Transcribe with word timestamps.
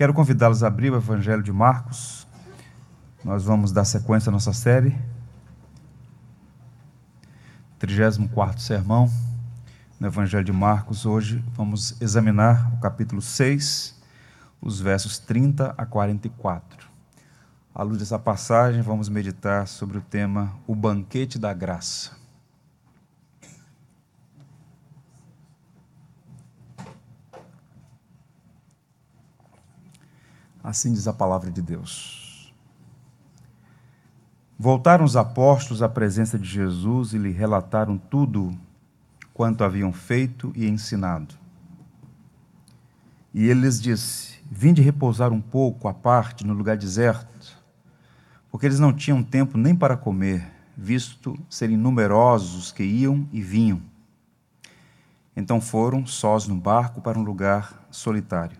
Quero 0.00 0.14
convidá-los 0.14 0.64
a 0.64 0.66
abrir 0.66 0.90
o 0.90 0.96
Evangelho 0.96 1.42
de 1.42 1.52
Marcos. 1.52 2.26
Nós 3.22 3.44
vamos 3.44 3.70
dar 3.70 3.84
sequência 3.84 4.30
à 4.30 4.32
nossa 4.32 4.50
série. 4.50 4.98
34 7.78 8.62
sermão 8.62 9.10
no 10.00 10.06
Evangelho 10.06 10.42
de 10.42 10.54
Marcos. 10.54 11.04
Hoje 11.04 11.44
vamos 11.52 12.00
examinar 12.00 12.72
o 12.72 12.80
capítulo 12.80 13.20
6, 13.20 13.94
os 14.58 14.80
versos 14.80 15.18
30 15.18 15.74
a 15.76 15.84
44. 15.84 16.88
À 17.74 17.82
luz 17.82 17.98
dessa 17.98 18.18
passagem, 18.18 18.80
vamos 18.80 19.10
meditar 19.10 19.68
sobre 19.68 19.98
o 19.98 20.00
tema 20.00 20.50
O 20.66 20.74
Banquete 20.74 21.38
da 21.38 21.52
Graça. 21.52 22.19
Assim 30.62 30.92
diz 30.92 31.08
a 31.08 31.12
palavra 31.12 31.50
de 31.50 31.62
Deus. 31.62 32.52
Voltaram 34.58 35.06
os 35.06 35.16
apóstolos 35.16 35.82
à 35.82 35.88
presença 35.88 36.38
de 36.38 36.46
Jesus 36.46 37.14
e 37.14 37.18
lhe 37.18 37.30
relataram 37.30 37.96
tudo 37.96 38.54
quanto 39.32 39.64
haviam 39.64 39.90
feito 39.90 40.52
e 40.54 40.68
ensinado. 40.68 41.34
E 43.32 43.48
ele 43.48 43.62
lhes 43.62 43.80
disse: 43.80 44.38
Vinde 44.50 44.82
repousar 44.82 45.32
um 45.32 45.40
pouco 45.40 45.88
à 45.88 45.94
parte 45.94 46.46
no 46.46 46.52
lugar 46.52 46.76
deserto, 46.76 47.56
porque 48.50 48.66
eles 48.66 48.78
não 48.78 48.92
tinham 48.92 49.22
tempo 49.22 49.56
nem 49.56 49.74
para 49.74 49.96
comer, 49.96 50.46
visto 50.76 51.38
serem 51.48 51.78
numerosos 51.78 52.64
os 52.64 52.72
que 52.72 52.82
iam 52.82 53.26
e 53.32 53.40
vinham. 53.40 53.80
Então 55.34 55.58
foram 55.58 56.04
sós 56.04 56.46
no 56.46 56.56
barco 56.56 57.00
para 57.00 57.18
um 57.18 57.22
lugar 57.22 57.86
solitário. 57.90 58.59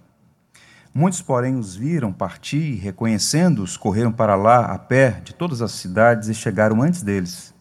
Muitos, 0.93 1.23
porém, 1.23 1.57
os 1.57 1.77
viram 1.77 2.13
partir 2.13 2.73
e, 2.73 2.75
reconhecendo-os, 2.75 3.77
correram 3.77 4.11
para 4.11 4.35
lá 4.35 4.67
a 4.67 4.79
pé 4.79 5.21
de 5.23 5.33
todas 5.33 5.63
as 5.63 5.71
cidades 5.71 6.29
e 6.29 6.35
chegaram 6.35 6.83
antes 6.83 7.03
deles. 7.03 7.55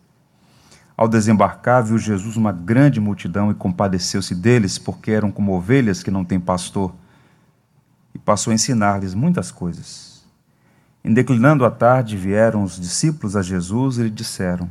Ao 0.97 1.07
desembarcar, 1.07 1.83
viu 1.83 1.97
Jesus 1.97 2.35
uma 2.35 2.51
grande 2.51 2.99
multidão 2.99 3.51
e 3.51 3.53
compadeceu-se 3.53 4.33
deles, 4.33 4.79
porque 4.79 5.11
eram 5.11 5.31
como 5.31 5.55
ovelhas 5.55 6.01
que 6.01 6.09
não 6.09 6.25
têm 6.25 6.39
pastor, 6.39 6.93
e 8.13 8.17
passou 8.17 8.49
a 8.51 8.55
ensinar-lhes 8.55 9.13
muitas 9.13 9.51
coisas. 9.51 10.23
Em 11.03 11.13
declinando 11.13 11.63
a 11.63 11.71
tarde, 11.71 12.17
vieram 12.17 12.63
os 12.63 12.79
discípulos 12.79 13.35
a 13.35 13.43
Jesus 13.43 13.99
e 13.99 14.03
lhe 14.03 14.09
disseram: 14.09 14.69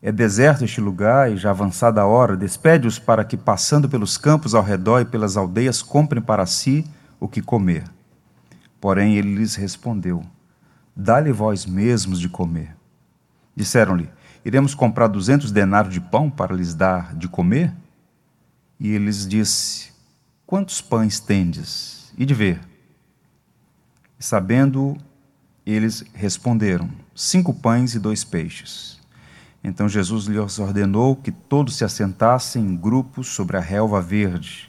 É 0.00 0.12
deserto 0.12 0.64
este 0.64 0.80
lugar, 0.80 1.30
e 1.30 1.36
já 1.36 1.50
avançada 1.50 2.00
a 2.00 2.06
hora, 2.06 2.36
despede-os 2.36 3.00
para 3.00 3.24
que, 3.24 3.36
passando 3.36 3.88
pelos 3.88 4.16
campos 4.16 4.54
ao 4.54 4.62
redor 4.62 5.00
e 5.00 5.04
pelas 5.04 5.36
aldeias, 5.36 5.82
comprem 5.82 6.22
para 6.22 6.46
si 6.46 6.86
o 7.20 7.28
que 7.28 7.42
comer. 7.42 7.84
Porém 8.80 9.16
ele 9.16 9.34
lhes 9.34 9.54
respondeu: 9.54 10.22
Dá-lhe 10.94 11.32
vós 11.32 11.66
mesmos 11.66 12.20
de 12.20 12.28
comer. 12.28 12.76
Disseram-lhe: 13.54 14.08
Iremos 14.44 14.74
comprar 14.74 15.08
duzentos 15.08 15.50
denários 15.50 15.92
de 15.92 16.00
pão 16.00 16.30
para 16.30 16.54
lhes 16.54 16.74
dar 16.74 17.14
de 17.14 17.28
comer? 17.28 17.74
E 18.78 18.88
ele 18.88 19.06
lhes 19.06 19.26
disse: 19.26 19.90
Quantos 20.46 20.80
pães 20.80 21.20
tendes? 21.20 22.12
E 22.16 22.24
de 22.24 22.34
ver. 22.34 22.60
Sabendo, 24.18 24.96
eles 25.66 26.04
responderam: 26.14 26.88
Cinco 27.14 27.52
pães 27.52 27.94
e 27.94 27.98
dois 27.98 28.24
peixes. 28.24 28.98
Então 29.62 29.88
Jesus 29.88 30.26
lhes 30.26 30.58
ordenou 30.58 31.16
que 31.16 31.32
todos 31.32 31.76
se 31.76 31.84
assentassem 31.84 32.64
em 32.64 32.76
grupos 32.76 33.28
sobre 33.28 33.56
a 33.56 33.60
relva 33.60 34.00
verde. 34.00 34.68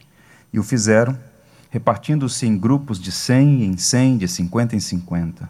E 0.51 0.59
o 0.59 0.63
fizeram 0.63 1.17
repartindo-se 1.69 2.45
em 2.45 2.57
grupos 2.57 2.99
de 2.99 3.11
cem 3.11 3.63
em 3.63 3.77
cem, 3.77 4.17
de 4.17 4.27
cinquenta 4.27 4.75
em 4.75 4.79
cinquenta. 4.79 5.49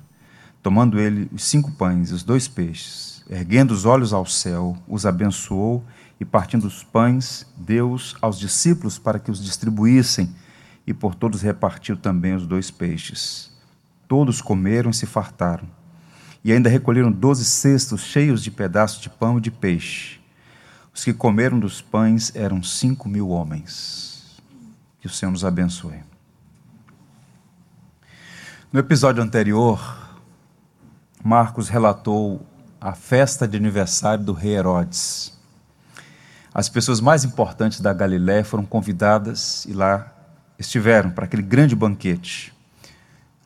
Tomando 0.62 1.00
ele 1.00 1.30
os 1.32 1.44
cinco 1.44 1.72
pães 1.72 2.12
e 2.12 2.14
os 2.14 2.24
dois 2.24 2.48
peixes, 2.48 3.24
erguendo 3.30 3.72
os 3.72 3.86
olhos 3.86 4.12
ao 4.12 4.26
céu, 4.26 4.78
os 4.88 5.06
abençoou 5.06 5.84
e, 6.20 6.26
partindo 6.26 6.66
os 6.66 6.84
pães, 6.84 7.46
deu-os 7.56 8.16
aos 8.22 8.38
discípulos 8.38 9.00
para 9.00 9.20
que 9.20 9.32
os 9.32 9.44
distribuíssem, 9.44 10.36
e 10.86 10.94
por 10.94 11.16
todos 11.16 11.42
repartiu 11.42 11.96
também 11.96 12.34
os 12.34 12.46
dois 12.46 12.70
peixes. 12.70 13.52
Todos 14.08 14.42
comeram 14.42 14.90
e 14.90 14.94
se 14.94 15.06
fartaram. 15.06 15.68
E 16.44 16.52
ainda 16.52 16.70
recolheram 16.70 17.12
doze 17.12 17.46
cestos 17.46 18.02
cheios 18.02 18.42
de 18.42 18.50
pedaços 18.50 19.00
de 19.00 19.10
pão 19.10 19.38
e 19.38 19.42
de 19.42 19.52
peixe. 19.52 20.20
Os 20.94 21.04
que 21.04 21.14
comeram 21.14 21.60
dos 21.60 21.80
pães 21.80 22.32
eram 22.36 22.64
cinco 22.64 23.08
mil 23.08 23.30
homens. 23.30 24.42
Que 25.00 25.08
o 25.08 25.10
Senhor 25.10 25.32
nos 25.32 25.46
abençoe. 25.46 26.00
No 28.72 28.80
episódio 28.80 29.24
anterior, 29.24 29.98
Marcos 31.24 31.70
relatou 31.70 32.46
a 32.80 32.94
festa 32.94 33.48
de 33.48 33.58
aniversário 33.58 34.24
do 34.24 34.32
rei 34.32 34.56
Herodes. 34.56 35.36
As 36.54 36.70
pessoas 36.70 37.02
mais 37.02 37.24
importantes 37.24 37.82
da 37.82 37.92
Galiléia 37.92 38.46
foram 38.46 38.64
convidadas 38.64 39.66
e 39.66 39.74
lá 39.74 40.14
estiveram 40.60 41.10
para 41.10 41.26
aquele 41.26 41.42
grande 41.42 41.76
banquete. 41.76 42.54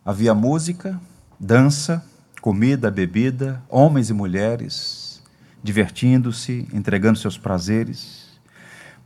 Havia 0.04 0.36
música, 0.36 1.00
dança, 1.40 2.04
comida, 2.42 2.92
bebida, 2.92 3.64
homens 3.70 4.10
e 4.10 4.14
mulheres, 4.14 5.24
divertindo-se, 5.64 6.68
entregando 6.74 7.18
seus 7.18 7.38
prazeres. 7.38 8.28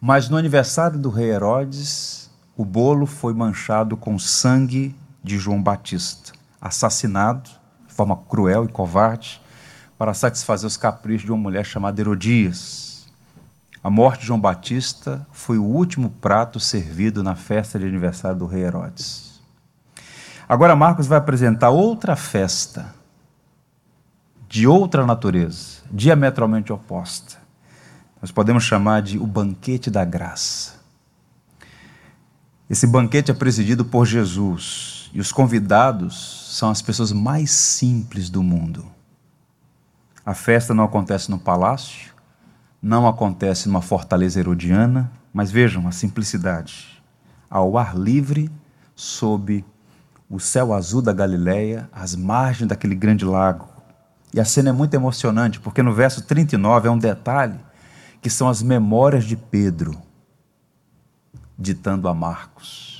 Mas 0.01 0.29
no 0.29 0.37
aniversário 0.37 0.97
do 0.97 1.11
rei 1.11 1.29
Herodes, 1.29 2.27
o 2.55 2.65
bolo 2.65 3.05
foi 3.05 3.35
manchado 3.35 3.95
com 3.95 4.17
sangue 4.17 4.95
de 5.23 5.37
João 5.37 5.61
Batista, 5.61 6.33
assassinado 6.61 7.49
de 7.87 7.93
forma 7.93 8.15
cruel 8.15 8.65
e 8.65 8.67
covarde 8.67 9.41
para 9.97 10.13
satisfazer 10.13 10.67
os 10.67 10.77
caprichos 10.77 11.25
de 11.25 11.31
uma 11.31 11.41
mulher 11.41 11.65
chamada 11.65 11.99
Herodias. 11.99 13.07
A 13.83 13.89
morte 13.89 14.21
de 14.21 14.27
João 14.27 14.39
Batista 14.39 15.25
foi 15.31 15.57
o 15.57 15.63
último 15.63 16.09
prato 16.09 16.59
servido 16.59 17.23
na 17.23 17.35
festa 17.35 17.79
de 17.79 17.85
aniversário 17.85 18.37
do 18.37 18.45
rei 18.45 18.63
Herodes. 18.63 19.41
Agora 20.47 20.75
Marcos 20.75 21.07
vai 21.07 21.17
apresentar 21.17 21.69
outra 21.69 22.15
festa 22.15 22.95
de 24.47 24.65
outra 24.65 25.05
natureza, 25.05 25.81
diametralmente 25.91 26.71
oposta. 26.71 27.35
Nós 28.21 28.31
podemos 28.31 28.63
chamar 28.63 29.01
de 29.01 29.17
o 29.17 29.27
banquete 29.27 29.91
da 29.91 30.05
graça. 30.05 30.76
Esse 32.69 32.85
banquete 32.85 33.31
é 33.31 33.33
presidido 33.33 33.85
por 33.85 34.05
Jesus, 34.05 35.09
e 35.13 35.21
os 35.21 35.31
convidados 35.31 36.49
são 36.51 36.69
as 36.69 36.81
pessoas 36.81 37.13
mais 37.13 37.49
simples 37.49 38.29
do 38.29 38.43
mundo. 38.43 38.85
A 40.25 40.33
festa 40.33 40.73
não 40.73 40.83
acontece 40.83 41.31
no 41.31 41.39
palácio, 41.39 42.13
não 42.81 43.07
acontece 43.07 43.69
numa 43.69 43.81
fortaleza 43.81 44.41
herodiana, 44.41 45.09
mas 45.33 45.49
vejam 45.49 45.87
a 45.87 45.93
simplicidade. 45.93 47.01
Ao 47.49 47.77
ar 47.77 47.97
livre, 47.97 48.51
sob 48.93 49.63
o 50.29 50.37
céu 50.37 50.73
azul 50.73 51.01
da 51.01 51.13
Galileia, 51.13 51.89
às 51.93 52.17
margens 52.17 52.67
daquele 52.67 52.95
grande 52.95 53.23
lago. 53.23 53.69
E 54.33 54.41
a 54.41 54.45
cena 54.45 54.71
é 54.71 54.73
muito 54.73 54.93
emocionante, 54.93 55.57
porque 55.57 55.81
no 55.81 55.93
verso 55.93 56.21
39 56.23 56.89
é 56.89 56.91
um 56.91 56.99
detalhe 56.99 57.57
que 58.21 58.29
são 58.29 58.49
as 58.49 58.61
memórias 58.61 59.23
de 59.23 59.37
Pedro 59.37 60.06
ditando 61.57 62.07
a 62.07 62.13
Marcos 62.13 62.97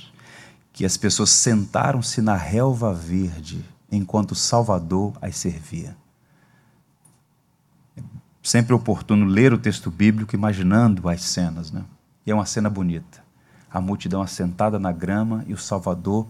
que 0.78 0.84
as 0.84 0.96
pessoas 0.96 1.30
sentaram-se 1.30 2.22
na 2.22 2.36
relva 2.36 2.94
verde 2.94 3.64
enquanto 3.90 4.36
Salvador 4.36 5.12
as 5.20 5.36
servia. 5.36 5.96
É 7.96 8.02
sempre 8.44 8.72
oportuno 8.72 9.26
ler 9.26 9.52
o 9.52 9.58
texto 9.58 9.90
bíblico 9.90 10.36
imaginando 10.36 11.08
as 11.08 11.22
cenas, 11.22 11.72
né? 11.72 11.84
E 12.24 12.30
é 12.30 12.34
uma 12.34 12.46
cena 12.46 12.70
bonita. 12.70 13.24
A 13.68 13.80
multidão 13.80 14.22
assentada 14.22 14.78
na 14.78 14.92
grama 14.92 15.44
e 15.48 15.52
o 15.52 15.58
Salvador 15.58 16.28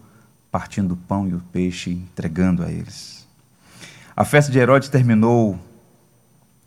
partindo 0.51 0.93
o 0.93 0.97
pão 0.97 1.29
e 1.29 1.35
o 1.35 1.41
peixe 1.53 1.91
entregando 1.91 2.63
a 2.63 2.73
eles. 2.73 3.29
A 4.17 4.25
festa 4.25 4.51
de 4.51 4.59
Herodes 4.59 4.89
terminou 4.89 5.59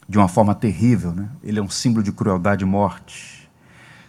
de 0.07 0.19
uma 0.19 0.27
forma 0.27 0.53
terrível, 0.53 1.13
né? 1.13 1.31
Ele 1.43 1.57
é 1.57 1.63
um 1.63 1.69
símbolo 1.69 2.03
de 2.03 2.11
crueldade 2.11 2.63
e 2.63 2.67
morte 2.67 3.40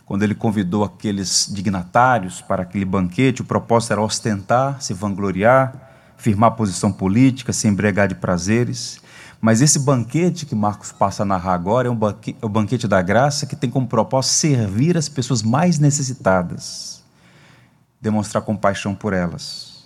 quando 0.04 0.22
ele 0.22 0.34
convidou 0.34 0.84
aqueles 0.84 1.48
dignatários 1.50 2.40
para 2.40 2.62
aquele 2.62 2.84
banquete, 2.84 3.42
o 3.42 3.44
propósito 3.44 3.92
era 3.92 4.02
ostentar, 4.02 4.82
se 4.82 4.92
vangloriar, 4.92 5.72
firmar 6.16 6.52
posição 6.52 6.92
política, 6.92 7.52
se 7.52 7.68
embriagar 7.68 8.08
de 8.08 8.14
prazeres. 8.14 9.00
Mas 9.40 9.60
esse 9.60 9.78
banquete 9.78 10.46
que 10.46 10.54
Marcos 10.54 10.92
passa 10.92 11.22
a 11.22 11.26
narrar 11.26 11.54
agora 11.54 11.88
é, 11.88 11.90
um 11.90 11.96
banquete, 11.96 12.38
é 12.40 12.46
o 12.46 12.48
banquete 12.48 12.86
da 12.86 13.02
graça 13.02 13.46
que 13.46 13.56
tem 13.56 13.70
como 13.70 13.86
propósito 13.86 14.34
servir 14.34 14.96
as 14.96 15.08
pessoas 15.08 15.42
mais 15.42 15.78
necessitadas, 15.78 17.02
demonstrar 18.00 18.42
compaixão 18.42 18.94
por 18.94 19.12
elas. 19.12 19.84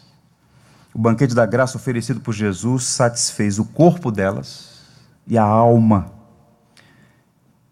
O 0.93 0.99
banquete 0.99 1.35
da 1.35 1.47
graça 1.47 1.77
oferecido 1.77 2.21
por 2.21 2.33
Jesus 2.33 2.85
satisfez 2.85 3.59
o 3.59 3.65
corpo 3.65 4.11
delas 4.11 4.81
e 5.27 5.37
a 5.37 5.45
alma 5.45 6.16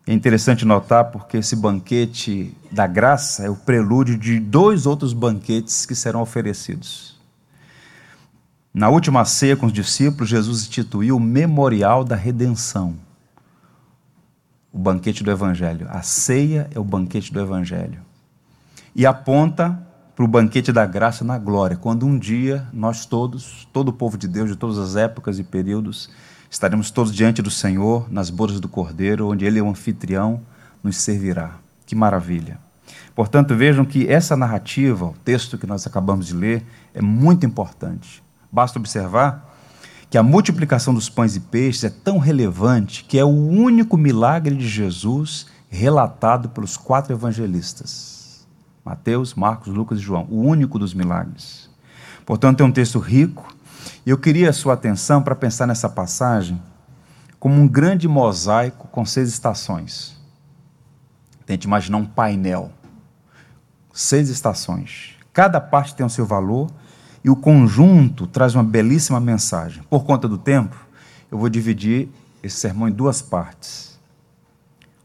é 0.07 0.13
interessante 0.13 0.65
notar 0.65 1.11
porque 1.11 1.39
esse 1.39 1.57
banquete 1.57 2.55
da 2.71 2.87
graça 2.87 3.45
é 3.45 3.49
o 3.49 3.57
prelúdio 3.57 4.19
de 4.19 4.39
dois 4.39 4.85
outros 4.85 5.15
banquetes 5.15 5.87
que 5.87 5.95
serão 5.95 6.21
oferecidos. 6.21 7.19
Na 8.73 8.91
última 8.91 9.25
ceia 9.25 9.57
com 9.57 9.67
os 9.67 9.73
discípulos, 9.73 10.29
Jesus 10.29 10.63
instituiu 10.63 11.17
o 11.17 11.21
memorial 11.21 12.05
da 12.05 12.17
redenção. 12.17 12.97
O 14.71 14.79
banquete 14.79 15.23
do 15.23 15.31
Evangelho. 15.31 15.87
A 15.89 16.03
ceia 16.03 16.69
é 16.75 16.79
o 16.79 16.85
banquete 16.85 17.33
do 17.33 17.41
Evangelho. 17.41 18.01
E 18.95 19.07
aponta 19.07 19.81
para 20.15 20.25
o 20.25 20.29
banquete 20.29 20.71
da 20.71 20.85
graça 20.85 21.25
na 21.25 21.39
glória, 21.39 21.77
quando 21.77 22.05
um 22.05 22.19
dia 22.19 22.69
nós 22.73 23.07
todos, 23.07 23.67
todo 23.73 23.89
o 23.89 23.93
povo 23.93 24.19
de 24.19 24.29
Deus, 24.29 24.51
de 24.51 24.57
todas 24.57 24.79
as 24.79 24.97
épocas 24.97 25.39
e 25.39 25.45
períodos, 25.45 26.11
estaremos 26.55 26.89
todos 26.89 27.13
diante 27.13 27.43
do 27.43 27.51
Senhor, 27.51 28.07
nas 28.09 28.31
bodas 28.31 28.61
do 28.61 28.69
Cordeiro, 28.69 29.29
onde 29.29 29.45
Ele 29.45 29.59
é 29.59 29.63
o 29.63 29.69
anfitrião, 29.69 30.41
nos 30.85 30.97
servirá. 30.99 31.57
Que 31.85 31.97
maravilha! 31.97 32.61
Portanto, 33.13 33.57
vejam 33.57 33.85
que 33.85 34.07
essa 34.07 34.37
narrativa, 34.37 35.07
o 35.07 35.15
texto 35.25 35.59
que 35.59 35.67
nós 35.67 35.85
acabamos 35.85 36.29
de 36.29 36.35
ler, 36.35 36.65
é 36.95 37.03
muito 37.03 37.45
importante. 37.45 38.23
Basta 38.53 38.79
observar 38.79 39.53
que 40.09 40.17
a 40.17 40.23
multiplicação 40.23 40.95
dos 40.95 41.09
pães 41.09 41.35
e 41.35 41.41
peixes 41.41 41.83
é 41.83 41.91
tão 41.91 42.19
relevante 42.19 43.03
que 43.03 43.19
é 43.19 43.25
o 43.25 43.29
único 43.29 43.97
milagre 43.97 44.55
de 44.55 44.69
Jesus 44.69 45.49
relatado 45.69 46.51
pelos 46.51 46.77
quatro 46.77 47.13
evangelistas: 47.13 48.47
Mateus, 48.85 49.35
Marcos, 49.35 49.75
Lucas 49.75 49.99
e 49.99 50.03
João, 50.03 50.29
o 50.31 50.41
único 50.41 50.79
dos 50.79 50.95
milagres. 50.95 51.69
Portanto, 52.25 52.61
é 52.61 52.65
um 52.65 52.71
texto 52.71 53.01
rico, 53.01 53.53
e 54.05 54.11
eu 54.11 54.19
queria 54.19 54.51
a 54.51 54.53
sua 54.53 54.75
atenção 54.75 55.23
para 55.23 55.35
pensar 55.35 55.67
nessa 55.67 55.89
passagem 55.89 56.61
como 57.39 57.61
um 57.61 57.69
grande 57.69 58.09
mosaico 58.09 58.89
com 58.89 59.05
seis 59.05 59.29
estações. 59.29 60.17
Tente 61.45 61.67
imaginar 61.67 61.99
um 61.99 62.07
painel. 62.07 62.71
Seis 63.93 64.29
estações. 64.29 65.15
Cada 65.33 65.61
parte 65.61 65.95
tem 65.95 66.07
o 66.07 66.11
seu 66.11 66.25
valor 66.25 66.71
e 67.23 67.29
o 67.29 67.37
conjunto 67.37 68.27
traz 68.27 68.55
uma 68.55 68.65
belíssima 68.65 69.21
mensagem. 69.21 69.83
Por 69.91 70.05
conta 70.05 70.27
do 70.27 70.39
tempo, 70.39 70.77
eu 71.31 71.39
vou 71.39 71.49
dividir 71.49 72.09
esse 72.43 72.57
sermão 72.57 72.89
em 72.89 72.93
duas 72.93 73.21
partes. 73.21 73.99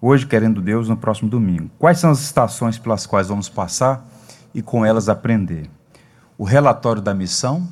Hoje, 0.01 0.25
querendo 0.25 0.61
Deus, 0.61 0.87
no 0.87 0.95
próximo 0.95 1.29
domingo. 1.29 1.69
Quais 1.77 1.99
são 1.99 2.09
as 2.09 2.21
estações 2.21 2.77
pelas 2.77 3.05
quais 3.05 3.27
vamos 3.27 3.49
passar 3.49 4.07
e 4.53 4.61
com 4.61 4.85
elas 4.85 5.09
aprender? 5.09 5.69
O 6.37 6.45
relatório 6.45 7.01
da 7.01 7.13
missão, 7.13 7.67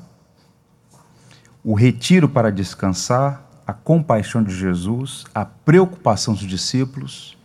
o 1.69 1.73
retiro 1.73 2.29
para 2.29 2.49
descansar, 2.49 3.43
a 3.67 3.73
compaixão 3.73 4.41
de 4.41 4.55
Jesus, 4.55 5.25
a 5.35 5.43
preocupação 5.43 6.33
dos 6.33 6.43
discípulos, 6.43 7.37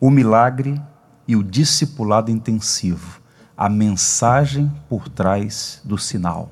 o 0.00 0.10
milagre 0.10 0.80
e 1.26 1.36
o 1.36 1.44
discipulado 1.44 2.30
intensivo 2.30 3.20
a 3.54 3.68
mensagem 3.68 4.72
por 4.88 5.06
trás 5.06 5.82
do 5.84 5.98
sinal. 5.98 6.48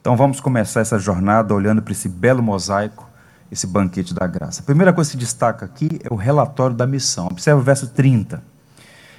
Então 0.00 0.16
vamos 0.16 0.40
começar 0.40 0.80
essa 0.80 0.98
jornada 0.98 1.52
olhando 1.52 1.82
para 1.82 1.92
esse 1.92 2.08
belo 2.08 2.42
mosaico, 2.42 3.06
esse 3.52 3.66
banquete 3.66 4.14
da 4.14 4.26
graça. 4.26 4.62
A 4.62 4.64
primeira 4.64 4.94
coisa 4.94 5.10
que 5.10 5.16
se 5.18 5.22
destaca 5.22 5.66
aqui 5.66 6.00
é 6.02 6.10
o 6.10 6.16
relatório 6.16 6.74
da 6.74 6.86
missão. 6.86 7.26
Observe 7.26 7.60
o 7.60 7.64
verso 7.64 7.86
30. 7.86 8.42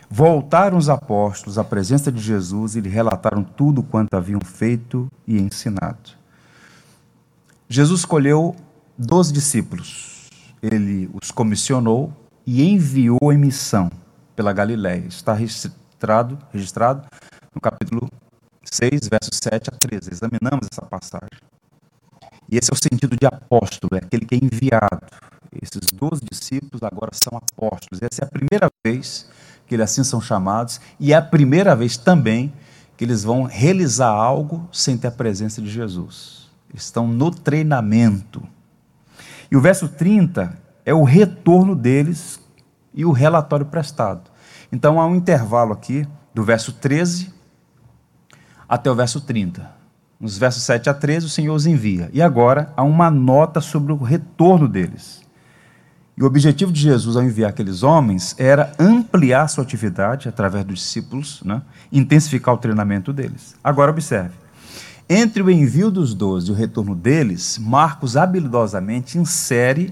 Voltaram 0.10 0.76
os 0.76 0.90
apóstolos 0.90 1.60
à 1.60 1.64
presença 1.64 2.12
de 2.12 2.20
Jesus 2.20 2.76
e 2.76 2.82
lhe 2.82 2.90
relataram 2.90 3.44
tudo 3.44 3.84
quanto 3.84 4.16
haviam 4.16 4.42
feito 4.44 5.08
e 5.28 5.38
ensinado. 5.38 6.19
Jesus 7.72 8.00
escolheu 8.00 8.56
doze 8.98 9.32
discípulos. 9.32 10.28
Ele 10.60 11.08
os 11.14 11.30
comissionou 11.30 12.12
e 12.44 12.68
enviou 12.68 13.32
em 13.32 13.38
missão 13.38 13.92
pela 14.36 14.52
Galiléia. 14.52 15.06
Está 15.08 15.34
registrado, 15.34 16.40
registrado 16.52 17.08
no 17.54 17.62
capítulo 17.62 18.10
6, 18.64 19.08
versos 19.08 19.40
7 19.44 19.70
a 19.70 19.78
13. 19.78 20.10
Examinamos 20.12 20.68
essa 20.72 20.82
passagem. 20.82 21.30
E 22.52 22.58
esse 22.58 22.72
é 22.72 22.74
o 22.74 22.76
sentido 22.76 23.16
de 23.16 23.28
apóstolo, 23.28 23.96
é 23.96 24.00
aquele 24.00 24.26
que 24.26 24.34
é 24.34 24.40
enviado. 24.40 25.06
Esses 25.62 25.92
doze 25.92 26.24
discípulos 26.28 26.82
agora 26.82 27.12
são 27.14 27.38
apóstolos. 27.38 28.02
Essa 28.02 28.24
é 28.24 28.26
a 28.26 28.32
primeira 28.32 28.72
vez 28.84 29.30
que 29.68 29.76
eles 29.76 29.92
assim 29.92 30.04
são 30.04 30.20
chamados, 30.20 30.82
e 31.00 31.14
é 31.14 31.16
a 31.16 31.22
primeira 31.22 31.76
vez 31.76 31.96
também 31.96 32.52
que 32.98 33.06
eles 33.06 33.24
vão 33.24 33.44
realizar 33.44 34.10
algo 34.10 34.68
sem 34.72 34.98
ter 34.98 35.10
a 35.10 35.12
presença 35.12 35.62
de 35.62 35.70
Jesus. 35.70 36.39
Estão 36.74 37.08
no 37.08 37.32
treinamento. 37.32 38.42
E 39.52 39.58
o 39.58 39.62
verso 39.62 39.88
30 39.88 40.58
é 40.86 40.94
o 40.94 41.04
retorno 41.04 41.76
deles 41.76 42.40
e 42.94 43.06
o 43.06 43.12
relatório 43.12 43.66
prestado. 43.66 44.30
Então 44.72 45.00
há 45.00 45.06
um 45.06 45.16
intervalo 45.16 45.74
aqui 45.74 46.08
do 46.34 46.44
verso 46.44 46.74
13 46.74 47.34
até 48.68 48.90
o 48.90 48.96
verso 48.96 49.22
30. 49.22 49.80
Nos 50.20 50.38
versos 50.38 50.64
7 50.64 50.90
a 50.90 50.94
13, 50.94 51.26
o 51.26 51.30
Senhor 51.30 51.56
os 51.56 51.66
envia. 51.66 52.10
E 52.12 52.22
agora 52.22 52.74
há 52.76 52.84
uma 52.84 53.10
nota 53.10 53.62
sobre 53.62 53.94
o 53.94 53.98
retorno 53.98 54.68
deles. 54.68 55.22
E 56.18 56.22
o 56.22 56.26
objetivo 56.26 56.74
de 56.74 56.82
Jesus 56.82 57.16
ao 57.16 57.24
enviar 57.24 57.50
aqueles 57.52 57.82
homens 57.82 58.36
era 58.38 58.74
ampliar 58.78 59.48
sua 59.48 59.64
atividade 59.64 60.28
através 60.28 60.66
dos 60.66 60.80
discípulos, 60.80 61.42
né? 61.46 61.62
intensificar 61.90 62.54
o 62.54 62.58
treinamento 62.58 63.14
deles. 63.14 63.56
Agora 63.64 63.90
observe. 63.90 64.34
Entre 65.12 65.42
o 65.42 65.50
envio 65.50 65.90
dos 65.90 66.14
doze 66.14 66.50
e 66.50 66.52
o 66.52 66.56
retorno 66.56 66.94
deles, 66.94 67.58
Marcos 67.58 68.16
habilidosamente 68.16 69.18
insere 69.18 69.92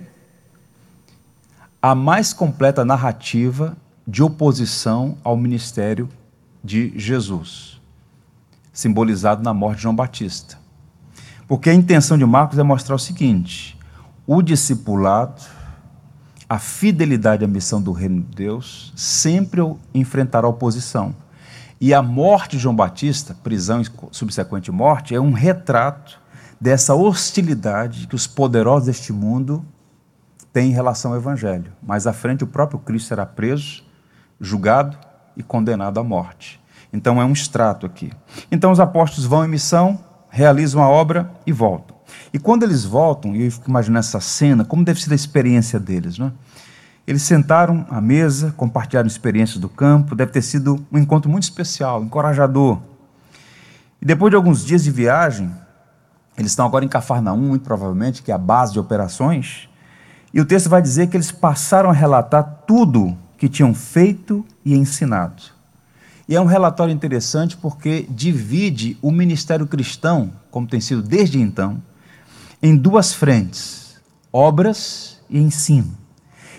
a 1.81 1.95
mais 1.95 2.33
completa 2.33 2.85
narrativa 2.85 3.75
de 4.07 4.21
oposição 4.21 5.17
ao 5.23 5.35
ministério 5.35 6.07
de 6.63 6.93
Jesus, 6.95 7.81
simbolizado 8.71 9.41
na 9.41 9.55
morte 9.55 9.77
de 9.77 9.83
João 9.83 9.95
Batista. 9.95 10.59
Porque 11.47 11.71
a 11.71 11.73
intenção 11.73 12.15
de 12.15 12.25
Marcos 12.25 12.59
é 12.59 12.63
mostrar 12.63 12.93
o 12.93 12.99
seguinte: 12.99 13.75
o 14.27 14.43
discipulado, 14.43 15.41
a 16.47 16.59
fidelidade 16.59 17.43
à 17.43 17.47
missão 17.47 17.81
do 17.81 17.91
reino 17.91 18.21
de 18.21 18.35
Deus, 18.35 18.93
sempre 18.95 19.61
enfrentará 19.95 20.47
oposição. 20.47 21.15
E 21.79 21.93
a 21.93 22.01
morte 22.01 22.57
de 22.57 22.63
João 22.63 22.75
Batista, 22.75 23.35
prisão 23.43 23.81
e 23.81 23.85
subsequente 24.11 24.71
morte, 24.71 25.13
é 25.13 25.19
um 25.19 25.31
retrato 25.31 26.19
dessa 26.59 26.95
hostilidade 26.95 28.07
que 28.07 28.15
os 28.15 28.25
poderosos 28.25 28.87
deste 28.87 29.13
mundo 29.13 29.63
têm 30.51 30.71
em 30.71 30.73
relação 30.73 31.11
ao 31.11 31.17
Evangelho. 31.17 31.71
Mais 31.81 32.07
à 32.07 32.13
frente, 32.13 32.43
o 32.43 32.47
próprio 32.47 32.79
Cristo 32.79 33.09
será 33.09 33.25
preso 33.25 33.83
julgado 34.41 34.97
e 35.35 35.43
condenado 35.43 35.99
à 35.99 36.03
morte. 36.03 36.59
Então 36.91 37.21
é 37.21 37.25
um 37.25 37.33
extrato 37.33 37.85
aqui. 37.85 38.11
Então 38.51 38.71
os 38.71 38.79
apóstolos 38.79 39.25
vão 39.25 39.45
em 39.45 39.47
missão, 39.47 39.99
realizam 40.29 40.81
a 40.81 40.89
obra 40.89 41.31
e 41.45 41.51
voltam. 41.51 41.95
E 42.33 42.39
quando 42.39 42.63
eles 42.63 42.85
voltam, 42.85 43.35
e 43.35 43.45
eu 43.45 43.51
fico 43.51 43.69
imaginando 43.69 43.99
essa 43.99 44.19
cena, 44.19 44.65
como 44.65 44.83
deve 44.83 45.01
ser 45.01 45.11
a 45.11 45.15
experiência 45.15 45.79
deles, 45.79 46.17
né? 46.17 46.31
Eles 47.07 47.21
sentaram 47.21 47.85
à 47.89 48.01
mesa, 48.01 48.53
compartilharam 48.57 49.07
experiências 49.07 49.57
do 49.57 49.69
campo, 49.69 50.13
deve 50.13 50.33
ter 50.33 50.41
sido 50.41 50.85
um 50.91 50.97
encontro 50.97 51.31
muito 51.31 51.43
especial, 51.43 52.03
encorajador. 52.03 52.79
E 54.01 54.05
depois 54.05 54.29
de 54.29 54.35
alguns 54.35 54.65
dias 54.65 54.83
de 54.83 54.91
viagem, 54.91 55.49
eles 56.37 56.51
estão 56.51 56.65
agora 56.65 56.83
em 56.83 56.89
Cafarnaum, 56.89 57.37
muito 57.37 57.63
provavelmente, 57.63 58.21
que 58.21 58.29
é 58.29 58.35
a 58.35 58.37
base 58.37 58.73
de 58.73 58.79
operações, 58.79 59.69
e 60.33 60.41
o 60.41 60.45
texto 60.45 60.69
vai 60.69 60.81
dizer 60.81 61.07
que 61.07 61.15
eles 61.15 61.31
passaram 61.31 61.89
a 61.89 61.93
relatar 61.93 62.63
tudo 62.67 63.17
que 63.37 63.47
tinham 63.47 63.73
feito 63.73 64.45
e 64.65 64.75
ensinado. 64.75 65.41
E 66.27 66.35
é 66.35 66.41
um 66.41 66.45
relatório 66.45 66.93
interessante 66.93 67.55
porque 67.55 68.05
divide 68.09 68.97
o 69.01 69.11
ministério 69.11 69.65
cristão, 69.65 70.33
como 70.51 70.67
tem 70.67 70.81
sido 70.81 71.01
desde 71.01 71.39
então, 71.39 71.81
em 72.61 72.75
duas 72.75 73.13
frentes: 73.13 73.95
obras 74.31 75.21
e 75.29 75.39
ensino. 75.39 76.06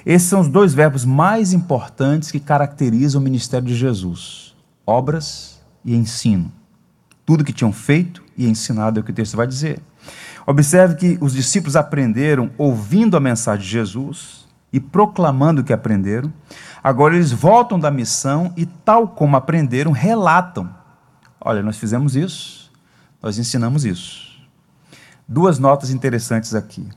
Esses 0.04 0.28
são 0.28 0.40
os 0.40 0.48
dois 0.48 0.74
verbos 0.74 1.04
mais 1.04 1.52
importantes 1.52 2.30
que 2.30 2.40
caracterizam 2.40 3.20
o 3.20 3.24
ministério 3.24 3.66
de 3.66 3.76
Jesus: 3.76 4.54
obras 4.86 5.60
e 5.84 5.94
ensino. 5.94 6.52
Tudo 7.24 7.44
que 7.44 7.52
tinham 7.52 7.72
feito 7.72 8.22
e 8.36 8.48
ensinado 8.48 8.98
é 8.98 9.02
o 9.02 9.04
que 9.04 9.10
o 9.10 9.14
texto 9.14 9.36
vai 9.36 9.46
dizer. 9.46 9.80
Observe 10.46 10.94
que 10.94 11.18
os 11.20 11.34
discípulos 11.34 11.76
aprenderam 11.76 12.50
ouvindo 12.56 13.16
a 13.16 13.20
mensagem 13.20 13.62
de 13.64 13.70
Jesus 13.70 14.48
e 14.72 14.80
proclamando 14.80 15.60
o 15.60 15.64
que 15.64 15.72
aprenderam. 15.72 16.32
Agora 16.82 17.14
eles 17.14 17.32
voltam 17.32 17.78
da 17.78 17.90
missão 17.90 18.52
e, 18.56 18.64
tal 18.64 19.08
como 19.08 19.36
aprenderam, 19.36 19.92
relatam: 19.92 20.70
olha, 21.40 21.62
nós 21.62 21.76
fizemos 21.76 22.16
isso, 22.16 22.72
nós 23.22 23.38
ensinamos 23.38 23.84
isso. 23.84 24.28
Duas 25.26 25.58
notas 25.58 25.90
interessantes 25.90 26.54
aqui. 26.54 26.88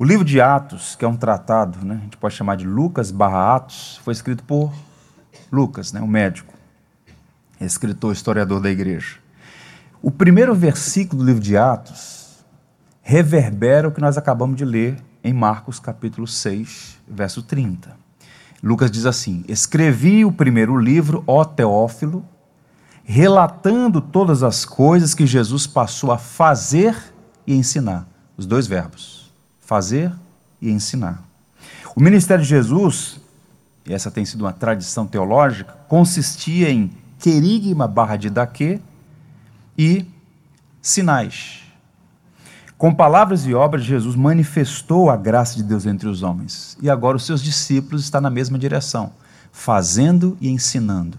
O 0.00 0.04
livro 0.04 0.24
de 0.24 0.40
Atos, 0.40 0.94
que 0.94 1.04
é 1.04 1.08
um 1.08 1.16
tratado, 1.16 1.84
né, 1.84 1.96
a 1.96 2.04
gente 2.04 2.16
pode 2.16 2.32
chamar 2.32 2.56
de 2.56 2.64
Lucas 2.64 3.10
barra 3.10 3.56
Atos, 3.56 4.00
foi 4.04 4.12
escrito 4.12 4.44
por 4.44 4.72
Lucas, 5.50 5.92
né, 5.92 6.00
um 6.00 6.06
médico, 6.06 6.54
escritor, 7.60 8.12
historiador 8.12 8.60
da 8.60 8.70
igreja. 8.70 9.16
O 10.00 10.12
primeiro 10.12 10.54
versículo 10.54 11.20
do 11.20 11.26
livro 11.26 11.42
de 11.42 11.56
Atos 11.56 12.44
reverbera 13.02 13.88
o 13.88 13.90
que 13.90 14.00
nós 14.00 14.16
acabamos 14.16 14.56
de 14.56 14.64
ler 14.64 15.02
em 15.24 15.32
Marcos 15.32 15.80
capítulo 15.80 16.28
6, 16.28 17.00
verso 17.08 17.42
30. 17.42 17.96
Lucas 18.62 18.92
diz 18.92 19.04
assim: 19.04 19.44
Escrevi 19.48 20.24
o 20.24 20.30
primeiro 20.30 20.76
livro, 20.78 21.24
ó 21.26 21.44
Teófilo, 21.44 22.24
relatando 23.02 24.00
todas 24.00 24.44
as 24.44 24.64
coisas 24.64 25.12
que 25.12 25.26
Jesus 25.26 25.66
passou 25.66 26.12
a 26.12 26.18
fazer 26.18 26.96
e 27.44 27.52
ensinar. 27.52 28.06
Os 28.36 28.46
dois 28.46 28.68
verbos: 28.68 29.17
fazer 29.68 30.10
e 30.62 30.70
ensinar. 30.70 31.22
O 31.94 32.00
ministério 32.00 32.42
de 32.42 32.48
Jesus, 32.48 33.20
e 33.84 33.92
essa 33.92 34.10
tem 34.10 34.24
sido 34.24 34.40
uma 34.40 34.52
tradição 34.52 35.06
teológica, 35.06 35.74
consistia 35.86 36.70
em 36.70 36.90
querigma 37.18 37.86
barra 37.86 38.16
de 38.16 38.30
daquê 38.30 38.80
e 39.76 40.06
sinais. 40.80 41.64
Com 42.78 42.94
palavras 42.94 43.44
e 43.44 43.52
obras, 43.52 43.84
Jesus 43.84 44.16
manifestou 44.16 45.10
a 45.10 45.18
graça 45.18 45.56
de 45.56 45.62
Deus 45.62 45.84
entre 45.84 46.08
os 46.08 46.22
homens. 46.22 46.78
E 46.80 46.88
agora 46.88 47.18
os 47.18 47.26
seus 47.26 47.42
discípulos 47.42 48.04
estão 48.04 48.22
na 48.22 48.30
mesma 48.30 48.58
direção, 48.58 49.12
fazendo 49.52 50.34
e 50.40 50.48
ensinando. 50.48 51.18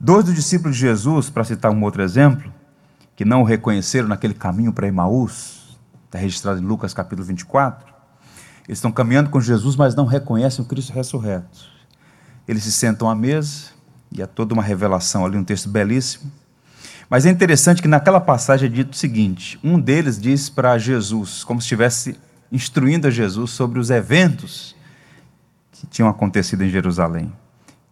Dois 0.00 0.24
dos 0.24 0.34
discípulos 0.34 0.74
de 0.74 0.80
Jesus, 0.82 1.30
para 1.30 1.44
citar 1.44 1.70
um 1.70 1.84
outro 1.84 2.02
exemplo, 2.02 2.52
que 3.14 3.24
não 3.24 3.42
o 3.42 3.44
reconheceram 3.44 4.08
naquele 4.08 4.34
caminho 4.34 4.72
para 4.72 4.88
Emaús, 4.88 5.57
está 6.08 6.18
registrado 6.18 6.58
em 6.58 6.64
Lucas 6.64 6.94
capítulo 6.94 7.26
24, 7.26 7.86
eles 8.66 8.78
estão 8.78 8.90
caminhando 8.90 9.30
com 9.30 9.40
Jesus, 9.40 9.76
mas 9.76 9.94
não 9.94 10.06
reconhecem 10.06 10.64
o 10.64 10.68
Cristo 10.68 10.92
ressurreto. 10.92 11.66
Eles 12.46 12.64
se 12.64 12.72
sentam 12.72 13.08
à 13.08 13.14
mesa, 13.14 13.68
e 14.10 14.22
há 14.22 14.26
toda 14.26 14.54
uma 14.54 14.62
revelação 14.62 15.24
ali, 15.24 15.36
um 15.36 15.44
texto 15.44 15.68
belíssimo. 15.68 16.30
Mas 17.10 17.26
é 17.26 17.30
interessante 17.30 17.80
que 17.80 17.88
naquela 17.88 18.20
passagem 18.20 18.68
é 18.68 18.72
dito 18.72 18.92
o 18.92 18.96
seguinte: 18.96 19.58
um 19.62 19.78
deles 19.78 20.18
diz 20.18 20.48
para 20.48 20.76
Jesus, 20.78 21.44
como 21.44 21.60
se 21.60 21.66
estivesse 21.66 22.18
instruindo 22.50 23.06
a 23.06 23.10
Jesus 23.10 23.50
sobre 23.50 23.78
os 23.78 23.90
eventos 23.90 24.74
que 25.72 25.86
tinham 25.86 26.08
acontecido 26.08 26.64
em 26.64 26.70
Jerusalém. 26.70 27.32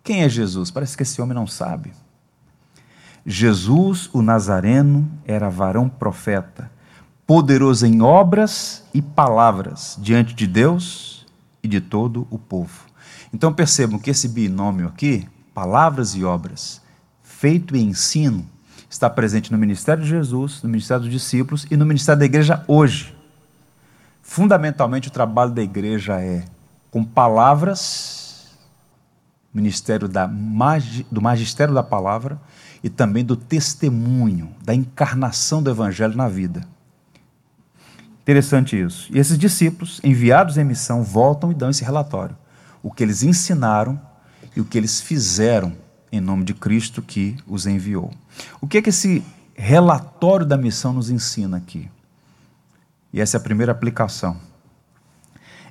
Quem 0.02 0.22
é 0.22 0.28
Jesus? 0.28 0.70
Parece 0.70 0.96
que 0.96 1.02
esse 1.02 1.20
homem 1.20 1.34
não 1.34 1.46
sabe. 1.46 1.92
Jesus, 3.24 4.08
o 4.12 4.22
Nazareno, 4.22 5.10
era 5.24 5.50
varão 5.50 5.88
profeta, 5.88 6.70
poderoso 7.26 7.84
em 7.86 8.00
obras 8.00 8.84
e 8.94 9.02
palavras 9.02 9.96
diante 10.00 10.34
de 10.34 10.46
Deus 10.46 11.26
e 11.62 11.68
de 11.68 11.80
todo 11.80 12.26
o 12.30 12.38
povo. 12.38 12.86
Então 13.32 13.52
percebam 13.52 13.98
que 13.98 14.10
esse 14.10 14.28
binômio 14.28 14.86
aqui, 14.86 15.28
palavras 15.52 16.14
e 16.14 16.24
obras, 16.24 16.80
feito 17.22 17.74
e 17.74 17.82
ensino, 17.82 18.46
está 18.88 19.10
presente 19.10 19.50
no 19.50 19.58
ministério 19.58 20.02
de 20.02 20.08
Jesus, 20.08 20.62
no 20.62 20.68
ministério 20.68 21.02
dos 21.02 21.12
discípulos 21.12 21.66
e 21.70 21.76
no 21.76 21.84
ministério 21.84 22.20
da 22.20 22.24
igreja 22.24 22.64
hoje. 22.68 23.14
Fundamentalmente, 24.22 25.08
o 25.08 25.10
trabalho 25.10 25.50
da 25.50 25.62
igreja 25.62 26.20
é 26.20 26.44
com 26.90 27.04
palavras, 27.04 28.56
ministério 29.52 30.08
da, 30.08 30.26
do 31.10 31.20
magistério 31.20 31.74
da 31.74 31.82
palavra 31.82 32.40
e 32.82 32.88
também 32.88 33.24
do 33.24 33.36
testemunho, 33.36 34.54
da 34.64 34.74
encarnação 34.74 35.62
do 35.62 35.70
evangelho 35.70 36.16
na 36.16 36.28
vida. 36.28 36.66
Interessante 38.26 38.76
isso. 38.76 39.08
E 39.14 39.20
esses 39.20 39.38
discípulos, 39.38 40.00
enviados 40.02 40.58
em 40.58 40.64
missão, 40.64 41.04
voltam 41.04 41.52
e 41.52 41.54
dão 41.54 41.70
esse 41.70 41.84
relatório. 41.84 42.36
O 42.82 42.90
que 42.90 43.04
eles 43.04 43.22
ensinaram 43.22 44.00
e 44.56 44.60
o 44.60 44.64
que 44.64 44.76
eles 44.76 45.00
fizeram 45.00 45.72
em 46.10 46.20
nome 46.20 46.42
de 46.42 46.52
Cristo 46.52 47.00
que 47.00 47.36
os 47.46 47.66
enviou. 47.66 48.10
O 48.60 48.66
que 48.66 48.78
é 48.78 48.82
que 48.82 48.88
esse 48.88 49.24
relatório 49.54 50.44
da 50.44 50.56
missão 50.56 50.92
nos 50.92 51.08
ensina 51.08 51.56
aqui? 51.56 51.88
E 53.12 53.20
essa 53.20 53.36
é 53.36 53.38
a 53.38 53.42
primeira 53.42 53.70
aplicação. 53.70 54.36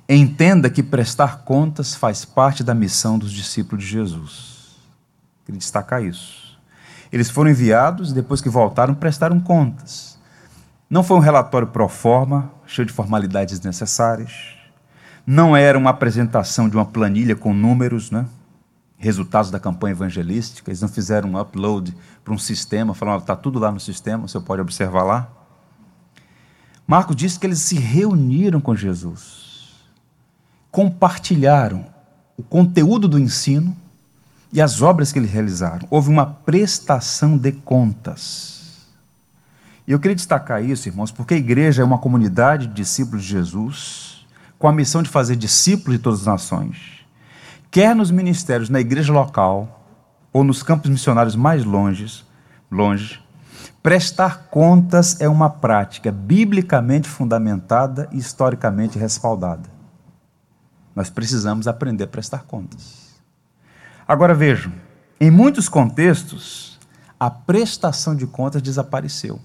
Entenda 0.08 0.70
que 0.70 0.82
prestar 0.82 1.44
contas 1.44 1.94
faz 1.94 2.24
parte 2.24 2.64
da 2.64 2.74
missão 2.74 3.18
dos 3.18 3.32
discípulos 3.32 3.84
de 3.84 3.90
Jesus. 3.90 4.76
Queria 5.44 5.58
destacar 5.58 6.02
isso. 6.02 6.58
Eles 7.12 7.28
foram 7.28 7.50
enviados 7.50 8.12
e 8.12 8.14
depois 8.14 8.40
que 8.40 8.48
voltaram, 8.48 8.94
prestaram 8.94 9.38
contas. 9.40 10.15
Não 10.88 11.02
foi 11.02 11.16
um 11.16 11.20
relatório 11.20 11.68
pro 11.68 11.88
forma, 11.88 12.50
cheio 12.66 12.86
de 12.86 12.92
formalidades 12.92 13.60
necessárias. 13.60 14.54
Não 15.26 15.56
era 15.56 15.76
uma 15.76 15.90
apresentação 15.90 16.68
de 16.68 16.76
uma 16.76 16.84
planilha 16.84 17.34
com 17.34 17.52
números, 17.52 18.10
né? 18.10 18.26
resultados 18.98 19.50
da 19.50 19.60
campanha 19.60 19.92
evangelística, 19.92 20.70
eles 20.70 20.80
não 20.80 20.88
fizeram 20.88 21.30
um 21.30 21.38
upload 21.38 21.94
para 22.24 22.32
um 22.32 22.38
sistema, 22.38 22.94
falando, 22.94 23.20
está 23.20 23.36
tudo 23.36 23.58
lá 23.58 23.70
no 23.70 23.80
sistema, 23.80 24.26
você 24.26 24.40
pode 24.40 24.62
observar 24.62 25.02
lá. 25.02 25.28
Marcos 26.86 27.16
diz 27.16 27.36
que 27.36 27.46
eles 27.46 27.60
se 27.60 27.76
reuniram 27.76 28.60
com 28.60 28.74
Jesus, 28.74 29.74
compartilharam 30.70 31.86
o 32.36 32.42
conteúdo 32.42 33.08
do 33.08 33.18
ensino 33.18 33.76
e 34.52 34.62
as 34.62 34.80
obras 34.80 35.12
que 35.12 35.18
eles 35.18 35.30
realizaram. 35.30 35.86
Houve 35.90 36.08
uma 36.08 36.26
prestação 36.26 37.36
de 37.36 37.52
contas. 37.52 38.65
E 39.86 39.92
eu 39.92 40.00
queria 40.00 40.16
destacar 40.16 40.64
isso, 40.64 40.88
irmãos, 40.88 41.12
porque 41.12 41.34
a 41.34 41.36
igreja 41.36 41.82
é 41.82 41.84
uma 41.84 41.98
comunidade 41.98 42.66
de 42.66 42.74
discípulos 42.74 43.22
de 43.22 43.30
Jesus, 43.30 44.26
com 44.58 44.66
a 44.66 44.72
missão 44.72 45.02
de 45.02 45.08
fazer 45.08 45.36
discípulos 45.36 45.98
de 45.98 46.02
todas 46.02 46.20
as 46.20 46.26
nações 46.26 46.96
quer 47.76 47.94
nos 47.94 48.10
ministérios, 48.10 48.70
na 48.70 48.80
igreja 48.80 49.12
local 49.12 49.84
ou 50.32 50.42
nos 50.42 50.62
campos 50.62 50.88
missionários 50.88 51.36
mais 51.36 51.62
longe, 51.62 52.24
longe, 52.70 53.22
prestar 53.82 54.48
contas 54.50 55.20
é 55.20 55.28
uma 55.28 55.50
prática 55.50 56.10
biblicamente 56.10 57.06
fundamentada 57.06 58.08
e 58.12 58.16
historicamente 58.16 58.98
respaldada. 58.98 59.68
Nós 60.94 61.10
precisamos 61.10 61.68
aprender 61.68 62.04
a 62.04 62.08
prestar 62.08 62.44
contas. 62.44 63.20
Agora 64.08 64.32
vejam, 64.32 64.72
em 65.20 65.30
muitos 65.30 65.68
contextos, 65.68 66.78
a 67.20 67.28
prestação 67.30 68.16
de 68.16 68.26
contas 68.26 68.62
desapareceu. 68.62 69.38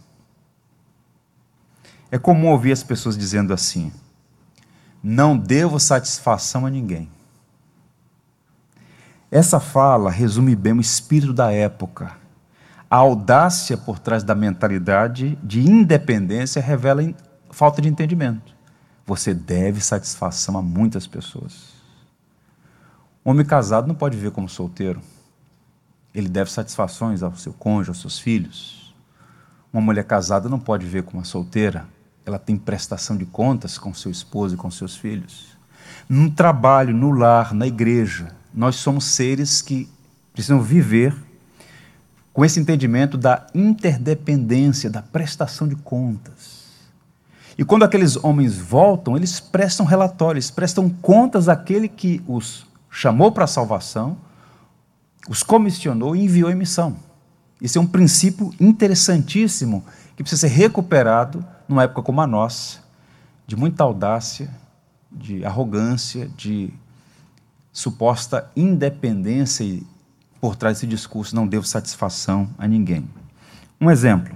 É 2.11 2.19
comum 2.19 2.49
ouvir 2.49 2.73
as 2.73 2.83
pessoas 2.83 3.17
dizendo 3.17 3.53
assim: 3.53 3.91
não 5.01 5.37
devo 5.37 5.79
satisfação 5.79 6.65
a 6.65 6.69
ninguém. 6.69 7.09
Essa 9.31 9.61
fala 9.61 10.11
resume 10.11 10.55
bem 10.55 10.73
o 10.73 10.81
espírito 10.81 11.31
da 11.31 11.51
época. 11.51 12.11
A 12.89 12.97
audácia 12.97 13.77
por 13.77 13.97
trás 13.97 14.21
da 14.21 14.35
mentalidade 14.35 15.39
de 15.41 15.61
independência 15.61 16.61
revela 16.61 17.01
falta 17.49 17.81
de 17.81 17.87
entendimento. 17.87 18.53
Você 19.05 19.33
deve 19.33 19.79
satisfação 19.79 20.57
a 20.57 20.61
muitas 20.61 21.07
pessoas. 21.07 21.71
Um 23.25 23.31
homem 23.31 23.45
casado 23.45 23.87
não 23.87 23.95
pode 23.95 24.17
viver 24.17 24.31
como 24.31 24.49
solteiro. 24.49 25.01
Ele 26.13 26.27
deve 26.27 26.51
satisfações 26.51 27.23
ao 27.23 27.33
seu 27.35 27.53
cônjuge, 27.53 27.91
aos 27.91 28.01
seus 28.01 28.19
filhos. 28.19 28.93
Uma 29.71 29.81
mulher 29.81 30.03
casada 30.03 30.49
não 30.49 30.59
pode 30.59 30.85
viver 30.85 31.03
como 31.03 31.19
uma 31.19 31.23
solteira. 31.23 31.87
Ela 32.25 32.39
tem 32.39 32.57
prestação 32.57 33.17
de 33.17 33.25
contas 33.25 33.77
com 33.77 33.93
seu 33.93 34.11
esposo 34.11 34.55
e 34.55 34.57
com 34.57 34.69
seus 34.69 34.95
filhos. 34.95 35.57
No 36.07 36.29
trabalho, 36.31 36.93
no 36.93 37.11
lar, 37.11 37.53
na 37.53 37.67
igreja, 37.67 38.35
nós 38.53 38.75
somos 38.75 39.05
seres 39.05 39.61
que 39.61 39.89
precisam 40.33 40.61
viver 40.61 41.15
com 42.33 42.45
esse 42.45 42.59
entendimento 42.59 43.17
da 43.17 43.47
interdependência, 43.53 44.89
da 44.89 45.01
prestação 45.01 45.67
de 45.67 45.75
contas. 45.75 46.61
E 47.57 47.65
quando 47.65 47.83
aqueles 47.83 48.15
homens 48.15 48.57
voltam, 48.57 49.17
eles 49.17 49.39
prestam 49.39 49.85
relatórios, 49.85 50.49
prestam 50.49 50.89
contas 50.89 51.49
àquele 51.49 51.87
que 51.87 52.21
os 52.27 52.65
chamou 52.89 53.31
para 53.31 53.43
a 53.43 53.47
salvação, 53.47 54.17
os 55.29 55.43
comissionou 55.43 56.15
e 56.15 56.23
enviou 56.23 56.49
em 56.49 56.55
missão. 56.55 56.95
Isso 57.61 57.77
é 57.77 57.81
um 57.81 57.85
princípio 57.85 58.51
interessantíssimo 58.59 59.83
que 60.15 60.23
precisa 60.23 60.47
ser 60.47 60.53
recuperado 60.53 61.45
numa 61.71 61.83
época 61.83 62.03
como 62.03 62.21
a 62.21 62.27
nossa, 62.27 62.79
de 63.47 63.55
muita 63.55 63.83
audácia, 63.83 64.49
de 65.11 65.43
arrogância, 65.43 66.29
de 66.37 66.73
suposta 67.71 68.49
independência 68.55 69.63
e 69.63 69.85
por 70.39 70.55
trás 70.55 70.77
desse 70.77 70.87
discurso 70.87 71.35
não 71.35 71.47
devo 71.47 71.65
satisfação 71.65 72.49
a 72.57 72.67
ninguém. 72.67 73.07
Um 73.79 73.89
exemplo. 73.89 74.35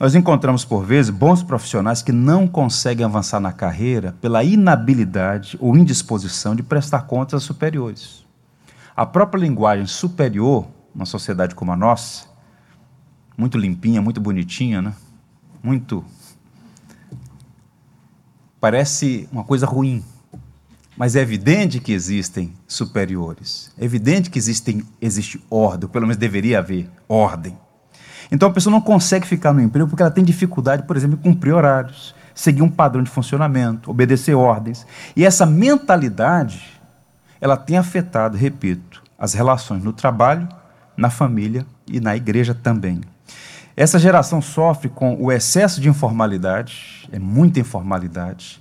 Nós 0.00 0.14
encontramos 0.14 0.64
por 0.64 0.84
vezes 0.84 1.10
bons 1.10 1.42
profissionais 1.42 2.02
que 2.02 2.12
não 2.12 2.46
conseguem 2.46 3.04
avançar 3.04 3.40
na 3.40 3.52
carreira 3.52 4.14
pela 4.20 4.44
inabilidade 4.44 5.58
ou 5.60 5.76
indisposição 5.76 6.54
de 6.54 6.62
prestar 6.62 7.02
contas 7.02 7.34
aos 7.34 7.42
superiores. 7.42 8.24
A 8.96 9.04
própria 9.04 9.40
linguagem 9.40 9.86
superior, 9.86 10.66
numa 10.94 11.04
sociedade 11.04 11.54
como 11.54 11.72
a 11.72 11.76
nossa, 11.76 12.26
muito 13.36 13.58
limpinha, 13.58 14.00
muito 14.00 14.20
bonitinha, 14.20 14.80
né? 14.80 14.94
Muito 15.62 16.04
parece 18.60 19.28
uma 19.30 19.44
coisa 19.44 19.66
ruim, 19.66 20.04
mas 20.96 21.14
é 21.14 21.20
evidente 21.20 21.78
que 21.78 21.92
existem 21.92 22.52
superiores. 22.66 23.70
É 23.78 23.84
evidente 23.84 24.30
que 24.30 24.38
existem, 24.38 24.82
existe 25.00 25.40
ordem, 25.48 25.88
pelo 25.88 26.06
menos 26.06 26.16
deveria 26.16 26.58
haver 26.58 26.90
ordem. 27.08 27.56
Então 28.30 28.48
a 28.48 28.52
pessoa 28.52 28.72
não 28.72 28.80
consegue 28.80 29.26
ficar 29.26 29.52
no 29.52 29.60
emprego 29.60 29.88
porque 29.88 30.02
ela 30.02 30.10
tem 30.10 30.24
dificuldade, 30.24 30.82
por 30.82 30.96
exemplo, 30.96 31.18
em 31.18 31.22
cumprir 31.22 31.54
horários, 31.54 32.14
seguir 32.34 32.62
um 32.62 32.68
padrão 32.68 33.02
de 33.02 33.10
funcionamento, 33.10 33.90
obedecer 33.90 34.34
ordens. 34.34 34.86
E 35.16 35.24
essa 35.24 35.46
mentalidade, 35.46 36.80
ela 37.40 37.56
tem 37.56 37.78
afetado, 37.78 38.36
repito, 38.36 39.02
as 39.18 39.34
relações 39.34 39.82
no 39.82 39.92
trabalho, 39.92 40.48
na 40.96 41.10
família 41.10 41.64
e 41.86 42.00
na 42.00 42.16
igreja 42.16 42.54
também. 42.54 43.00
Essa 43.80 43.96
geração 43.96 44.42
sofre 44.42 44.88
com 44.88 45.14
o 45.22 45.30
excesso 45.30 45.80
de 45.80 45.88
informalidade, 45.88 47.08
é 47.12 47.18
muita 47.20 47.60
informalidade. 47.60 48.60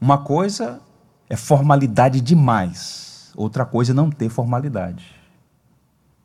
Uma 0.00 0.18
coisa 0.18 0.80
é 1.28 1.34
formalidade 1.34 2.20
demais, 2.20 3.32
outra 3.34 3.64
coisa 3.64 3.90
é 3.90 3.92
não 3.92 4.08
ter 4.08 4.28
formalidade. 4.28 5.04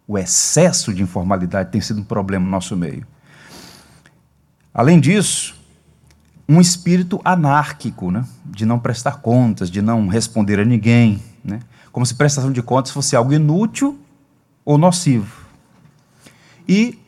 O 0.08 0.20
excesso 0.20 0.94
de 0.94 1.02
informalidade 1.02 1.72
tem 1.72 1.82
sido 1.82 2.02
um 2.02 2.04
problema 2.04 2.46
no 2.46 2.52
nosso 2.52 2.78
meio. 2.78 3.08
Além 4.72 5.00
disso, 5.00 5.60
um 6.48 6.62
espírito 6.62 7.20
anárquico, 7.26 8.12
né? 8.12 8.24
de 8.46 8.68
não 8.68 8.78
prestar 8.78 9.14
contas, 9.14 9.68
de 9.68 9.82
não 9.82 10.08
responder 10.08 10.60
a 10.60 10.64
ninguém, 10.64 11.24
né? 11.44 11.58
como 11.92 12.06
se 12.06 12.14
prestação 12.14 12.52
de 12.52 12.62
contas 12.62 12.92
fosse 12.92 13.16
algo 13.16 13.34
inútil 13.34 14.00
ou 14.64 14.78
nocivo. 14.78 15.44
E, 16.70 17.00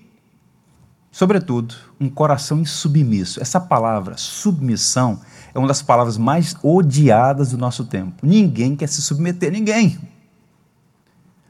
sobretudo, 1.19 1.75
um 1.99 2.09
coração 2.09 2.59
insubmisso. 2.59 3.41
Essa 3.41 3.59
palavra, 3.59 4.15
submissão, 4.17 5.19
é 5.53 5.59
uma 5.59 5.67
das 5.67 5.81
palavras 5.81 6.17
mais 6.17 6.55
odiadas 6.63 7.51
do 7.51 7.57
nosso 7.57 7.85
tempo. 7.85 8.25
Ninguém 8.25 8.75
quer 8.75 8.87
se 8.87 9.01
submeter 9.01 9.49
a 9.49 9.51
ninguém. 9.51 9.99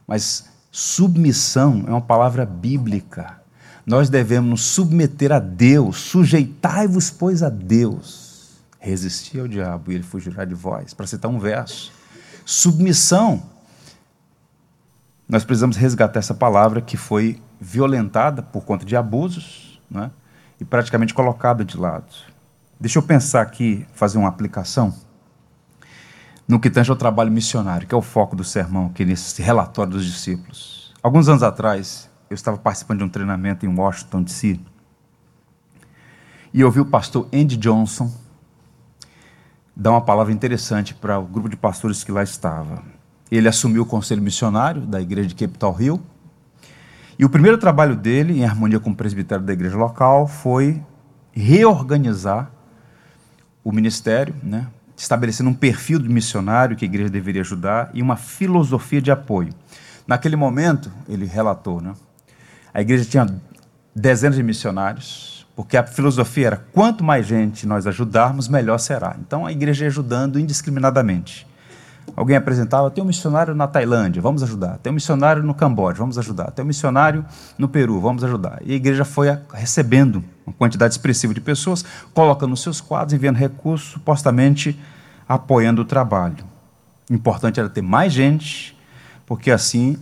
Mas 0.08 0.50
submissão 0.72 1.84
é 1.88 1.92
uma 1.92 2.02
palavra 2.02 2.46
bíblica 2.46 3.40
nós 3.90 4.08
devemos 4.08 4.48
nos 4.48 4.62
submeter 4.62 5.32
a 5.32 5.40
Deus, 5.40 5.98
sujeitai-vos, 5.98 7.10
pois, 7.10 7.42
a 7.42 7.50
Deus. 7.50 8.60
Resistir 8.80 9.40
ao 9.40 9.48
diabo 9.48 9.92
e 9.92 9.96
ele 9.96 10.04
fugirá 10.04 10.46
de 10.46 10.54
vós, 10.54 10.94
para 10.94 11.08
citar 11.08 11.32
um 11.32 11.40
verso. 11.40 11.92
Submissão. 12.46 13.42
Nós 15.28 15.44
precisamos 15.44 15.76
resgatar 15.76 16.20
essa 16.20 16.36
palavra 16.36 16.82
que 16.82 16.96
foi 16.96 17.42
violentada 17.60 18.42
por 18.42 18.64
conta 18.64 18.86
de 18.86 18.96
abusos 18.96 19.82
né, 19.90 20.12
e 20.60 20.66
praticamente 20.66 21.14
colocada 21.14 21.66
de 21.66 21.78
lado. 21.78 22.08
Deixa 22.80 23.00
eu 23.00 23.04
pensar 23.04 23.42
aqui, 23.42 23.86
fazer 23.94 24.18
uma 24.18 24.30
aplicação 24.30 24.94
no 26.48 26.60
que 26.60 26.70
tange 26.70 26.90
ao 26.90 26.96
trabalho 26.96 27.32
missionário, 27.32 27.88
que 27.88 27.94
é 27.94 27.98
o 27.98 28.02
foco 28.02 28.36
do 28.36 28.44
sermão, 28.44 28.88
aqui 28.88 29.06
nesse 29.06 29.42
relatório 29.42 29.92
dos 29.92 30.06
discípulos. 30.06 30.94
Alguns 31.04 31.30
anos 31.30 31.44
atrás, 31.44 32.10
eu 32.30 32.34
estava 32.34 32.58
participando 32.58 33.00
de 33.00 33.04
um 33.04 33.10
treinamento 33.10 33.66
em 33.66 33.70
Washington, 33.70 34.24
D.C., 34.24 34.60
e 36.52 36.64
ouvi 36.64 36.80
o 36.80 36.86
pastor 36.86 37.28
Andy 37.32 37.56
Johnson 37.58 38.12
dar 39.76 39.92
uma 39.92 40.02
palavra 40.02 40.34
interessante 40.34 40.96
para 40.96 41.20
o 41.20 41.26
grupo 41.26 41.48
de 41.48 41.56
pastores 41.56 42.04
que 42.04 42.12
lá 42.12 42.24
estava. 42.24 42.82
Ele 43.32 43.48
assumiu 43.48 43.84
o 43.84 43.86
conselho 43.86 44.22
missionário 44.22 44.82
da 44.82 45.00
igreja 45.00 45.30
de 45.30 45.36
Capitol 45.36 45.80
Hill, 45.80 46.02
e 47.20 47.26
o 47.26 47.30
primeiro 47.30 47.58
trabalho 47.58 47.98
dele, 47.98 48.40
em 48.40 48.46
harmonia 48.46 48.80
com 48.80 48.92
o 48.92 48.96
presbitério 48.96 49.44
da 49.44 49.52
igreja 49.52 49.76
local, 49.76 50.26
foi 50.26 50.82
reorganizar 51.34 52.50
o 53.62 53.74
ministério, 53.74 54.34
né, 54.42 54.68
estabelecendo 54.96 55.50
um 55.50 55.54
perfil 55.54 56.00
de 56.00 56.08
missionário 56.08 56.78
que 56.78 56.86
a 56.86 56.88
igreja 56.88 57.10
deveria 57.10 57.42
ajudar 57.42 57.90
e 57.94 58.02
uma 58.02 58.16
filosofia 58.16 59.02
de 59.02 59.12
apoio. 59.12 59.54
Naquele 60.08 60.38
momento, 60.38 60.90
ele 61.10 61.26
relatou, 61.26 61.82
né, 61.82 61.94
a 62.74 62.80
igreja 62.80 63.04
tinha 63.04 63.28
dezenas 63.94 64.38
de 64.38 64.44
missionários, 64.44 65.46
porque 65.58 65.76
a 65.76 65.86
filosofia 65.86 66.48
era 66.48 66.66
quanto 66.72 67.04
mais 67.04 67.28
gente 67.28 67.68
nós 67.68 67.86
ajudarmos, 67.86 68.48
melhor 68.48 68.78
será. 68.78 69.18
Então 69.20 69.46
a 69.46 69.52
igreja 69.52 69.84
ia 69.84 69.90
ajudando 69.90 70.40
indiscriminadamente. 70.40 71.46
Alguém 72.16 72.36
apresentava, 72.36 72.90
tem 72.92 73.04
um 73.04 73.08
missionário 73.08 73.56
na 73.56 73.68
Tailândia, 73.68 74.22
vamos 74.22 74.44
ajudar. 74.44 74.78
Tem 74.78 74.92
um 74.92 74.94
missionário 74.94 75.44
no 75.44 75.54
Camboja, 75.54 75.98
vamos 75.98 76.18
ajudar. 76.18 76.52
Tem 76.52 76.64
um 76.64 76.68
missionário 76.68 77.26
no 77.58 77.68
Peru, 77.68 78.00
vamos 78.00 78.24
ajudar. 78.24 78.60
E 78.64 78.74
a 78.74 78.76
igreja 78.76 79.06
foi 79.06 79.28
recebendo 79.54 80.24
uma 80.46 80.54
quantidade 80.54 80.94
expressiva 80.94 81.34
de 81.34 81.42
pessoas, 81.42 81.86
colocando 82.14 82.52
nos 82.52 82.62
seus 82.62 82.82
quadros, 82.82 83.14
enviando 83.14 83.38
recursos, 83.38 83.92
supostamente 83.92 84.80
apoiando 85.28 85.82
o 85.82 85.86
trabalho. 85.86 86.44
O 87.10 87.14
importante 87.14 87.60
era 87.60 87.70
ter 87.70 87.82
mais 87.82 88.12
gente, 88.12 88.78
porque 89.26 89.52
assim 89.52 89.98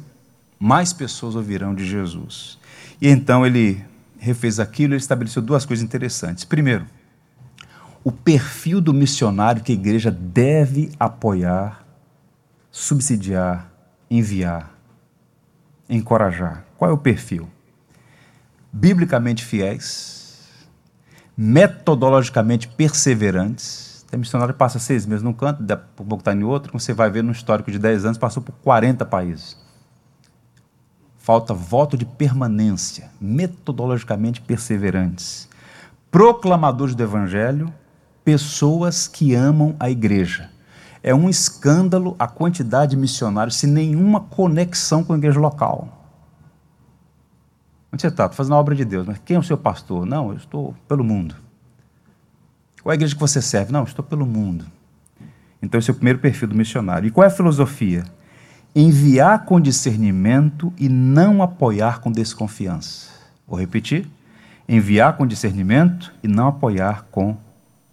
mais 0.59 0.93
pessoas 0.93 1.35
ouvirão 1.35 1.75
de 1.75 1.85
Jesus. 1.85 2.57
E 3.01 3.07
então 3.07 3.45
ele 3.45 3.83
refez 4.17 4.59
aquilo 4.59 4.93
e 4.93 4.97
estabeleceu 4.97 5.41
duas 5.41 5.65
coisas 5.65 5.83
interessantes. 5.83 6.43
Primeiro, 6.43 6.85
o 8.03 8.11
perfil 8.11 8.81
do 8.81 8.93
missionário 8.93 9.61
que 9.61 9.71
a 9.71 9.75
igreja 9.75 10.09
deve 10.09 10.91
apoiar, 10.99 11.83
subsidiar, 12.79 13.71
enviar, 14.09 14.71
encorajar. 15.89 16.65
Qual 16.77 16.91
é 16.91 16.93
o 16.93 16.97
perfil? 16.97 17.49
Biblicamente 18.71 19.43
fiéis, 19.43 20.67
metodologicamente 21.35 22.67
perseverantes. 22.67 24.05
Tem 24.09 24.19
missionário 24.19 24.53
que 24.53 24.59
passa 24.59 24.79
seis 24.79 25.05
meses 25.05 25.23
num 25.23 25.33
canto, 25.33 25.63
daqui 25.63 25.83
a 25.83 26.03
pouco 26.03 26.17
está 26.17 26.33
em 26.33 26.43
outro, 26.43 26.77
você 26.77 26.93
vai 26.93 27.09
ver 27.09 27.23
no 27.23 27.31
histórico 27.31 27.71
de 27.71 27.79
dez 27.79 28.05
anos, 28.05 28.17
passou 28.17 28.41
por 28.41 28.53
40 28.63 29.05
países 29.05 29.57
falta 31.27 31.53
voto 31.53 31.97
de 31.97 32.05
permanência, 32.05 33.11
metodologicamente 33.19 34.39
perseverantes, 34.39 35.49
proclamadores 36.09 36.95
do 36.95 37.03
Evangelho, 37.03 37.73
pessoas 38.23 39.09
que 39.09 39.35
amam 39.35 39.75
a 39.77 39.89
igreja. 39.89 40.49
É 41.03 41.13
um 41.13 41.29
escândalo 41.29 42.15
a 42.17 42.27
quantidade 42.27 42.91
de 42.91 42.97
missionários 42.97 43.55
sem 43.55 43.69
nenhuma 43.69 44.19
conexão 44.19 45.03
com 45.03 45.13
a 45.13 45.17
igreja 45.17 45.39
local. 45.39 45.87
Onde 47.91 48.01
você 48.01 48.07
está? 48.07 48.25
Estou 48.25 48.37
fazendo 48.37 48.55
a 48.55 48.59
obra 48.59 48.75
de 48.75 48.83
Deus, 48.83 49.07
mas 49.07 49.17
quem 49.23 49.35
é 49.35 49.39
o 49.39 49.43
seu 49.43 49.57
pastor? 49.57 50.05
Não, 50.05 50.29
eu 50.29 50.37
estou 50.37 50.75
pelo 50.87 51.03
mundo. 51.03 51.35
Qual 52.81 52.91
é 52.91 52.93
a 52.93 52.95
igreja 52.95 53.13
que 53.13 53.21
você 53.21 53.41
serve? 53.41 53.71
Não, 53.71 53.81
eu 53.81 53.85
estou 53.85 54.03
pelo 54.03 54.25
mundo. 54.25 54.65
Então, 55.61 55.79
esse 55.79 55.89
é 55.89 55.93
o 55.93 55.95
primeiro 55.95 56.19
perfil 56.19 56.47
do 56.47 56.55
missionário. 56.55 57.07
E 57.07 57.11
qual 57.11 57.23
é 57.23 57.27
a 57.27 57.31
filosofia? 57.31 58.03
enviar 58.77 59.43
com 59.45 59.59
discernimento 59.59 60.71
e 60.77 60.87
não 60.87 61.41
apoiar 61.41 61.99
com 61.99 62.11
desconfiança. 62.11 63.09
Vou 63.47 63.59
repetir: 63.59 64.07
enviar 64.69 65.17
com 65.17 65.25
discernimento 65.25 66.13
e 66.21 66.27
não 66.27 66.47
apoiar 66.47 67.07
com 67.09 67.35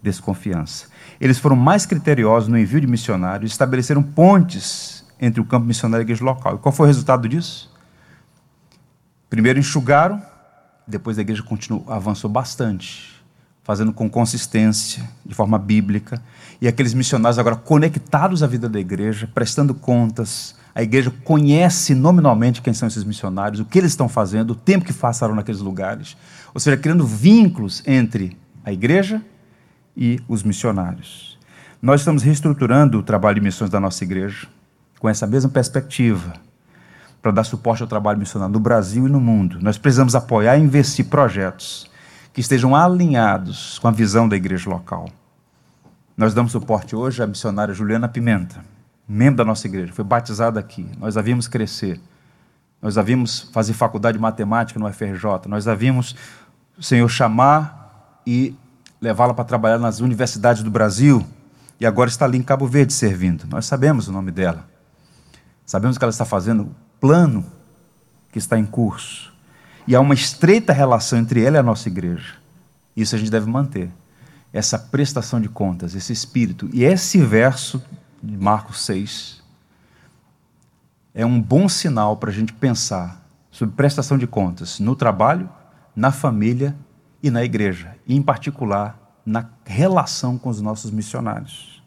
desconfiança. 0.02 0.88
Eles 1.20 1.38
foram 1.38 1.56
mais 1.56 1.86
criteriosos 1.86 2.48
no 2.48 2.58
envio 2.58 2.80
de 2.80 2.86
missionários, 2.86 3.52
estabeleceram 3.52 4.02
pontes 4.02 5.04
entre 5.20 5.40
o 5.40 5.44
campo 5.44 5.66
missionário 5.66 6.02
e 6.02 6.04
a 6.04 6.06
igreja 6.06 6.24
local. 6.24 6.56
E 6.56 6.58
qual 6.58 6.72
foi 6.72 6.86
o 6.86 6.88
resultado 6.88 7.28
disso? 7.28 7.72
Primeiro 9.30 9.58
enxugaram, 9.58 10.22
depois 10.86 11.18
a 11.18 11.22
igreja 11.22 11.42
continuou, 11.42 11.84
avançou 11.88 12.30
bastante, 12.30 13.14
fazendo 13.62 13.92
com 13.92 14.08
consistência, 14.10 15.02
de 15.24 15.34
forma 15.34 15.58
bíblica, 15.58 16.22
e 16.60 16.68
aqueles 16.68 16.94
missionários 16.94 17.38
agora 17.38 17.56
conectados 17.56 18.42
à 18.42 18.46
vida 18.46 18.68
da 18.68 18.78
igreja, 18.78 19.28
prestando 19.34 19.74
contas, 19.74 20.54
a 20.74 20.82
igreja 20.82 21.10
conhece 21.24 21.94
nominalmente 21.94 22.60
quem 22.60 22.74
são 22.74 22.88
esses 22.88 23.04
missionários, 23.04 23.60
o 23.60 23.64
que 23.64 23.78
eles 23.78 23.92
estão 23.92 24.08
fazendo, 24.08 24.50
o 24.50 24.54
tempo 24.54 24.84
que 24.84 24.92
passaram 24.92 25.34
naqueles 25.34 25.60
lugares. 25.60 26.16
Ou 26.52 26.60
seja, 26.60 26.76
criando 26.76 27.06
vínculos 27.06 27.82
entre 27.86 28.36
a 28.64 28.72
igreja 28.72 29.22
e 29.96 30.20
os 30.28 30.42
missionários. 30.42 31.38
Nós 31.80 32.00
estamos 32.00 32.22
reestruturando 32.22 32.98
o 32.98 33.02
trabalho 33.02 33.36
de 33.36 33.40
missões 33.40 33.70
da 33.70 33.78
nossa 33.78 34.02
igreja 34.04 34.46
com 34.98 35.08
essa 35.08 35.26
mesma 35.26 35.50
perspectiva, 35.50 36.32
para 37.20 37.32
dar 37.32 37.44
suporte 37.44 37.82
ao 37.82 37.88
trabalho 37.88 38.18
missionário 38.18 38.52
no 38.52 38.60
Brasil 38.60 39.06
e 39.06 39.10
no 39.10 39.20
mundo. 39.20 39.58
Nós 39.60 39.78
precisamos 39.78 40.14
apoiar 40.14 40.56
e 40.56 40.62
investir 40.62 41.06
projetos 41.06 41.90
que 42.32 42.40
estejam 42.40 42.74
alinhados 42.74 43.78
com 43.78 43.88
a 43.88 43.90
visão 43.90 44.28
da 44.28 44.36
igreja 44.36 44.68
local. 44.68 45.08
Nós 46.16 46.34
damos 46.34 46.52
suporte 46.52 46.94
hoje 46.96 47.22
à 47.22 47.26
missionária 47.26 47.74
Juliana 47.74 48.08
Pimenta 48.08 48.74
membro 49.08 49.36
da 49.36 49.44
nossa 49.44 49.66
igreja, 49.66 49.92
foi 49.92 50.04
batizado 50.04 50.58
aqui. 50.58 50.86
Nós 50.98 51.16
a 51.16 51.22
vimos 51.22 51.46
crescer. 51.46 52.00
Nós 52.80 52.98
a 52.98 53.02
vimos 53.02 53.48
fazer 53.52 53.72
faculdade 53.72 54.16
de 54.16 54.22
matemática 54.22 54.78
no 54.80 54.90
FRJ. 54.92 55.46
Nós 55.46 55.68
a 55.68 55.74
vimos 55.74 56.16
o 56.76 56.82
Senhor 56.82 57.08
chamar 57.08 58.20
e 58.26 58.54
levá-la 59.04 59.34
para 59.34 59.44
trabalhar 59.44 59.78
nas 59.78 60.00
universidades 60.00 60.62
do 60.62 60.70
Brasil. 60.70 61.24
E 61.78 61.84
agora 61.84 62.08
está 62.08 62.24
ali 62.24 62.38
em 62.38 62.42
Cabo 62.42 62.66
Verde 62.66 62.92
servindo. 62.92 63.46
Nós 63.46 63.66
sabemos 63.66 64.08
o 64.08 64.12
nome 64.12 64.30
dela. 64.30 64.66
Sabemos 65.66 65.98
que 65.98 66.04
ela 66.04 66.10
está 66.10 66.24
fazendo 66.24 66.62
o 66.62 66.74
plano 66.98 67.44
que 68.32 68.38
está 68.38 68.58
em 68.58 68.64
curso. 68.64 69.32
E 69.86 69.94
há 69.94 70.00
uma 70.00 70.14
estreita 70.14 70.72
relação 70.72 71.18
entre 71.18 71.44
ela 71.44 71.56
e 71.56 71.60
a 71.60 71.62
nossa 71.62 71.88
igreja. 71.88 72.36
Isso 72.96 73.14
a 73.14 73.18
gente 73.18 73.30
deve 73.30 73.48
manter. 73.48 73.90
Essa 74.52 74.78
prestação 74.78 75.38
de 75.38 75.48
contas, 75.48 75.94
esse 75.94 76.12
espírito. 76.12 76.70
E 76.72 76.82
esse 76.82 77.18
verso 77.18 77.82
de 78.22 78.38
Marcos 78.38 78.80
6, 78.86 79.42
é 81.12 81.26
um 81.26 81.40
bom 81.40 81.68
sinal 81.68 82.16
para 82.16 82.30
a 82.30 82.32
gente 82.32 82.54
pensar 82.54 83.22
sobre 83.50 83.74
prestação 83.74 84.16
de 84.16 84.26
contas 84.26 84.80
no 84.80 84.96
trabalho, 84.96 85.48
na 85.94 86.10
família 86.10 86.74
e 87.24 87.30
na 87.30 87.42
igreja, 87.42 87.96
e 88.06 88.14
em 88.14 88.20
particular 88.20 89.18
na 89.24 89.48
relação 89.64 90.36
com 90.36 90.50
os 90.50 90.60
nossos 90.60 90.90
missionários. 90.90 91.82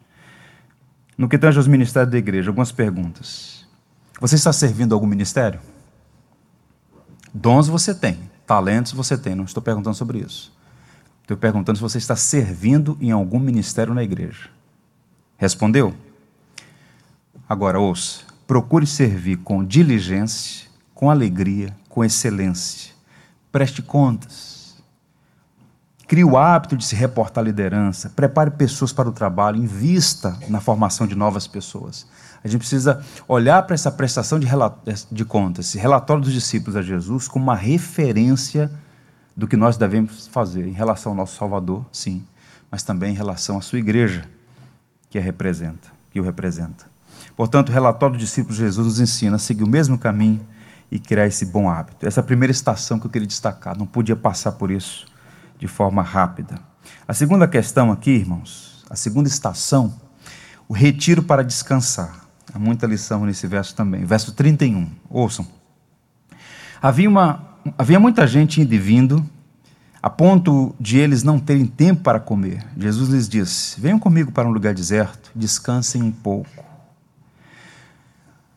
No 1.16 1.28
que 1.28 1.38
tange 1.38 1.58
aos 1.58 1.68
ministérios 1.68 2.10
da 2.10 2.18
igreja, 2.18 2.50
algumas 2.50 2.72
perguntas. 2.72 3.64
Você 4.20 4.34
está 4.34 4.52
servindo 4.52 4.96
algum 4.96 5.06
ministério? 5.06 5.60
Dons 7.32 7.68
você 7.68 7.94
tem, 7.94 8.18
talentos 8.44 8.90
você 8.90 9.16
tem, 9.16 9.36
não 9.36 9.44
estou 9.44 9.62
perguntando 9.62 9.94
sobre 9.94 10.18
isso. 10.18 10.52
Estou 11.22 11.36
perguntando 11.36 11.76
se 11.76 11.82
você 11.82 11.98
está 11.98 12.16
servindo 12.16 12.98
em 13.00 13.12
algum 13.12 13.38
ministério 13.38 13.94
na 13.94 14.02
igreja. 14.02 14.50
Respondeu? 15.36 15.94
Agora 17.48 17.78
ouça: 17.78 18.22
procure 18.44 18.88
servir 18.88 19.36
com 19.36 19.64
diligência, 19.64 20.66
com 20.92 21.08
alegria, 21.08 21.76
com 21.88 22.04
excelência. 22.04 22.92
Preste 23.52 23.82
contas. 23.82 24.47
Crie 26.08 26.24
o 26.24 26.38
hábito 26.38 26.74
de 26.74 26.86
se 26.86 26.96
reportar 26.96 27.44
à 27.44 27.46
liderança. 27.46 28.08
Prepare 28.08 28.50
pessoas 28.50 28.94
para 28.94 29.10
o 29.10 29.12
trabalho. 29.12 29.58
Invista 29.58 30.38
na 30.48 30.58
formação 30.58 31.06
de 31.06 31.14
novas 31.14 31.46
pessoas. 31.46 32.06
A 32.42 32.48
gente 32.48 32.60
precisa 32.60 33.04
olhar 33.28 33.62
para 33.64 33.74
essa 33.74 33.92
prestação 33.92 34.38
de, 34.38 34.48
de 35.12 35.24
contas, 35.26 35.66
esse 35.66 35.78
relatório 35.78 36.22
dos 36.22 36.32
discípulos 36.32 36.76
a 36.76 36.82
Jesus, 36.82 37.28
como 37.28 37.44
uma 37.44 37.54
referência 37.54 38.70
do 39.36 39.46
que 39.46 39.54
nós 39.54 39.76
devemos 39.76 40.26
fazer 40.28 40.66
em 40.66 40.72
relação 40.72 41.12
ao 41.12 41.16
nosso 41.16 41.36
Salvador, 41.36 41.84
sim, 41.92 42.24
mas 42.70 42.82
também 42.82 43.12
em 43.12 43.16
relação 43.16 43.58
à 43.58 43.60
sua 43.60 43.78
igreja, 43.78 44.24
que 45.10 45.18
representa, 45.18 45.88
que 46.10 46.18
o 46.18 46.24
representa. 46.24 46.86
Portanto, 47.36 47.68
o 47.68 47.72
relatório 47.72 48.16
dos 48.16 48.24
discípulos 48.24 48.56
de 48.56 48.62
Jesus 48.62 48.86
nos 48.86 49.00
ensina 49.00 49.36
a 49.36 49.38
seguir 49.38 49.64
o 49.64 49.68
mesmo 49.68 49.98
caminho 49.98 50.40
e 50.90 50.98
criar 50.98 51.26
esse 51.26 51.44
bom 51.44 51.68
hábito. 51.68 52.06
Essa 52.06 52.20
é 52.20 52.22
a 52.22 52.24
primeira 52.24 52.52
estação 52.52 52.98
que 52.98 53.06
eu 53.06 53.10
queria 53.10 53.28
destacar, 53.28 53.76
não 53.76 53.86
podia 53.86 54.16
passar 54.16 54.52
por 54.52 54.70
isso 54.70 55.06
de 55.58 55.66
forma 55.66 56.02
rápida. 56.02 56.58
A 57.06 57.12
segunda 57.12 57.46
questão 57.48 57.90
aqui, 57.90 58.10
irmãos, 58.10 58.84
a 58.88 58.96
segunda 58.96 59.28
estação, 59.28 59.94
o 60.68 60.72
retiro 60.72 61.22
para 61.22 61.42
descansar. 61.42 62.26
Há 62.52 62.58
muita 62.58 62.86
lição 62.86 63.26
nesse 63.26 63.46
verso 63.46 63.74
também. 63.74 64.04
Verso 64.04 64.32
31, 64.32 64.90
ouçam. 65.10 65.46
Havia 66.80 67.08
uma 67.08 67.48
havia 67.76 67.98
muita 67.98 68.26
gente 68.26 68.60
indo 68.60 68.72
e 68.72 68.78
vindo, 68.78 69.28
a 70.02 70.08
ponto 70.08 70.74
de 70.78 70.98
eles 70.98 71.22
não 71.22 71.38
terem 71.38 71.66
tempo 71.66 72.02
para 72.02 72.20
comer. 72.20 72.64
Jesus 72.76 73.08
lhes 73.10 73.28
disse: 73.28 73.80
Venham 73.80 73.98
comigo 73.98 74.32
para 74.32 74.48
um 74.48 74.52
lugar 74.52 74.72
deserto, 74.72 75.30
descansem 75.34 76.02
um 76.02 76.12
pouco. 76.12 76.67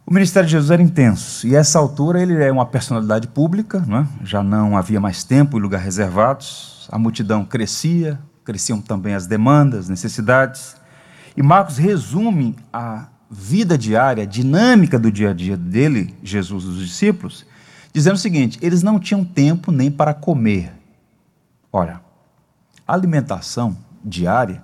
O 0.05 0.13
ministério 0.13 0.47
de 0.47 0.53
Jesus 0.53 0.71
era 0.71 0.81
intenso, 0.81 1.47
e 1.47 1.55
a 1.55 1.59
essa 1.59 1.79
altura 1.79 2.21
ele 2.21 2.43
é 2.43 2.51
uma 2.51 2.65
personalidade 2.65 3.27
pública, 3.27 3.83
não 3.87 3.99
é? 3.99 4.07
já 4.23 4.43
não 4.43 4.75
havia 4.75 4.99
mais 4.99 5.23
tempo 5.23 5.57
e 5.57 5.61
lugar 5.61 5.79
reservados, 5.79 6.87
a 6.91 6.97
multidão 6.97 7.45
crescia, 7.45 8.19
cresciam 8.43 8.81
também 8.81 9.13
as 9.13 9.27
demandas, 9.27 9.87
necessidades. 9.87 10.75
E 11.37 11.41
Marcos 11.41 11.77
resume 11.77 12.55
a 12.73 13.07
vida 13.29 13.77
diária, 13.77 14.23
a 14.23 14.27
dinâmica 14.27 14.99
do 14.99 15.11
dia 15.11 15.29
a 15.29 15.33
dia 15.33 15.55
dele, 15.55 16.13
Jesus 16.21 16.63
e 16.65 16.67
dos 16.67 16.79
discípulos, 16.79 17.45
dizendo 17.93 18.15
o 18.15 18.19
seguinte: 18.19 18.59
eles 18.61 18.83
não 18.83 18.99
tinham 18.99 19.23
tempo 19.23 19.71
nem 19.71 19.89
para 19.89 20.13
comer. 20.13 20.73
Ora, 21.71 22.01
a 22.85 22.93
alimentação 22.93 23.77
diária 24.03 24.61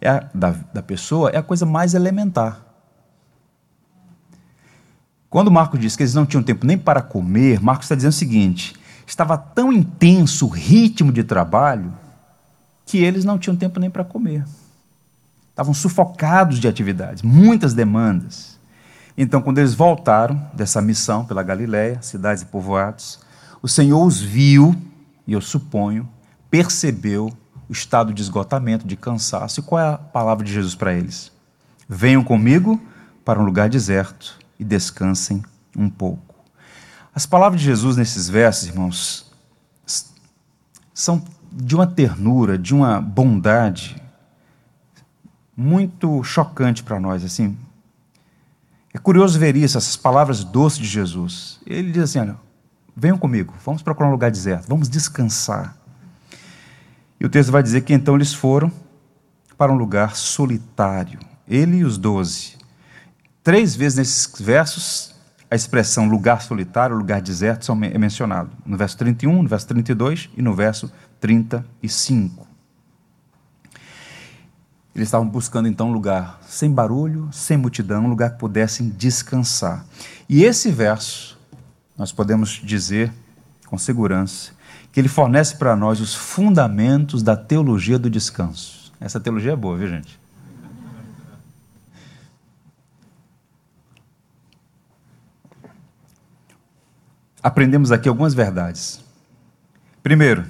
é 0.00 0.08
a, 0.10 0.28
da, 0.34 0.54
da 0.74 0.82
pessoa 0.82 1.30
é 1.30 1.38
a 1.38 1.42
coisa 1.42 1.64
mais 1.64 1.94
elementar. 1.94 2.69
Quando 5.30 5.48
Marcos 5.48 5.78
diz 5.78 5.94
que 5.94 6.02
eles 6.02 6.12
não 6.12 6.26
tinham 6.26 6.42
tempo 6.42 6.66
nem 6.66 6.76
para 6.76 7.00
comer, 7.00 7.62
Marcos 7.62 7.84
está 7.84 7.94
dizendo 7.94 8.10
o 8.10 8.16
seguinte: 8.16 8.74
estava 9.06 9.38
tão 9.38 9.72
intenso 9.72 10.46
o 10.46 10.48
ritmo 10.48 11.12
de 11.12 11.22
trabalho 11.22 11.94
que 12.84 12.98
eles 12.98 13.24
não 13.24 13.38
tinham 13.38 13.56
tempo 13.56 13.78
nem 13.78 13.88
para 13.88 14.04
comer. 14.04 14.44
Estavam 15.50 15.72
sufocados 15.72 16.58
de 16.58 16.66
atividades, 16.66 17.22
muitas 17.22 17.72
demandas. 17.72 18.58
Então, 19.16 19.40
quando 19.40 19.58
eles 19.58 19.72
voltaram 19.72 20.50
dessa 20.52 20.82
missão 20.82 21.24
pela 21.24 21.42
Galiléia, 21.44 22.02
cidades 22.02 22.42
e 22.42 22.46
povoados, 22.46 23.20
o 23.62 23.68
Senhor 23.68 24.04
os 24.04 24.20
viu, 24.20 24.74
e 25.26 25.32
eu 25.32 25.40
suponho, 25.40 26.08
percebeu 26.50 27.30
o 27.68 27.72
estado 27.72 28.12
de 28.12 28.22
esgotamento, 28.22 28.86
de 28.86 28.96
cansaço. 28.96 29.60
E 29.60 29.62
qual 29.62 29.80
é 29.80 29.94
a 29.94 29.98
palavra 29.98 30.44
de 30.44 30.52
Jesus 30.52 30.74
para 30.74 30.92
eles? 30.92 31.30
Venham 31.88 32.24
comigo 32.24 32.80
para 33.24 33.38
um 33.38 33.44
lugar 33.44 33.68
deserto 33.68 34.39
e 34.60 34.64
descansem 34.64 35.42
um 35.74 35.88
pouco. 35.88 36.34
As 37.14 37.24
palavras 37.24 37.60
de 37.60 37.66
Jesus 37.66 37.96
nesses 37.96 38.28
versos, 38.28 38.68
irmãos, 38.68 39.32
são 40.92 41.24
de 41.50 41.74
uma 41.74 41.86
ternura, 41.86 42.58
de 42.58 42.74
uma 42.74 43.00
bondade 43.00 44.00
muito 45.56 46.22
chocante 46.22 46.82
para 46.82 47.00
nós, 47.00 47.24
assim, 47.24 47.56
é 48.92 48.98
curioso 48.98 49.38
ver 49.38 49.56
isso, 49.56 49.78
essas 49.78 49.96
palavras 49.96 50.44
doces 50.44 50.78
de 50.78 50.86
Jesus. 50.86 51.60
Ele 51.66 51.90
diz 51.90 52.02
assim: 52.02 52.18
olha, 52.18 52.36
venham 52.94 53.16
comigo, 53.16 53.54
vamos 53.64 53.82
procurar 53.82 54.08
um 54.08 54.12
lugar 54.12 54.30
deserto, 54.30 54.68
vamos 54.68 54.88
descansar. 54.88 55.76
E 57.18 57.24
o 57.24 57.30
texto 57.30 57.50
vai 57.50 57.62
dizer 57.62 57.82
que 57.82 57.94
então 57.94 58.14
eles 58.14 58.34
foram 58.34 58.70
para 59.56 59.72
um 59.72 59.76
lugar 59.76 60.16
solitário, 60.16 61.18
ele 61.48 61.78
e 61.78 61.84
os 61.84 61.96
doze. 61.96 62.59
Três 63.42 63.74
vezes 63.74 63.98
nesses 63.98 64.40
versos, 64.40 65.14
a 65.50 65.56
expressão 65.56 66.06
lugar 66.06 66.42
solitário, 66.42 66.94
lugar 66.94 67.22
deserto, 67.22 67.72
é 67.72 67.98
mencionado. 67.98 68.50
No 68.66 68.76
verso 68.76 68.98
31, 68.98 69.42
no 69.42 69.48
verso 69.48 69.66
32 69.68 70.28
e 70.36 70.42
no 70.42 70.54
verso 70.54 70.92
35. 71.18 72.46
Eles 74.94 75.08
estavam 75.08 75.26
buscando 75.26 75.68
então 75.68 75.88
um 75.88 75.92
lugar 75.92 76.38
sem 76.46 76.70
barulho, 76.70 77.30
sem 77.32 77.56
multidão, 77.56 78.04
um 78.04 78.08
lugar 78.08 78.32
que 78.32 78.38
pudessem 78.38 78.90
descansar. 78.90 79.86
E 80.28 80.44
esse 80.44 80.70
verso, 80.70 81.38
nós 81.96 82.12
podemos 82.12 82.60
dizer 82.62 83.10
com 83.66 83.78
segurança, 83.78 84.52
que 84.92 85.00
ele 85.00 85.08
fornece 85.08 85.56
para 85.56 85.74
nós 85.74 86.00
os 86.00 86.14
fundamentos 86.14 87.22
da 87.22 87.36
teologia 87.36 87.98
do 87.98 88.10
descanso. 88.10 88.92
Essa 89.00 89.18
teologia 89.18 89.52
é 89.52 89.56
boa, 89.56 89.78
viu, 89.78 89.88
gente? 89.88 90.19
Aprendemos 97.42 97.90
aqui 97.90 98.08
algumas 98.08 98.34
verdades. 98.34 99.02
Primeiro, 100.02 100.44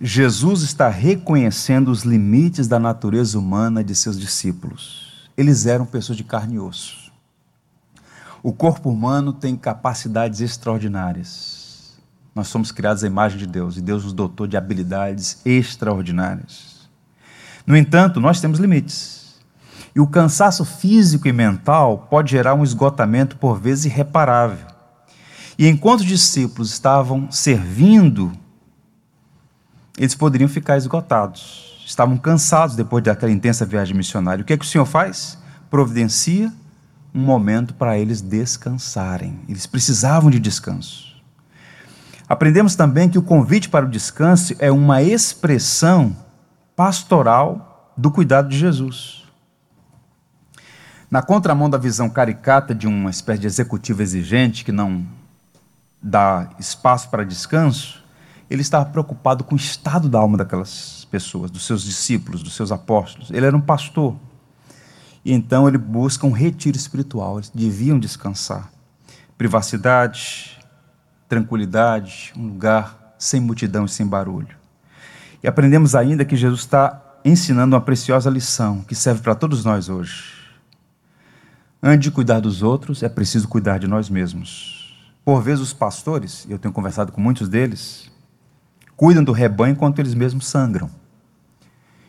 Jesus 0.00 0.62
está 0.62 0.88
reconhecendo 0.88 1.90
os 1.90 2.02
limites 2.02 2.68
da 2.68 2.78
natureza 2.78 3.38
humana 3.38 3.82
de 3.82 3.94
seus 3.94 4.18
discípulos. 4.18 5.28
Eles 5.36 5.66
eram 5.66 5.84
pessoas 5.84 6.16
de 6.16 6.22
carne 6.22 6.54
e 6.54 6.58
osso. 6.58 7.12
O 8.42 8.52
corpo 8.52 8.90
humano 8.90 9.32
tem 9.32 9.56
capacidades 9.56 10.40
extraordinárias. 10.40 11.94
Nós 12.34 12.46
somos 12.48 12.70
criados 12.70 13.02
à 13.02 13.06
imagem 13.06 13.38
de 13.38 13.46
Deus 13.46 13.76
e 13.76 13.80
Deus 13.80 14.04
nos 14.04 14.12
dotou 14.12 14.46
de 14.46 14.56
habilidades 14.56 15.40
extraordinárias. 15.44 16.88
No 17.66 17.76
entanto, 17.76 18.20
nós 18.20 18.40
temos 18.40 18.58
limites. 18.58 19.36
E 19.94 20.00
o 20.00 20.06
cansaço 20.06 20.64
físico 20.64 21.26
e 21.26 21.32
mental 21.32 22.06
pode 22.10 22.32
gerar 22.32 22.54
um 22.54 22.62
esgotamento 22.62 23.36
por 23.36 23.58
vezes 23.58 23.86
irreparável. 23.86 24.73
E 25.58 25.68
enquanto 25.68 26.00
os 26.00 26.06
discípulos 26.06 26.72
estavam 26.72 27.30
servindo 27.30 28.32
eles 29.96 30.14
poderiam 30.14 30.48
ficar 30.48 30.76
esgotados. 30.76 31.82
Estavam 31.86 32.16
cansados 32.16 32.74
depois 32.74 33.04
daquela 33.04 33.30
intensa 33.30 33.64
viagem 33.64 33.96
missionária. 33.96 34.42
O 34.42 34.44
que 34.44 34.52
é 34.52 34.56
que 34.56 34.64
o 34.64 34.68
Senhor 34.68 34.86
faz? 34.86 35.38
Providencia 35.70 36.52
um 37.14 37.20
momento 37.20 37.74
para 37.74 37.98
eles 37.98 38.20
descansarem. 38.20 39.38
Eles 39.48 39.66
precisavam 39.66 40.30
de 40.30 40.40
descanso. 40.40 41.14
Aprendemos 42.28 42.74
também 42.74 43.08
que 43.08 43.18
o 43.18 43.22
convite 43.22 43.68
para 43.68 43.84
o 43.84 43.90
descanso 43.90 44.54
é 44.58 44.72
uma 44.72 45.02
expressão 45.02 46.16
pastoral 46.74 47.92
do 47.96 48.10
cuidado 48.10 48.48
de 48.48 48.58
Jesus. 48.58 49.22
Na 51.10 51.22
contramão 51.22 51.70
da 51.70 51.78
visão 51.78 52.08
caricata 52.08 52.74
de 52.74 52.88
uma 52.88 53.10
espécie 53.10 53.42
de 53.42 53.46
executivo 53.46 54.02
exigente 54.02 54.64
que 54.64 54.72
não 54.72 55.06
dá 56.04 56.50
espaço 56.58 57.08
para 57.08 57.24
descanso, 57.24 58.04
ele 58.50 58.60
estava 58.60 58.84
preocupado 58.84 59.42
com 59.42 59.54
o 59.54 59.58
estado 59.58 60.06
da 60.06 60.18
alma 60.18 60.36
daquelas 60.36 61.06
pessoas, 61.10 61.50
dos 61.50 61.64
seus 61.64 61.82
discípulos, 61.82 62.42
dos 62.42 62.54
seus 62.54 62.70
apóstolos. 62.70 63.30
Ele 63.30 63.46
era 63.46 63.56
um 63.56 63.60
pastor. 63.60 64.14
E 65.24 65.32
então 65.32 65.66
ele 65.66 65.78
busca 65.78 66.26
um 66.26 66.30
retiro 66.30 66.76
espiritual. 66.76 67.38
Eles 67.38 67.48
deviam 67.48 67.98
descansar. 67.98 68.70
Privacidade, 69.38 70.58
tranquilidade, 71.26 72.34
um 72.36 72.48
lugar 72.48 73.14
sem 73.18 73.40
multidão 73.40 73.86
e 73.86 73.88
sem 73.88 74.06
barulho. 74.06 74.56
E 75.42 75.48
aprendemos 75.48 75.94
ainda 75.94 76.24
que 76.24 76.36
Jesus 76.36 76.60
está 76.60 77.00
ensinando 77.24 77.74
uma 77.74 77.80
preciosa 77.80 78.28
lição 78.28 78.82
que 78.82 78.94
serve 78.94 79.22
para 79.22 79.34
todos 79.34 79.64
nós 79.64 79.88
hoje. 79.88 80.34
Antes 81.82 82.04
de 82.04 82.10
cuidar 82.10 82.40
dos 82.40 82.62
outros, 82.62 83.02
é 83.02 83.08
preciso 83.08 83.48
cuidar 83.48 83.78
de 83.78 83.86
nós 83.86 84.10
mesmos. 84.10 84.83
Por 85.24 85.40
vezes, 85.40 85.62
os 85.62 85.72
pastores, 85.72 86.46
eu 86.48 86.58
tenho 86.58 86.74
conversado 86.74 87.10
com 87.10 87.20
muitos 87.20 87.48
deles, 87.48 88.10
cuidam 88.96 89.24
do 89.24 89.32
rebanho 89.32 89.72
enquanto 89.72 89.98
eles 89.98 90.14
mesmos 90.14 90.46
sangram. 90.46 90.90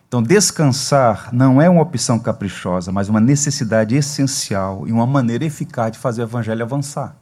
Então, 0.08 0.22
descansar 0.22 1.30
não 1.34 1.62
é 1.62 1.70
uma 1.70 1.82
opção 1.82 2.20
caprichosa, 2.20 2.92
mas 2.92 3.10
uma 3.10 3.20
necessidade 3.20 3.96
essencial 3.96 4.88
e 4.88 4.92
uma 4.92 5.08
maneira 5.08 5.46
eficaz 5.46 5.94
de 5.94 5.98
fazer 5.98 6.22
o 6.22 6.26
evangelho 6.26 6.64
avançar. 6.64 7.16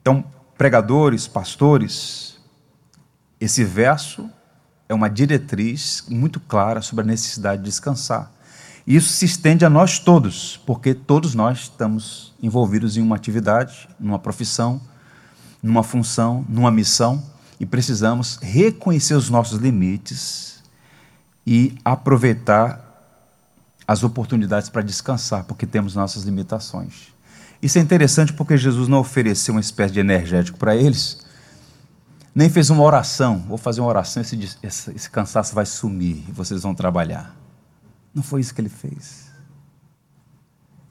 Então, 0.00 0.24
pregadores, 0.56 1.26
pastores, 1.26 2.38
esse 3.40 3.64
verso 3.64 4.30
é 4.88 4.94
uma 4.94 5.08
diretriz 5.08 6.04
muito 6.08 6.38
clara 6.40 6.82
sobre 6.82 7.04
a 7.04 7.06
necessidade 7.06 7.62
de 7.62 7.68
descansar. 7.68 8.30
Isso 8.86 9.10
se 9.10 9.24
estende 9.24 9.64
a 9.64 9.70
nós 9.70 9.98
todos, 9.98 10.56
porque 10.66 10.94
todos 10.94 11.34
nós 11.34 11.60
estamos 11.60 12.34
envolvidos 12.42 12.96
em 12.96 13.02
uma 13.02 13.16
atividade, 13.16 13.88
numa 13.98 14.18
profissão, 14.18 14.80
numa 15.62 15.82
função, 15.82 16.44
numa 16.48 16.70
missão, 16.70 17.22
e 17.58 17.66
precisamos 17.66 18.38
reconhecer 18.40 19.14
os 19.14 19.28
nossos 19.28 19.58
limites 19.58 20.62
e 21.46 21.76
aproveitar 21.84 22.86
as 23.86 24.02
oportunidades 24.02 24.68
para 24.68 24.82
descansar, 24.82 25.44
porque 25.44 25.66
temos 25.66 25.94
nossas 25.94 26.22
limitações. 26.22 27.08
Isso 27.60 27.78
é 27.78 27.82
interessante 27.82 28.32
porque 28.32 28.56
Jesus 28.56 28.88
não 28.88 28.98
ofereceu 28.98 29.54
uma 29.54 29.60
espécie 29.60 29.92
de 29.92 30.00
energético 30.00 30.58
para 30.58 30.74
eles, 30.74 31.26
nem 32.34 32.48
fez 32.48 32.70
uma 32.70 32.82
oração. 32.82 33.40
Vou 33.40 33.58
fazer 33.58 33.80
uma 33.80 33.88
oração, 33.88 34.22
esse, 34.22 34.58
esse, 34.62 34.90
esse 34.92 35.10
cansaço 35.10 35.54
vai 35.54 35.66
sumir 35.66 36.24
e 36.28 36.32
vocês 36.32 36.62
vão 36.62 36.74
trabalhar. 36.74 37.36
Não 38.14 38.22
foi 38.22 38.40
isso 38.40 38.54
que 38.54 38.60
ele 38.60 38.68
fez. 38.68 39.28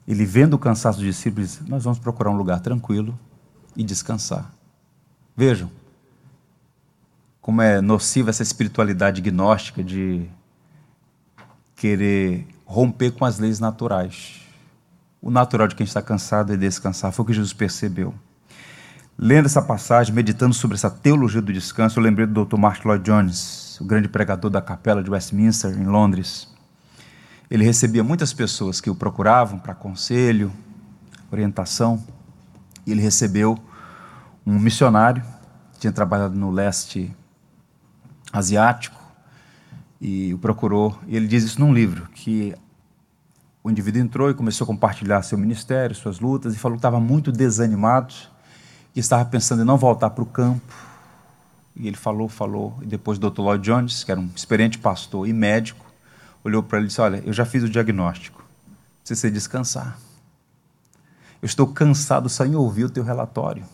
Ele, 0.06 0.24
vendo 0.24 0.54
o 0.54 0.58
cansaço 0.58 0.98
dos 0.98 1.06
discípulos, 1.06 1.60
Nós 1.66 1.84
vamos 1.84 1.98
procurar 1.98 2.30
um 2.30 2.36
lugar 2.36 2.60
tranquilo 2.60 3.18
e 3.76 3.82
descansar. 3.82 4.52
Vejam 5.40 5.70
como 7.40 7.62
é 7.62 7.80
nociva 7.80 8.28
essa 8.28 8.42
espiritualidade 8.42 9.22
gnóstica 9.22 9.82
de 9.82 10.28
querer 11.74 12.46
romper 12.66 13.12
com 13.12 13.24
as 13.24 13.38
leis 13.38 13.58
naturais. 13.58 14.42
O 15.18 15.30
natural 15.30 15.66
de 15.66 15.74
quem 15.74 15.84
está 15.84 16.02
cansado 16.02 16.52
é 16.52 16.58
descansar. 16.58 17.10
Foi 17.10 17.22
o 17.22 17.26
que 17.26 17.32
Jesus 17.32 17.54
percebeu. 17.54 18.14
Lendo 19.18 19.46
essa 19.46 19.62
passagem, 19.62 20.14
meditando 20.14 20.52
sobre 20.52 20.74
essa 20.74 20.90
teologia 20.90 21.40
do 21.40 21.54
descanso, 21.54 21.98
eu 21.98 22.04
lembrei 22.04 22.26
do 22.26 22.44
Dr. 22.44 22.58
Martin 22.58 22.88
Lloyd 22.88 23.02
Jones, 23.02 23.80
o 23.80 23.84
grande 23.86 24.10
pregador 24.10 24.50
da 24.50 24.60
capela 24.60 25.02
de 25.02 25.08
Westminster, 25.08 25.70
em 25.70 25.86
Londres. 25.86 26.48
Ele 27.50 27.64
recebia 27.64 28.04
muitas 28.04 28.34
pessoas 28.34 28.78
que 28.78 28.90
o 28.90 28.94
procuravam 28.94 29.58
para 29.58 29.74
conselho, 29.74 30.52
orientação, 31.32 32.04
e 32.86 32.92
ele 32.92 33.00
recebeu 33.00 33.58
um 34.46 34.58
missionário 34.58 35.22
que 35.72 35.80
tinha 35.80 35.92
trabalhado 35.92 36.36
no 36.36 36.50
leste 36.50 37.14
asiático 38.32 39.00
e 40.00 40.32
o 40.32 40.38
procurou. 40.38 40.98
E 41.06 41.16
ele 41.16 41.26
diz 41.26 41.44
isso 41.44 41.60
num 41.60 41.72
livro 41.72 42.08
que 42.14 42.54
o 43.62 43.70
indivíduo 43.70 44.00
entrou 44.00 44.30
e 44.30 44.34
começou 44.34 44.64
a 44.64 44.66
compartilhar 44.66 45.22
seu 45.22 45.36
ministério, 45.36 45.94
suas 45.94 46.18
lutas, 46.18 46.54
e 46.54 46.58
falou 46.58 46.76
que 46.76 46.80
estava 46.80 46.98
muito 46.98 47.30
desanimado, 47.30 48.14
e 48.96 49.00
estava 49.00 49.24
pensando 49.24 49.62
em 49.62 49.64
não 49.64 49.76
voltar 49.76 50.10
para 50.10 50.22
o 50.22 50.26
campo. 50.26 50.74
E 51.76 51.86
ele 51.86 51.96
falou, 51.96 52.28
falou, 52.28 52.76
e 52.82 52.86
depois 52.86 53.18
o 53.18 53.20
Dr. 53.20 53.40
Lloyd 53.40 53.64
Jones, 53.64 54.02
que 54.02 54.10
era 54.10 54.20
um 54.20 54.28
experiente 54.34 54.78
pastor 54.78 55.28
e 55.28 55.32
médico, 55.32 55.86
olhou 56.42 56.62
para 56.62 56.78
ele 56.78 56.86
e 56.86 56.88
disse: 56.88 57.00
Olha, 57.00 57.22
eu 57.24 57.32
já 57.32 57.44
fiz 57.44 57.62
o 57.62 57.68
diagnóstico, 57.68 58.44
precisa 59.04 59.30
descansar. 59.30 59.98
Eu 61.40 61.46
estou 61.46 61.66
cansado 61.68 62.28
só 62.28 62.44
em 62.44 62.54
ouvir 62.54 62.84
o 62.84 62.90
teu 62.90 63.04
relatório. 63.04 63.64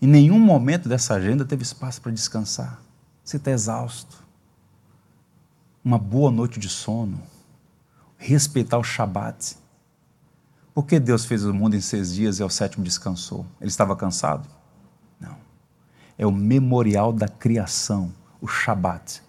Em 0.00 0.06
nenhum 0.06 0.38
momento 0.38 0.88
dessa 0.88 1.14
agenda 1.14 1.44
teve 1.44 1.62
espaço 1.62 2.00
para 2.00 2.12
descansar. 2.12 2.80
Você 3.24 3.36
está 3.36 3.50
exausto. 3.50 4.22
Uma 5.84 5.98
boa 5.98 6.30
noite 6.30 6.60
de 6.60 6.68
sono. 6.68 7.20
Respeitar 8.18 8.78
o 8.78 8.84
Shabat. 8.84 9.56
Por 10.74 10.84
que 10.84 11.00
Deus 11.00 11.24
fez 11.24 11.44
o 11.44 11.54
mundo 11.54 11.74
em 11.74 11.80
seis 11.80 12.14
dias 12.14 12.38
e 12.38 12.42
ao 12.42 12.50
sétimo 12.50 12.84
descansou? 12.84 13.46
Ele 13.60 13.68
estava 13.68 13.96
cansado? 13.96 14.46
Não. 15.18 15.36
É 16.18 16.26
o 16.26 16.32
memorial 16.32 17.12
da 17.12 17.28
criação, 17.28 18.12
o 18.40 18.46
Shabat 18.46 19.22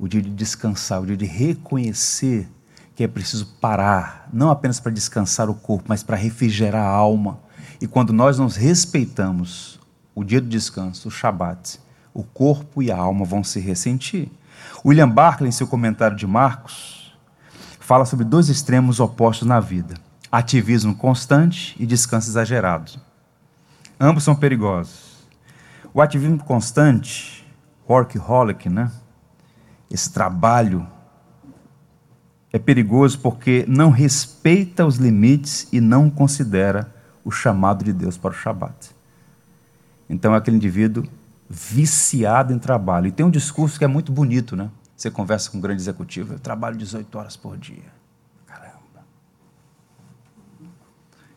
o 0.00 0.08
dia 0.08 0.22
de 0.22 0.30
descansar, 0.30 1.02
o 1.02 1.06
dia 1.06 1.16
de 1.16 1.26
reconhecer 1.26 2.48
que 2.96 3.04
é 3.04 3.08
preciso 3.08 3.46
parar, 3.60 4.28
não 4.32 4.50
apenas 4.50 4.80
para 4.80 4.90
descansar 4.90 5.50
o 5.50 5.54
corpo, 5.54 5.84
mas 5.88 6.02
para 6.02 6.16
refrigerar 6.16 6.82
a 6.82 6.88
alma. 6.88 7.38
E 7.80 7.86
quando 7.86 8.12
nós 8.12 8.38
nos 8.38 8.56
respeitamos 8.56 9.78
o 10.14 10.24
dia 10.24 10.40
do 10.40 10.48
descanso, 10.48 11.08
o 11.08 11.10
Shabat, 11.10 11.78
o 12.12 12.22
corpo 12.22 12.82
e 12.82 12.90
a 12.90 12.96
alma 12.96 13.24
vão 13.24 13.44
se 13.44 13.60
ressentir. 13.60 14.30
William 14.84 15.08
Barclay, 15.08 15.48
em 15.48 15.52
seu 15.52 15.66
comentário 15.66 16.16
de 16.16 16.26
Marcos, 16.26 17.16
fala 17.78 18.04
sobre 18.04 18.24
dois 18.24 18.48
extremos 18.48 19.00
opostos 19.00 19.46
na 19.46 19.60
vida: 19.60 19.94
ativismo 20.30 20.94
constante 20.94 21.76
e 21.78 21.86
descanso 21.86 22.28
exagerado. 22.30 22.92
Ambos 23.98 24.24
são 24.24 24.34
perigosos. 24.34 25.10
O 25.92 26.00
ativismo 26.00 26.38
constante, 26.38 27.46
workaholic, 27.88 28.68
né? 28.68 28.90
esse 29.90 30.12
trabalho 30.12 30.86
é 32.52 32.58
perigoso 32.58 33.18
porque 33.18 33.64
não 33.68 33.90
respeita 33.90 34.86
os 34.86 34.96
limites 34.96 35.68
e 35.72 35.80
não 35.80 36.08
considera 36.08 36.92
o 37.24 37.30
chamado 37.30 37.84
de 37.84 37.92
Deus 37.92 38.16
para 38.16 38.30
o 38.30 38.34
Shabat. 38.34 38.90
Então 40.10 40.34
é 40.34 40.38
aquele 40.38 40.56
indivíduo 40.56 41.04
viciado 41.48 42.52
em 42.52 42.58
trabalho. 42.58 43.06
E 43.06 43.12
tem 43.12 43.24
um 43.24 43.30
discurso 43.30 43.78
que 43.78 43.84
é 43.84 43.88
muito 43.88 44.10
bonito, 44.10 44.56
né? 44.56 44.68
Você 44.96 45.08
conversa 45.08 45.48
com 45.50 45.58
um 45.58 45.60
grande 45.60 45.80
executivo, 45.80 46.34
eu 46.34 46.38
trabalho 46.38 46.76
18 46.76 47.16
horas 47.16 47.36
por 47.36 47.56
dia. 47.56 47.90
Caramba. 48.44 49.04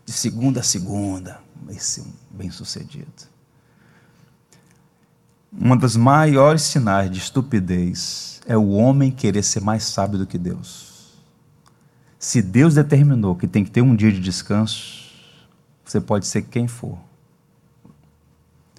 De 0.03 0.12
segunda 0.12 0.59
a 0.59 0.63
segunda, 0.63 1.39
esse 1.69 2.01
é 2.01 2.03
um 2.03 2.12
bem 2.31 2.49
sucedido. 2.49 3.31
Um 5.53 5.77
dos 5.77 5.95
maiores 5.95 6.63
sinais 6.63 7.12
de 7.12 7.19
estupidez 7.19 8.41
é 8.47 8.57
o 8.57 8.69
homem 8.69 9.12
querer 9.12 9.43
ser 9.43 9.62
mais 9.62 9.83
sábio 9.83 10.17
do 10.17 10.25
que 10.25 10.38
Deus. 10.38 11.13
Se 12.17 12.41
Deus 12.41 12.73
determinou 12.73 13.36
que 13.36 13.47
tem 13.47 13.63
que 13.63 13.69
ter 13.69 13.81
um 13.81 13.95
dia 13.95 14.12
de 14.12 14.19
descanso, 14.19 15.12
você 15.86 16.01
pode 16.01 16.25
ser 16.25 16.41
quem 16.41 16.67
for. 16.67 16.97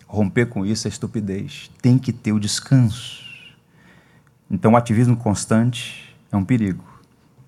Romper 0.06 0.46
com 0.46 0.64
isso 0.64 0.86
é 0.86 0.90
estupidez. 0.90 1.70
Tem 1.80 1.98
que 1.98 2.12
ter 2.12 2.32
o 2.32 2.40
descanso. 2.40 3.24
Então, 4.50 4.72
o 4.72 4.76
ativismo 4.76 5.16
constante 5.16 6.14
é 6.30 6.36
um 6.36 6.44
perigo. 6.44 6.84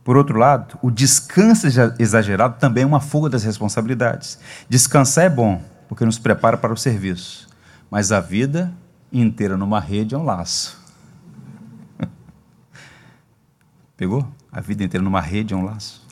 Por 0.02 0.16
outro 0.16 0.38
lado, 0.38 0.78
o 0.82 0.90
descanso 0.90 1.66
exagerado 1.98 2.58
também 2.60 2.84
é 2.84 2.86
uma 2.86 3.00
fuga 3.00 3.28
das 3.28 3.42
responsabilidades. 3.42 4.38
Descansar 4.68 5.24
é 5.24 5.28
bom, 5.28 5.60
porque 5.88 6.04
nos 6.04 6.18
prepara 6.18 6.56
para 6.56 6.72
o 6.72 6.76
serviço. 6.76 7.48
Mas 7.90 8.12
a 8.12 8.20
vida 8.20 8.72
inteira 9.12 9.56
numa 9.56 9.80
rede 9.80 10.14
é 10.14 10.18
um 10.18 10.24
laço. 10.24 10.80
Pegou? 13.96 14.26
A 14.50 14.60
vida 14.60 14.84
inteira 14.84 15.02
numa 15.02 15.20
rede 15.20 15.54
é 15.54 15.56
um 15.56 15.64
laço. 15.64 16.06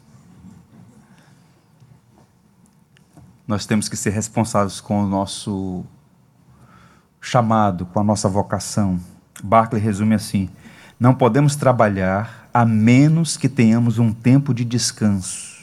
Nós 3.46 3.66
temos 3.66 3.88
que 3.88 3.96
ser 3.96 4.10
responsáveis 4.10 4.80
com 4.80 5.04
o 5.04 5.06
nosso 5.06 5.84
chamado, 7.24 7.86
com 7.86 7.98
a 7.98 8.04
nossa 8.04 8.28
vocação. 8.28 9.00
Barclay 9.42 9.82
resume 9.82 10.14
assim: 10.14 10.50
não 11.00 11.14
podemos 11.14 11.56
trabalhar 11.56 12.48
a 12.52 12.64
menos 12.64 13.36
que 13.36 13.48
tenhamos 13.48 13.98
um 13.98 14.12
tempo 14.12 14.52
de 14.52 14.64
descanso. 14.64 15.54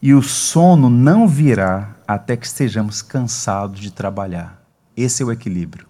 E 0.00 0.14
o 0.14 0.22
sono 0.22 0.88
não 0.88 1.28
virá 1.28 1.96
até 2.06 2.36
que 2.36 2.46
estejamos 2.46 3.02
cansados 3.02 3.80
de 3.80 3.92
trabalhar. 3.92 4.62
Esse 4.96 5.22
é 5.22 5.26
o 5.26 5.32
equilíbrio: 5.32 5.86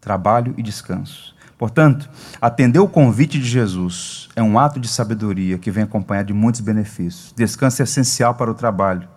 trabalho 0.00 0.54
e 0.56 0.62
descanso. 0.62 1.34
Portanto, 1.56 2.08
atender 2.40 2.78
o 2.78 2.86
convite 2.86 3.38
de 3.38 3.48
Jesus 3.48 4.28
é 4.36 4.42
um 4.42 4.58
ato 4.58 4.78
de 4.78 4.86
sabedoria 4.86 5.58
que 5.58 5.72
vem 5.72 5.82
acompanhado 5.82 6.28
de 6.28 6.32
muitos 6.32 6.60
benefícios. 6.60 7.34
Descanso 7.36 7.82
é 7.82 7.84
essencial 7.84 8.34
para 8.34 8.50
o 8.50 8.54
trabalho. 8.54 9.08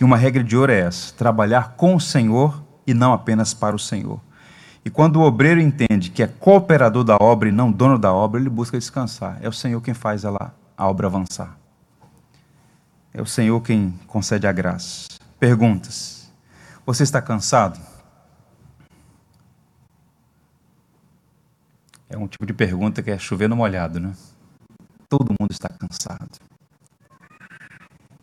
E 0.00 0.02
uma 0.02 0.16
regra 0.16 0.42
de 0.42 0.56
ouro 0.56 0.72
é 0.72 0.80
essa: 0.80 1.12
trabalhar 1.14 1.74
com 1.76 1.94
o 1.94 2.00
Senhor 2.00 2.63
e 2.86 2.94
não 2.94 3.12
apenas 3.12 3.54
para 3.54 3.74
o 3.74 3.78
Senhor. 3.78 4.20
E 4.84 4.90
quando 4.90 5.16
o 5.16 5.22
obreiro 5.22 5.60
entende 5.60 6.10
que 6.10 6.22
é 6.22 6.26
cooperador 6.26 7.04
da 7.04 7.16
obra 7.20 7.48
e 7.48 7.52
não 7.52 7.72
dono 7.72 7.98
da 7.98 8.12
obra, 8.12 8.38
ele 8.38 8.50
busca 8.50 8.78
descansar. 8.78 9.38
É 9.40 9.48
o 9.48 9.52
Senhor 9.52 9.80
quem 9.80 9.94
faz 9.94 10.24
ela, 10.24 10.54
a 10.76 10.88
obra 10.88 11.06
avançar. 11.06 11.56
É 13.12 13.22
o 13.22 13.26
Senhor 13.26 13.60
quem 13.62 13.98
concede 14.06 14.46
a 14.46 14.52
graça. 14.52 15.08
Perguntas: 15.40 16.30
Você 16.84 17.02
está 17.02 17.22
cansado? 17.22 17.80
É 22.08 22.18
um 22.18 22.28
tipo 22.28 22.44
de 22.44 22.52
pergunta 22.52 23.02
que 23.02 23.10
é 23.10 23.18
chover 23.18 23.48
no 23.48 23.56
molhado, 23.56 23.98
né? 23.98 24.14
Todo 25.08 25.34
mundo 25.40 25.50
está 25.50 25.68
cansado. 25.68 26.38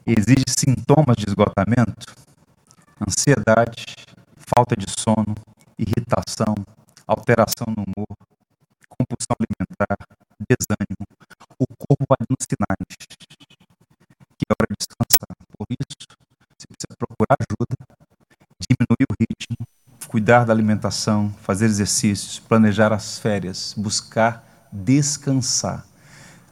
Exige 0.05 0.45
sintomas 0.47 1.15
de 1.17 1.25
esgotamento, 1.27 2.13
ansiedade, 3.05 3.85
falta 4.53 4.75
de 4.75 4.85
sono, 4.99 5.35
irritação, 5.77 6.55
alteração 7.07 7.67
no 7.67 7.83
humor, 7.83 8.17
compulsão 8.89 9.35
alimentar, 9.39 9.97
desânimo. 10.39 11.07
O 11.57 11.65
corpo 11.75 12.05
vai 12.07 12.17
dando 12.27 12.41
sinais 12.41 12.97
que 14.37 14.45
é 14.47 14.53
hora 14.53 14.67
de 14.69 14.77
descansar. 14.77 15.35
Por 15.57 15.67
isso, 15.69 16.17
você 16.57 16.67
precisa 16.67 16.97
procurar 16.97 17.37
ajuda, 17.39 17.75
diminuir 18.67 19.01
cuidar 20.11 20.43
da 20.43 20.51
alimentação, 20.51 21.33
fazer 21.41 21.65
exercícios, 21.65 22.37
planejar 22.37 22.91
as 22.91 23.17
férias, 23.17 23.73
buscar 23.77 24.67
descansar. 24.69 25.85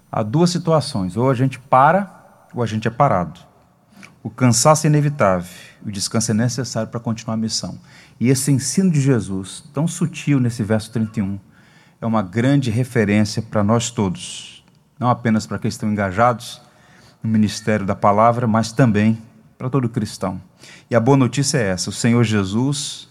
Há 0.09 0.23
duas 0.23 0.49
situações: 0.49 1.17
ou 1.17 1.29
a 1.29 1.33
gente 1.33 1.59
para, 1.59 2.47
ou 2.53 2.63
a 2.63 2.65
gente 2.65 2.87
é 2.87 2.91
parado. 2.91 3.48
O 4.21 4.29
cansaço 4.29 4.85
é 4.85 4.89
inevitável, 4.89 5.49
o 5.85 5.89
descanso 5.89 6.31
é 6.31 6.33
necessário 6.33 6.89
para 6.89 6.99
continuar 6.99 7.35
a 7.35 7.37
missão. 7.37 7.79
E 8.19 8.27
esse 8.29 8.51
ensino 8.51 8.91
de 8.91 8.99
Jesus, 8.99 9.63
tão 9.73 9.87
sutil 9.87 10.41
nesse 10.41 10.61
verso 10.61 10.91
31, 10.91 11.39
é 12.01 12.05
uma 12.05 12.21
grande 12.21 12.69
referência 12.69 13.41
para 13.41 13.63
nós 13.63 13.89
todos, 13.89 14.63
não 14.99 15.09
apenas 15.09 15.47
para 15.47 15.55
aqueles 15.55 15.75
que 15.75 15.77
estão 15.77 15.91
engajados 15.91 16.61
no 17.23 17.29
ministério 17.29 17.85
da 17.85 17.95
palavra, 17.95 18.45
mas 18.45 18.73
também 18.73 19.17
para 19.57 19.69
todo 19.69 19.87
cristão. 19.87 20.41
E 20.89 20.95
a 20.95 20.99
boa 20.99 21.17
notícia 21.17 21.57
é 21.57 21.69
essa: 21.69 21.89
o 21.89 21.93
Senhor 21.93 22.23
Jesus 22.25 23.07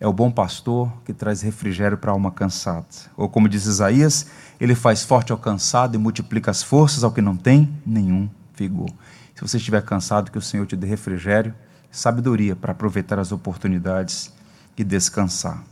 é 0.00 0.06
o 0.06 0.12
bom 0.12 0.30
pastor 0.30 0.92
que 1.04 1.12
traz 1.12 1.42
refrigério 1.42 1.98
para 1.98 2.10
a 2.10 2.14
alma 2.14 2.30
cansada. 2.30 2.86
Ou 3.16 3.28
como 3.28 3.48
diz 3.48 3.66
Isaías, 3.66 4.26
ele 4.60 4.74
faz 4.74 5.04
forte 5.04 5.30
ao 5.30 5.38
cansado 5.38 5.94
e 5.94 5.98
multiplica 5.98 6.50
as 6.50 6.62
forças 6.62 7.04
ao 7.04 7.12
que 7.12 7.20
não 7.20 7.36
tem 7.36 7.72
nenhum 7.84 8.28
vigor. 8.56 8.90
Se 9.38 9.42
você 9.42 9.56
estiver 9.56 9.80
cansado, 9.82 10.32
que 10.32 10.38
o 10.38 10.42
Senhor 10.42 10.66
te 10.66 10.74
dê 10.74 10.84
refrigério, 10.84 11.54
sabedoria 11.92 12.56
para 12.56 12.72
aproveitar 12.72 13.20
as 13.20 13.30
oportunidades 13.30 14.32
e 14.76 14.82
descansar. 14.82 15.62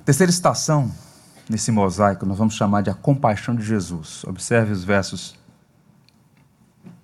A 0.00 0.04
terceira 0.04 0.30
estação 0.30 0.88
nesse 1.50 1.72
mosaico 1.72 2.24
nós 2.24 2.38
vamos 2.38 2.54
chamar 2.54 2.82
de 2.82 2.90
a 2.90 2.94
compaixão 2.94 3.56
de 3.56 3.64
Jesus. 3.64 4.22
Observe 4.22 4.70
os 4.70 4.84
versos 4.84 5.36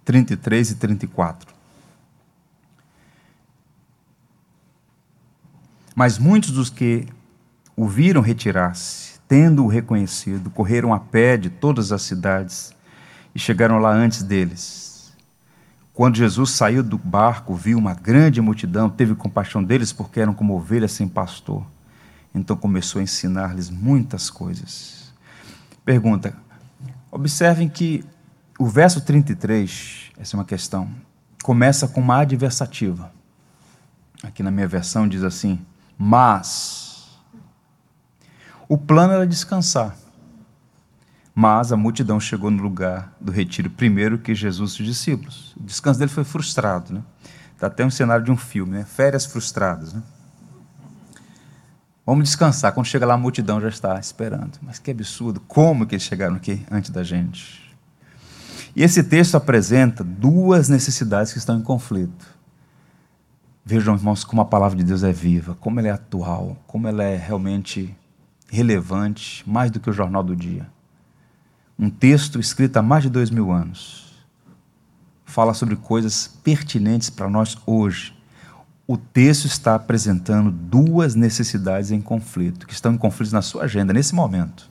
33 0.04 0.70
e 0.70 0.74
34. 0.76 1.52
Mas 5.96 6.16
muitos 6.16 6.52
dos 6.52 6.70
que 6.70 7.08
o 7.76 7.88
viram 7.88 8.20
retirar-se, 8.20 9.18
tendo-o 9.26 9.66
reconhecido, 9.66 10.48
correram 10.48 10.94
a 10.94 11.00
pé 11.00 11.36
de 11.36 11.50
todas 11.50 11.90
as 11.90 12.02
cidades 12.02 12.72
e 13.34 13.40
chegaram 13.40 13.78
lá 13.78 13.90
antes 13.92 14.22
deles 14.22 14.81
quando 15.92 16.16
Jesus 16.16 16.50
saiu 16.50 16.82
do 16.82 16.96
barco, 16.96 17.54
viu 17.54 17.76
uma 17.76 17.94
grande 17.94 18.40
multidão, 18.40 18.88
teve 18.88 19.14
compaixão 19.14 19.62
deles 19.62 19.92
porque 19.92 20.20
eram 20.20 20.32
como 20.32 20.54
ovelhas 20.54 20.92
sem 20.92 21.06
pastor. 21.06 21.64
Então 22.34 22.56
começou 22.56 23.00
a 23.00 23.02
ensinar-lhes 23.02 23.68
muitas 23.68 24.30
coisas. 24.30 25.12
Pergunta: 25.84 26.34
observem 27.10 27.68
que 27.68 28.04
o 28.58 28.66
verso 28.66 29.02
33, 29.02 30.12
essa 30.18 30.34
é 30.34 30.38
uma 30.38 30.46
questão, 30.46 30.88
começa 31.42 31.86
com 31.86 32.00
uma 32.00 32.20
adversativa. 32.20 33.12
Aqui 34.22 34.42
na 34.42 34.50
minha 34.50 34.68
versão 34.68 35.06
diz 35.06 35.22
assim: 35.22 35.58
mas. 35.98 37.10
O 38.66 38.78
plano 38.78 39.12
era 39.12 39.26
descansar. 39.26 39.94
Mas 41.34 41.72
a 41.72 41.76
multidão 41.76 42.20
chegou 42.20 42.50
no 42.50 42.62
lugar 42.62 43.14
do 43.18 43.32
retiro 43.32 43.70
primeiro 43.70 44.18
que 44.18 44.34
Jesus 44.34 44.72
e 44.72 44.82
os 44.82 44.88
discípulos. 44.88 45.54
O 45.56 45.62
descanso 45.62 45.98
dele 45.98 46.10
foi 46.10 46.24
frustrado. 46.24 46.92
Né? 46.92 47.02
Está 47.54 47.68
até 47.68 47.84
um 47.84 47.90
cenário 47.90 48.24
de 48.24 48.30
um 48.30 48.36
filme, 48.36 48.72
né? 48.72 48.84
férias 48.84 49.24
frustradas. 49.24 49.94
Né? 49.94 50.02
Vamos 52.04 52.24
descansar. 52.24 52.72
Quando 52.72 52.86
chega 52.86 53.06
lá, 53.06 53.14
a 53.14 53.18
multidão 53.18 53.60
já 53.60 53.68
está 53.68 53.98
esperando. 53.98 54.58
Mas 54.60 54.78
que 54.78 54.90
absurdo! 54.90 55.40
Como 55.40 55.86
que 55.86 55.94
eles 55.94 56.04
chegaram 56.04 56.36
aqui 56.36 56.64
antes 56.70 56.90
da 56.90 57.02
gente? 57.02 57.62
E 58.76 58.82
esse 58.82 59.02
texto 59.02 59.34
apresenta 59.34 60.04
duas 60.04 60.68
necessidades 60.68 61.32
que 61.32 61.38
estão 61.38 61.58
em 61.58 61.62
conflito. 61.62 62.26
Vejam, 63.64 63.94
irmãos, 63.94 64.24
como 64.24 64.42
a 64.42 64.46
palavra 64.46 64.76
de 64.76 64.84
Deus 64.84 65.02
é 65.02 65.12
viva, 65.12 65.56
como 65.60 65.78
ela 65.78 65.88
é 65.88 65.92
atual, 65.92 66.56
como 66.66 66.88
ela 66.88 67.04
é 67.04 67.16
realmente 67.16 67.96
relevante, 68.50 69.48
mais 69.48 69.70
do 69.70 69.78
que 69.78 69.88
o 69.88 69.92
jornal 69.92 70.22
do 70.22 70.34
dia 70.34 70.66
um 71.78 71.90
texto 71.90 72.38
escrito 72.38 72.76
há 72.76 72.82
mais 72.82 73.02
de 73.02 73.10
dois 73.10 73.30
mil 73.30 73.50
anos. 73.50 74.12
Fala 75.24 75.54
sobre 75.54 75.76
coisas 75.76 76.28
pertinentes 76.42 77.08
para 77.08 77.28
nós 77.28 77.56
hoje. 77.66 78.14
O 78.86 78.96
texto 78.96 79.46
está 79.46 79.74
apresentando 79.74 80.50
duas 80.50 81.14
necessidades 81.14 81.90
em 81.90 82.00
conflito, 82.00 82.66
que 82.66 82.74
estão 82.74 82.92
em 82.92 82.98
conflito 82.98 83.32
na 83.32 83.40
sua 83.40 83.64
agenda 83.64 83.92
nesse 83.92 84.14
momento. 84.14 84.70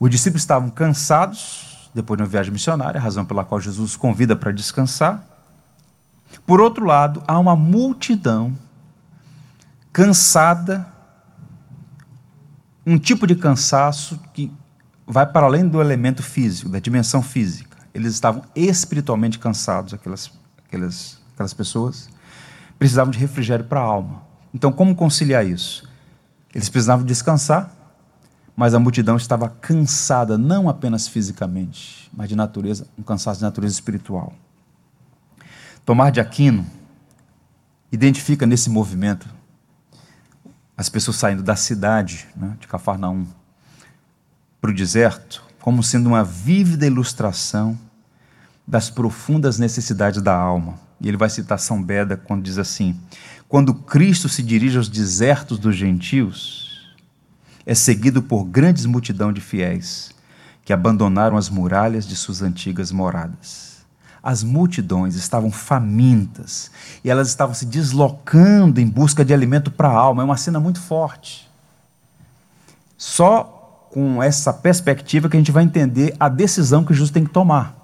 Os 0.00 0.08
discípulos 0.10 0.42
estavam 0.42 0.70
cansados 0.70 1.90
depois 1.94 2.16
de 2.16 2.22
uma 2.22 2.28
viagem 2.28 2.52
missionária, 2.52 3.00
razão 3.00 3.24
pela 3.24 3.44
qual 3.44 3.60
Jesus 3.60 3.90
os 3.90 3.96
convida 3.96 4.36
para 4.36 4.52
descansar. 4.52 5.24
Por 6.46 6.60
outro 6.60 6.84
lado, 6.84 7.22
há 7.26 7.38
uma 7.38 7.56
multidão 7.56 8.56
cansada, 9.92 10.86
um 12.86 12.98
tipo 12.98 13.26
de 13.26 13.34
cansaço 13.34 14.18
que 14.32 14.52
vai 15.08 15.26
para 15.26 15.46
além 15.46 15.66
do 15.66 15.80
elemento 15.80 16.22
físico, 16.22 16.68
da 16.68 16.78
dimensão 16.78 17.22
física. 17.22 17.78
Eles 17.94 18.12
estavam 18.12 18.42
espiritualmente 18.54 19.38
cansados, 19.38 19.94
aquelas, 19.94 20.30
aquelas, 20.66 21.18
aquelas 21.32 21.54
pessoas. 21.54 22.10
Precisavam 22.78 23.10
de 23.10 23.18
refrigério 23.18 23.64
para 23.64 23.80
a 23.80 23.84
alma. 23.84 24.22
Então, 24.52 24.70
como 24.70 24.94
conciliar 24.94 25.46
isso? 25.46 25.88
Eles 26.54 26.68
precisavam 26.68 27.06
descansar, 27.06 27.72
mas 28.54 28.74
a 28.74 28.78
multidão 28.78 29.16
estava 29.16 29.48
cansada, 29.48 30.36
não 30.36 30.68
apenas 30.68 31.08
fisicamente, 31.08 32.10
mas 32.12 32.28
de 32.28 32.36
natureza, 32.36 32.86
um 32.98 33.02
cansaço 33.02 33.40
de 33.40 33.44
natureza 33.44 33.74
espiritual. 33.74 34.34
Tomar 35.84 36.10
de 36.10 36.20
Aquino 36.20 36.66
identifica 37.90 38.46
nesse 38.46 38.68
movimento 38.68 39.26
as 40.76 40.88
pessoas 40.88 41.16
saindo 41.16 41.42
da 41.42 41.56
cidade 41.56 42.28
né, 42.36 42.56
de 42.60 42.68
Cafarnaum 42.68 43.26
para 44.68 44.72
o 44.72 44.74
deserto 44.74 45.42
como 45.60 45.82
sendo 45.82 46.08
uma 46.08 46.22
vívida 46.22 46.86
ilustração 46.86 47.78
das 48.66 48.90
profundas 48.90 49.58
necessidades 49.58 50.20
da 50.20 50.34
alma. 50.34 50.78
E 51.00 51.08
ele 51.08 51.16
vai 51.16 51.30
citar 51.30 51.58
São 51.58 51.82
Beda 51.82 52.16
quando 52.16 52.42
diz 52.42 52.58
assim: 52.58 52.98
Quando 53.48 53.74
Cristo 53.74 54.28
se 54.28 54.42
dirige 54.42 54.76
aos 54.76 54.88
desertos 54.88 55.58
dos 55.58 55.74
gentios, 55.74 56.94
é 57.64 57.74
seguido 57.74 58.22
por 58.22 58.44
grandes 58.44 58.84
multidão 58.84 59.32
de 59.32 59.40
fiéis 59.40 60.10
que 60.64 60.72
abandonaram 60.72 61.38
as 61.38 61.48
muralhas 61.48 62.06
de 62.06 62.14
suas 62.14 62.42
antigas 62.42 62.92
moradas. 62.92 63.78
As 64.22 64.42
multidões 64.42 65.14
estavam 65.14 65.50
famintas 65.50 66.70
e 67.02 67.08
elas 67.08 67.28
estavam 67.28 67.54
se 67.54 67.64
deslocando 67.64 68.80
em 68.80 68.86
busca 68.86 69.24
de 69.24 69.32
alimento 69.32 69.70
para 69.70 69.88
a 69.88 69.92
alma. 69.92 70.22
É 70.22 70.24
uma 70.24 70.36
cena 70.36 70.60
muito 70.60 70.80
forte. 70.80 71.48
Só 72.98 73.57
com 73.90 74.22
essa 74.22 74.52
perspectiva 74.52 75.28
que 75.28 75.36
a 75.36 75.40
gente 75.40 75.52
vai 75.52 75.64
entender 75.64 76.14
a 76.18 76.28
decisão 76.28 76.84
que 76.84 76.92
Jesus 76.92 77.10
tem 77.10 77.24
que 77.24 77.30
tomar. 77.30 77.76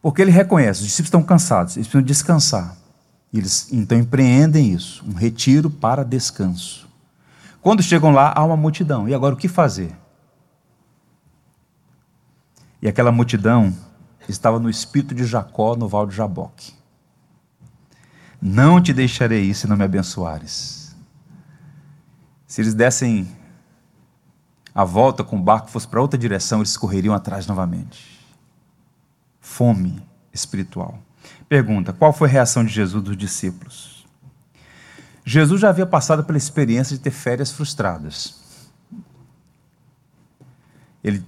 Porque 0.00 0.22
ele 0.22 0.30
reconhece, 0.30 0.80
os 0.80 0.86
discípulos 0.86 1.08
estão 1.08 1.22
cansados, 1.22 1.76
eles 1.76 1.86
precisam 1.86 2.02
descansar. 2.02 2.76
Eles 3.32 3.70
então 3.72 3.98
empreendem 3.98 4.72
isso, 4.72 5.04
um 5.06 5.12
retiro 5.12 5.68
para 5.70 6.04
descanso. 6.04 6.88
Quando 7.60 7.82
chegam 7.82 8.10
lá, 8.10 8.32
há 8.34 8.44
uma 8.44 8.56
multidão. 8.56 9.08
E 9.08 9.14
agora 9.14 9.34
o 9.34 9.38
que 9.38 9.48
fazer? 9.48 9.94
E 12.80 12.88
aquela 12.88 13.12
multidão 13.12 13.74
estava 14.28 14.58
no 14.58 14.70
espírito 14.70 15.14
de 15.14 15.24
Jacó 15.24 15.74
no 15.76 15.88
val 15.88 16.06
de 16.06 16.14
Jaboque. 16.14 16.72
Não 18.40 18.80
te 18.80 18.92
deixarei 18.92 19.44
ir 19.44 19.54
se 19.54 19.66
não 19.66 19.76
me 19.76 19.84
abençoares. 19.84 20.96
Se 22.46 22.60
eles 22.60 22.72
dessem 22.72 23.28
a 24.78 24.84
volta 24.84 25.24
com 25.24 25.34
o 25.34 25.42
barco 25.42 25.68
fosse 25.68 25.88
para 25.88 26.00
outra 26.00 26.16
direção, 26.16 26.60
eles 26.60 26.76
correriam 26.76 27.12
atrás 27.12 27.48
novamente. 27.48 28.24
Fome 29.40 30.00
espiritual. 30.32 31.00
Pergunta: 31.48 31.92
qual 31.92 32.12
foi 32.12 32.28
a 32.28 32.30
reação 32.30 32.64
de 32.64 32.72
Jesus 32.72 33.02
dos 33.02 33.16
discípulos? 33.16 34.06
Jesus 35.24 35.60
já 35.60 35.70
havia 35.70 35.84
passado 35.84 36.22
pela 36.22 36.38
experiência 36.38 36.96
de 36.96 37.02
ter 37.02 37.10
férias 37.10 37.50
frustradas. 37.50 38.36
Ele 41.02 41.24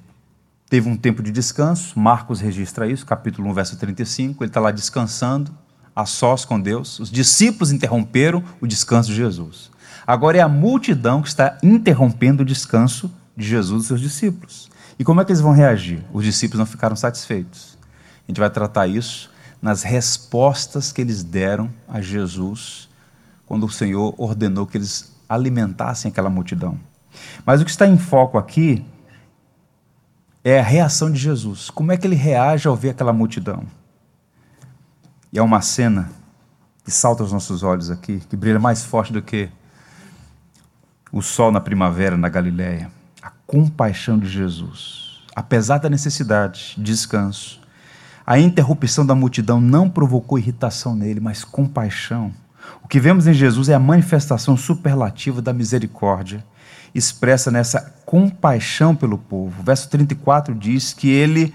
teve 0.68 0.88
um 0.88 0.96
tempo 0.96 1.20
de 1.20 1.32
descanso, 1.32 1.98
Marcos 1.98 2.38
registra 2.40 2.86
isso, 2.86 3.04
capítulo 3.04 3.50
1, 3.50 3.52
verso 3.52 3.76
35. 3.76 4.44
Ele 4.44 4.48
está 4.48 4.60
lá 4.60 4.70
descansando, 4.70 5.52
a 5.94 6.06
sós 6.06 6.44
com 6.44 6.60
Deus. 6.60 7.00
Os 7.00 7.10
discípulos 7.10 7.72
interromperam 7.72 8.44
o 8.60 8.66
descanso 8.68 9.08
de 9.08 9.16
Jesus. 9.16 9.72
Agora 10.06 10.38
é 10.38 10.40
a 10.40 10.48
multidão 10.48 11.20
que 11.20 11.28
está 11.28 11.58
interrompendo 11.64 12.44
o 12.44 12.46
descanso 12.46 13.12
de 13.40 13.48
Jesus 13.48 13.84
e 13.84 13.86
seus 13.88 14.00
discípulos. 14.00 14.70
E 14.98 15.04
como 15.04 15.20
é 15.20 15.24
que 15.24 15.32
eles 15.32 15.40
vão 15.40 15.52
reagir? 15.52 16.04
Os 16.12 16.24
discípulos 16.24 16.58
não 16.58 16.66
ficaram 16.66 16.94
satisfeitos. 16.94 17.78
A 18.24 18.30
gente 18.30 18.38
vai 18.38 18.50
tratar 18.50 18.86
isso 18.86 19.30
nas 19.60 19.82
respostas 19.82 20.92
que 20.92 21.00
eles 21.00 21.22
deram 21.22 21.70
a 21.88 22.00
Jesus 22.00 22.88
quando 23.46 23.66
o 23.66 23.70
Senhor 23.70 24.14
ordenou 24.16 24.66
que 24.66 24.78
eles 24.78 25.12
alimentassem 25.28 26.10
aquela 26.10 26.30
multidão. 26.30 26.78
Mas 27.44 27.60
o 27.60 27.64
que 27.64 27.70
está 27.70 27.86
em 27.86 27.98
foco 27.98 28.38
aqui 28.38 28.84
é 30.44 30.60
a 30.60 30.62
reação 30.62 31.10
de 31.10 31.18
Jesus. 31.18 31.70
Como 31.70 31.90
é 31.90 31.96
que 31.96 32.06
ele 32.06 32.14
reage 32.14 32.68
ao 32.68 32.76
ver 32.76 32.90
aquela 32.90 33.12
multidão? 33.12 33.64
E 35.32 35.38
é 35.38 35.42
uma 35.42 35.60
cena 35.60 36.10
que 36.84 36.90
salta 36.90 37.22
aos 37.22 37.32
nossos 37.32 37.62
olhos 37.62 37.90
aqui, 37.90 38.20
que 38.20 38.36
brilha 38.36 38.58
mais 38.58 38.84
forte 38.84 39.12
do 39.12 39.22
que 39.22 39.48
o 41.12 41.22
sol 41.22 41.50
na 41.50 41.60
primavera 41.60 42.16
na 42.16 42.28
Galiléia. 42.28 42.90
Compaixão 43.50 44.16
de 44.16 44.28
Jesus. 44.28 45.18
Apesar 45.34 45.78
da 45.78 45.90
necessidade 45.90 46.76
de 46.78 46.84
descanso, 46.84 47.60
a 48.24 48.38
interrupção 48.38 49.04
da 49.04 49.12
multidão 49.12 49.60
não 49.60 49.90
provocou 49.90 50.38
irritação 50.38 50.94
nele, 50.94 51.18
mas 51.18 51.42
compaixão. 51.42 52.32
O 52.80 52.86
que 52.86 53.00
vemos 53.00 53.26
em 53.26 53.32
Jesus 53.32 53.68
é 53.68 53.74
a 53.74 53.80
manifestação 53.80 54.56
superlativa 54.56 55.42
da 55.42 55.52
misericórdia, 55.52 56.46
expressa 56.94 57.50
nessa 57.50 57.92
compaixão 58.06 58.94
pelo 58.94 59.18
povo. 59.18 59.64
Verso 59.64 59.90
34 59.90 60.54
diz 60.54 60.92
que 60.92 61.08
ele 61.08 61.52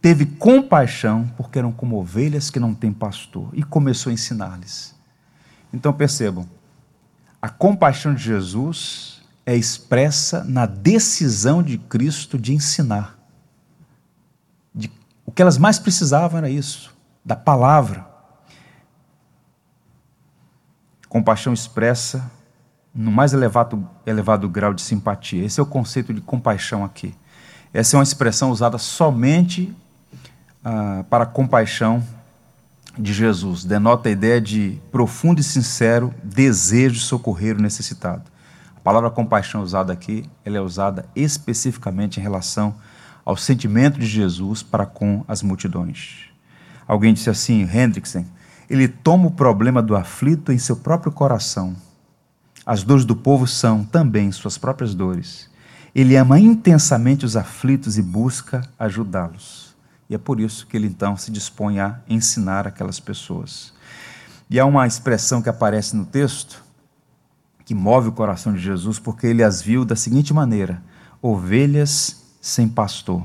teve 0.00 0.26
compaixão 0.26 1.30
porque 1.36 1.56
eram 1.56 1.70
como 1.70 2.00
ovelhas 2.00 2.50
que 2.50 2.58
não 2.58 2.74
têm 2.74 2.92
pastor 2.92 3.48
e 3.52 3.62
começou 3.62 4.10
a 4.10 4.14
ensinar-lhes. 4.14 4.92
Então 5.72 5.92
percebam, 5.92 6.48
a 7.40 7.48
compaixão 7.48 8.12
de 8.12 8.24
Jesus 8.24 9.11
é 9.44 9.56
expressa 9.56 10.44
na 10.44 10.66
decisão 10.66 11.62
de 11.62 11.78
Cristo 11.78 12.38
de 12.38 12.54
ensinar. 12.54 13.18
De, 14.74 14.90
o 15.26 15.32
que 15.32 15.42
elas 15.42 15.58
mais 15.58 15.78
precisavam 15.78 16.38
era 16.38 16.48
isso, 16.48 16.94
da 17.24 17.34
palavra. 17.34 18.06
Compaixão 21.08 21.52
expressa 21.52 22.30
no 22.94 23.10
mais 23.10 23.32
elevado, 23.32 23.88
elevado 24.06 24.48
grau 24.48 24.72
de 24.72 24.82
simpatia. 24.82 25.44
Esse 25.44 25.58
é 25.60 25.62
o 25.62 25.66
conceito 25.66 26.12
de 26.12 26.20
compaixão 26.20 26.84
aqui. 26.84 27.14
Essa 27.72 27.96
é 27.96 27.98
uma 27.98 28.02
expressão 28.02 28.50
usada 28.50 28.78
somente 28.78 29.74
ah, 30.64 31.04
para 31.08 31.24
a 31.24 31.26
compaixão 31.26 32.02
de 32.98 33.12
Jesus. 33.12 33.64
Denota 33.64 34.08
a 34.08 34.12
ideia 34.12 34.40
de 34.40 34.78
profundo 34.90 35.40
e 35.40 35.44
sincero 35.44 36.14
desejo 36.22 36.96
de 36.96 37.00
socorrer 37.00 37.56
o 37.56 37.62
necessitado. 37.62 38.31
A 38.82 38.84
palavra 38.84 39.10
compaixão 39.12 39.62
usada 39.62 39.92
aqui, 39.92 40.28
ela 40.44 40.56
é 40.56 40.60
usada 40.60 41.06
especificamente 41.14 42.18
em 42.18 42.20
relação 42.20 42.74
ao 43.24 43.36
sentimento 43.36 43.96
de 43.96 44.06
Jesus 44.06 44.60
para 44.60 44.84
com 44.84 45.24
as 45.28 45.40
multidões. 45.40 46.24
Alguém 46.84 47.14
disse 47.14 47.30
assim, 47.30 47.62
Hendrickson, 47.62 48.24
ele 48.68 48.88
toma 48.88 49.28
o 49.28 49.30
problema 49.30 49.80
do 49.80 49.94
aflito 49.94 50.50
em 50.50 50.58
seu 50.58 50.74
próprio 50.74 51.12
coração. 51.12 51.76
As 52.66 52.82
dores 52.82 53.04
do 53.04 53.14
povo 53.14 53.46
são 53.46 53.84
também 53.84 54.32
suas 54.32 54.58
próprias 54.58 54.96
dores. 54.96 55.48
Ele 55.94 56.16
ama 56.16 56.40
intensamente 56.40 57.24
os 57.24 57.36
aflitos 57.36 57.98
e 57.98 58.02
busca 58.02 58.62
ajudá-los. 58.76 59.76
E 60.10 60.14
é 60.16 60.18
por 60.18 60.40
isso 60.40 60.66
que 60.66 60.76
ele 60.76 60.88
então 60.88 61.16
se 61.16 61.30
dispõe 61.30 61.78
a 61.78 62.00
ensinar 62.08 62.66
aquelas 62.66 62.98
pessoas. 62.98 63.72
E 64.50 64.58
há 64.58 64.66
uma 64.66 64.88
expressão 64.88 65.40
que 65.40 65.48
aparece 65.48 65.94
no 65.94 66.04
texto 66.04 66.61
que 67.64 67.74
move 67.74 68.08
o 68.08 68.12
coração 68.12 68.52
de 68.52 68.60
Jesus, 68.60 68.98
porque 68.98 69.26
ele 69.26 69.42
as 69.42 69.62
viu 69.62 69.84
da 69.84 69.96
seguinte 69.96 70.32
maneira: 70.34 70.82
ovelhas 71.20 72.22
sem 72.40 72.68
pastor. 72.68 73.24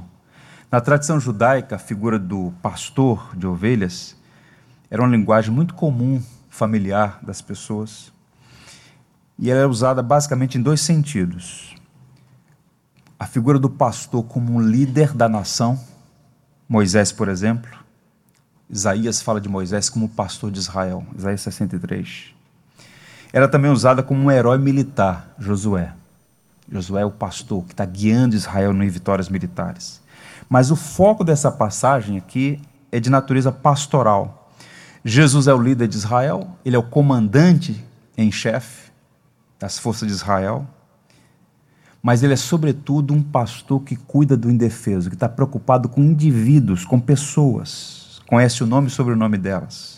Na 0.72 0.82
tradição 0.82 1.20
judaica, 1.20 1.76
a 1.76 1.80
figura 1.80 2.20
do 2.20 2.54
pastor 2.62 3.36
de 3.36 3.48
ovelhas 3.48 4.16
era 4.90 5.02
uma 5.02 5.16
linguagem 5.16 5.52
muito 5.54 5.74
comum, 5.74 6.22
familiar 6.50 7.20
das 7.24 7.42
pessoas. 7.42 8.12
E 9.40 9.50
ela 9.50 9.62
é 9.62 9.66
usada 9.66 10.02
basicamente 10.02 10.58
em 10.58 10.62
dois 10.62 10.82
sentidos. 10.82 11.76
A 13.20 13.26
figura 13.26 13.58
do 13.58 13.70
pastor 13.70 14.24
como 14.24 14.54
um 14.54 14.62
líder 14.62 15.14
da 15.14 15.28
nação, 15.30 15.80
Moisés, 16.68 17.12
por 17.12 17.30
exemplo, 17.30 17.72
Isaías 18.70 19.22
fala 19.22 19.40
de 19.40 19.48
Moisés 19.48 19.90
como 19.90 20.10
pastor 20.10 20.52
de 20.52 20.60
Israel, 20.60 21.06
Isaías 21.16 21.42
63. 21.42 22.37
Era 23.32 23.48
também 23.48 23.72
usada 23.72 24.02
como 24.02 24.24
um 24.24 24.32
herói 24.32 24.58
militar, 24.58 25.34
Josué. 25.38 25.94
Josué 26.72 27.02
é 27.02 27.06
o 27.06 27.12
pastor 27.12 27.64
que 27.66 27.74
está 27.74 27.86
guiando 27.86 28.36
Israel 28.36 28.72
em 28.72 28.90
vitórias 28.90 29.30
militares. 29.30 30.02
Mas 30.50 30.72
o 30.72 30.76
foco 30.76 31.24
dessa 31.24 31.52
passagem 31.52 32.18
aqui 32.18 32.62
é 32.92 33.00
de 33.00 33.10
natureza 33.10 33.52
pastoral. 33.52 34.52
Jesus 35.04 35.48
é 35.48 35.54
o 35.54 35.62
líder 35.62 35.88
de 35.88 35.98
Israel, 35.98 36.50
ele 36.66 36.76
é 36.76 36.80
o 36.80 36.84
comandante 36.84 37.84
em 38.18 38.32
chefe 38.32 38.92
das 39.60 39.78
forças 39.78 40.08
de 40.08 40.14
Israel 40.14 40.68
mas 42.08 42.24
ele 42.24 42.32
é, 42.32 42.38
sobretudo, 42.38 43.14
um 43.14 43.22
pastor 43.22 43.82
que 43.82 43.98
cuida 43.98 44.38
do 44.38 44.50
indefeso, 44.50 45.10
que 45.10 45.16
está 45.16 45.28
preocupado 45.28 45.90
com 45.90 46.02
indivíduos, 46.02 46.86
com 46.86 47.00
pessoas, 47.00 48.22
conhece 48.28 48.64
o 48.64 48.66
nome 48.66 48.88
e 48.88 48.92
sobrenome 48.92 49.38
delas. 49.38 49.97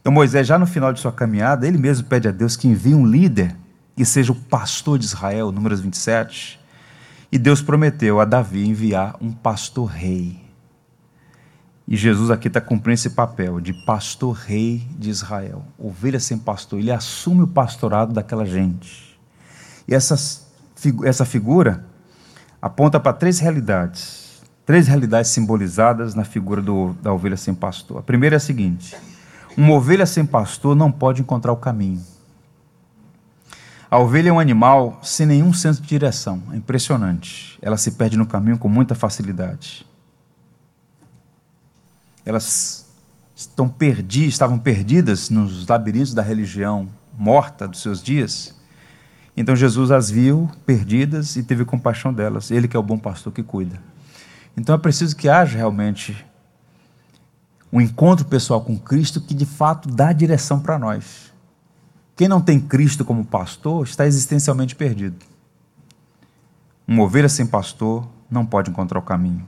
Então, 0.00 0.12
Moisés, 0.12 0.46
já 0.46 0.58
no 0.58 0.66
final 0.66 0.92
de 0.92 1.00
sua 1.00 1.12
caminhada, 1.12 1.66
ele 1.66 1.78
mesmo 1.78 2.06
pede 2.06 2.26
a 2.26 2.30
Deus 2.30 2.56
que 2.56 2.66
envie 2.66 2.94
um 2.94 3.06
líder 3.06 3.54
que 3.94 4.04
seja 4.04 4.32
o 4.32 4.34
pastor 4.34 4.98
de 4.98 5.04
Israel, 5.04 5.52
números 5.52 5.80
27. 5.80 6.58
E 7.30 7.38
Deus 7.38 7.60
prometeu 7.60 8.18
a 8.20 8.24
Davi 8.24 8.66
enviar 8.66 9.16
um 9.20 9.30
pastor-rei. 9.30 10.40
E 11.86 11.96
Jesus 11.96 12.30
aqui 12.30 12.48
está 12.48 12.60
cumprindo 12.60 12.94
esse 12.94 13.10
papel 13.10 13.60
de 13.60 13.72
pastor-rei 13.84 14.86
de 14.98 15.10
Israel. 15.10 15.64
Ovelha 15.78 16.18
sem 16.18 16.38
pastor, 16.38 16.78
ele 16.78 16.90
assume 16.90 17.42
o 17.42 17.46
pastorado 17.46 18.12
daquela 18.12 18.46
gente. 18.46 19.18
E 19.86 19.94
essas 19.94 20.48
essa 21.04 21.26
figura 21.26 21.84
aponta 22.60 22.98
para 22.98 23.12
três 23.12 23.38
realidades, 23.38 24.40
três 24.64 24.86
realidades 24.88 25.30
simbolizadas 25.30 26.14
na 26.14 26.24
figura 26.24 26.62
do, 26.62 26.94
da 27.02 27.12
ovelha 27.12 27.36
sem 27.36 27.54
pastor. 27.54 27.98
A 27.98 28.02
primeira 28.02 28.36
é 28.36 28.38
a 28.38 28.40
seguinte: 28.40 28.96
uma 29.56 29.74
ovelha 29.74 30.06
sem 30.06 30.24
pastor 30.24 30.74
não 30.74 30.90
pode 30.90 31.20
encontrar 31.20 31.52
o 31.52 31.56
caminho. 31.56 32.02
A 33.90 33.98
ovelha 33.98 34.28
é 34.28 34.32
um 34.32 34.38
animal 34.38 35.00
sem 35.02 35.26
nenhum 35.26 35.52
senso 35.52 35.82
de 35.82 35.88
direção, 35.88 36.42
é 36.52 36.56
impressionante. 36.56 37.58
Ela 37.60 37.76
se 37.76 37.92
perde 37.92 38.16
no 38.16 38.26
caminho 38.26 38.58
com 38.58 38.68
muita 38.68 38.94
facilidade. 38.94 39.86
Elas 42.24 42.88
estão 43.34 43.68
perdi, 43.68 44.26
estavam 44.26 44.58
perdidas 44.58 45.30
nos 45.30 45.66
labirintos 45.66 46.14
da 46.14 46.22
religião 46.22 46.88
morta 47.18 47.66
dos 47.66 47.82
seus 47.82 48.02
dias 48.02 48.54
então 49.40 49.56
Jesus 49.56 49.90
as 49.90 50.10
viu 50.10 50.50
perdidas 50.66 51.36
e 51.36 51.42
teve 51.42 51.64
compaixão 51.64 52.12
delas. 52.12 52.50
Ele 52.50 52.68
que 52.68 52.76
é 52.76 52.80
o 52.80 52.82
bom 52.82 52.98
pastor 52.98 53.32
que 53.32 53.42
cuida. 53.42 53.80
Então 54.54 54.74
é 54.74 54.78
preciso 54.78 55.16
que 55.16 55.28
haja 55.28 55.56
realmente 55.56 56.26
um 57.72 57.80
encontro 57.80 58.24
pessoal 58.24 58.60
com 58.60 58.78
Cristo 58.78 59.20
que 59.20 59.34
de 59.34 59.46
fato 59.46 59.88
dá 59.88 60.12
direção 60.12 60.60
para 60.60 60.78
nós. 60.78 61.32
Quem 62.16 62.28
não 62.28 62.40
tem 62.40 62.60
Cristo 62.60 63.04
como 63.04 63.24
pastor 63.24 63.86
está 63.86 64.06
existencialmente 64.06 64.74
perdido. 64.74 65.24
Uma 66.86 67.04
ovelha 67.04 67.28
sem 67.28 67.46
pastor 67.46 68.06
não 68.30 68.44
pode 68.44 68.70
encontrar 68.70 68.98
o 68.98 69.02
caminho. 69.02 69.46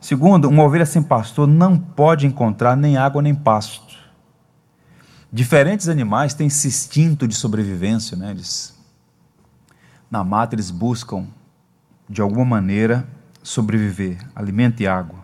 Segundo, 0.00 0.48
uma 0.48 0.62
ovelha 0.62 0.86
sem 0.86 1.02
pastor 1.02 1.46
não 1.46 1.78
pode 1.78 2.26
encontrar 2.26 2.76
nem 2.76 2.96
água 2.96 3.22
nem 3.22 3.34
pasto. 3.34 3.94
Diferentes 5.32 5.88
animais 5.88 6.34
têm 6.34 6.46
esse 6.46 6.68
instinto 6.68 7.26
de 7.26 7.34
sobrevivência, 7.34 8.16
né? 8.16 8.30
eles 8.30 8.74
na 10.10 10.22
mata 10.22 10.54
eles 10.54 10.70
buscam, 10.70 11.26
de 12.08 12.20
alguma 12.20 12.44
maneira, 12.44 13.08
sobreviver, 13.42 14.18
alimento 14.34 14.80
e 14.80 14.86
água. 14.86 15.23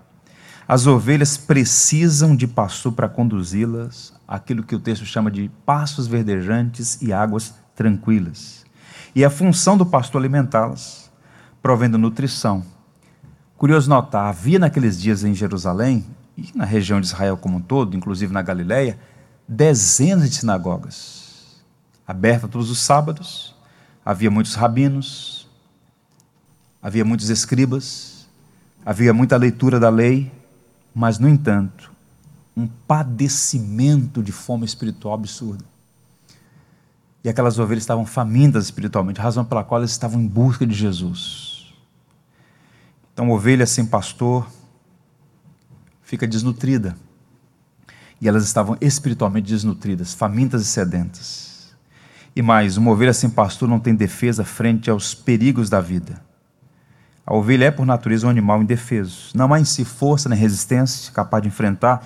As 0.70 0.86
ovelhas 0.86 1.36
precisam 1.36 2.36
de 2.36 2.46
pastor 2.46 2.92
para 2.92 3.08
conduzi-las 3.08 4.14
aquilo 4.28 4.62
que 4.62 4.76
o 4.76 4.78
texto 4.78 5.04
chama 5.04 5.28
de 5.28 5.50
passos 5.66 6.06
verdejantes 6.06 7.02
e 7.02 7.12
águas 7.12 7.52
tranquilas. 7.74 8.64
E 9.12 9.24
a 9.24 9.30
função 9.30 9.76
do 9.76 9.84
pastor 9.84 10.20
alimentá-las, 10.20 11.10
provendo 11.60 11.98
nutrição. 11.98 12.64
Curioso 13.58 13.90
notar, 13.90 14.26
havia 14.26 14.60
naqueles 14.60 15.00
dias 15.02 15.24
em 15.24 15.34
Jerusalém 15.34 16.06
e 16.38 16.52
na 16.54 16.64
região 16.64 17.00
de 17.00 17.08
Israel 17.08 17.36
como 17.36 17.56
um 17.56 17.60
todo, 17.60 17.96
inclusive 17.96 18.32
na 18.32 18.40
Galileia, 18.40 18.96
dezenas 19.48 20.30
de 20.30 20.36
sinagogas, 20.36 21.60
abertas 22.06 22.48
todos 22.48 22.70
os 22.70 22.78
sábados, 22.78 23.56
Havia 24.04 24.30
muitos 24.30 24.54
rabinos, 24.54 25.48
havia 26.80 27.04
muitos 27.04 27.28
escribas, 27.28 28.28
havia 28.86 29.12
muita 29.12 29.36
leitura 29.36 29.80
da 29.80 29.90
lei, 29.90 30.32
mas, 30.94 31.18
no 31.18 31.28
entanto, 31.28 31.92
um 32.56 32.66
padecimento 32.66 34.22
de 34.22 34.32
fome 34.32 34.64
espiritual 34.64 35.14
absurda. 35.14 35.64
E 37.22 37.28
aquelas 37.28 37.58
ovelhas 37.58 37.82
estavam 37.82 38.06
famintas 38.06 38.64
espiritualmente, 38.64 39.20
razão 39.20 39.44
pela 39.44 39.62
qual 39.62 39.80
elas 39.80 39.90
estavam 39.90 40.20
em 40.20 40.26
busca 40.26 40.66
de 40.66 40.74
Jesus. 40.74 41.74
Então, 43.12 43.30
ovelha 43.30 43.66
sem 43.66 43.84
pastor 43.84 44.50
fica 46.02 46.26
desnutrida. 46.26 46.96
E 48.20 48.28
elas 48.28 48.44
estavam 48.44 48.76
espiritualmente 48.80 49.50
desnutridas, 49.50 50.12
famintas 50.12 50.62
e 50.62 50.66
sedentas. 50.66 51.74
E 52.34 52.42
mais, 52.42 52.76
uma 52.76 52.90
ovelha 52.90 53.12
sem 53.12 53.28
pastor 53.28 53.68
não 53.68 53.80
tem 53.80 53.94
defesa 53.94 54.44
frente 54.44 54.90
aos 54.90 55.14
perigos 55.14 55.68
da 55.68 55.80
vida. 55.80 56.22
A 57.30 57.34
ovelha 57.34 57.66
é, 57.66 57.70
por 57.70 57.86
natureza, 57.86 58.26
um 58.26 58.30
animal 58.30 58.60
indefeso. 58.60 59.30
Não 59.36 59.54
há 59.54 59.60
em 59.60 59.64
si 59.64 59.84
força 59.84 60.28
nem 60.28 60.36
resistência 60.36 61.12
capaz 61.12 61.40
de 61.40 61.46
enfrentar 61.46 62.04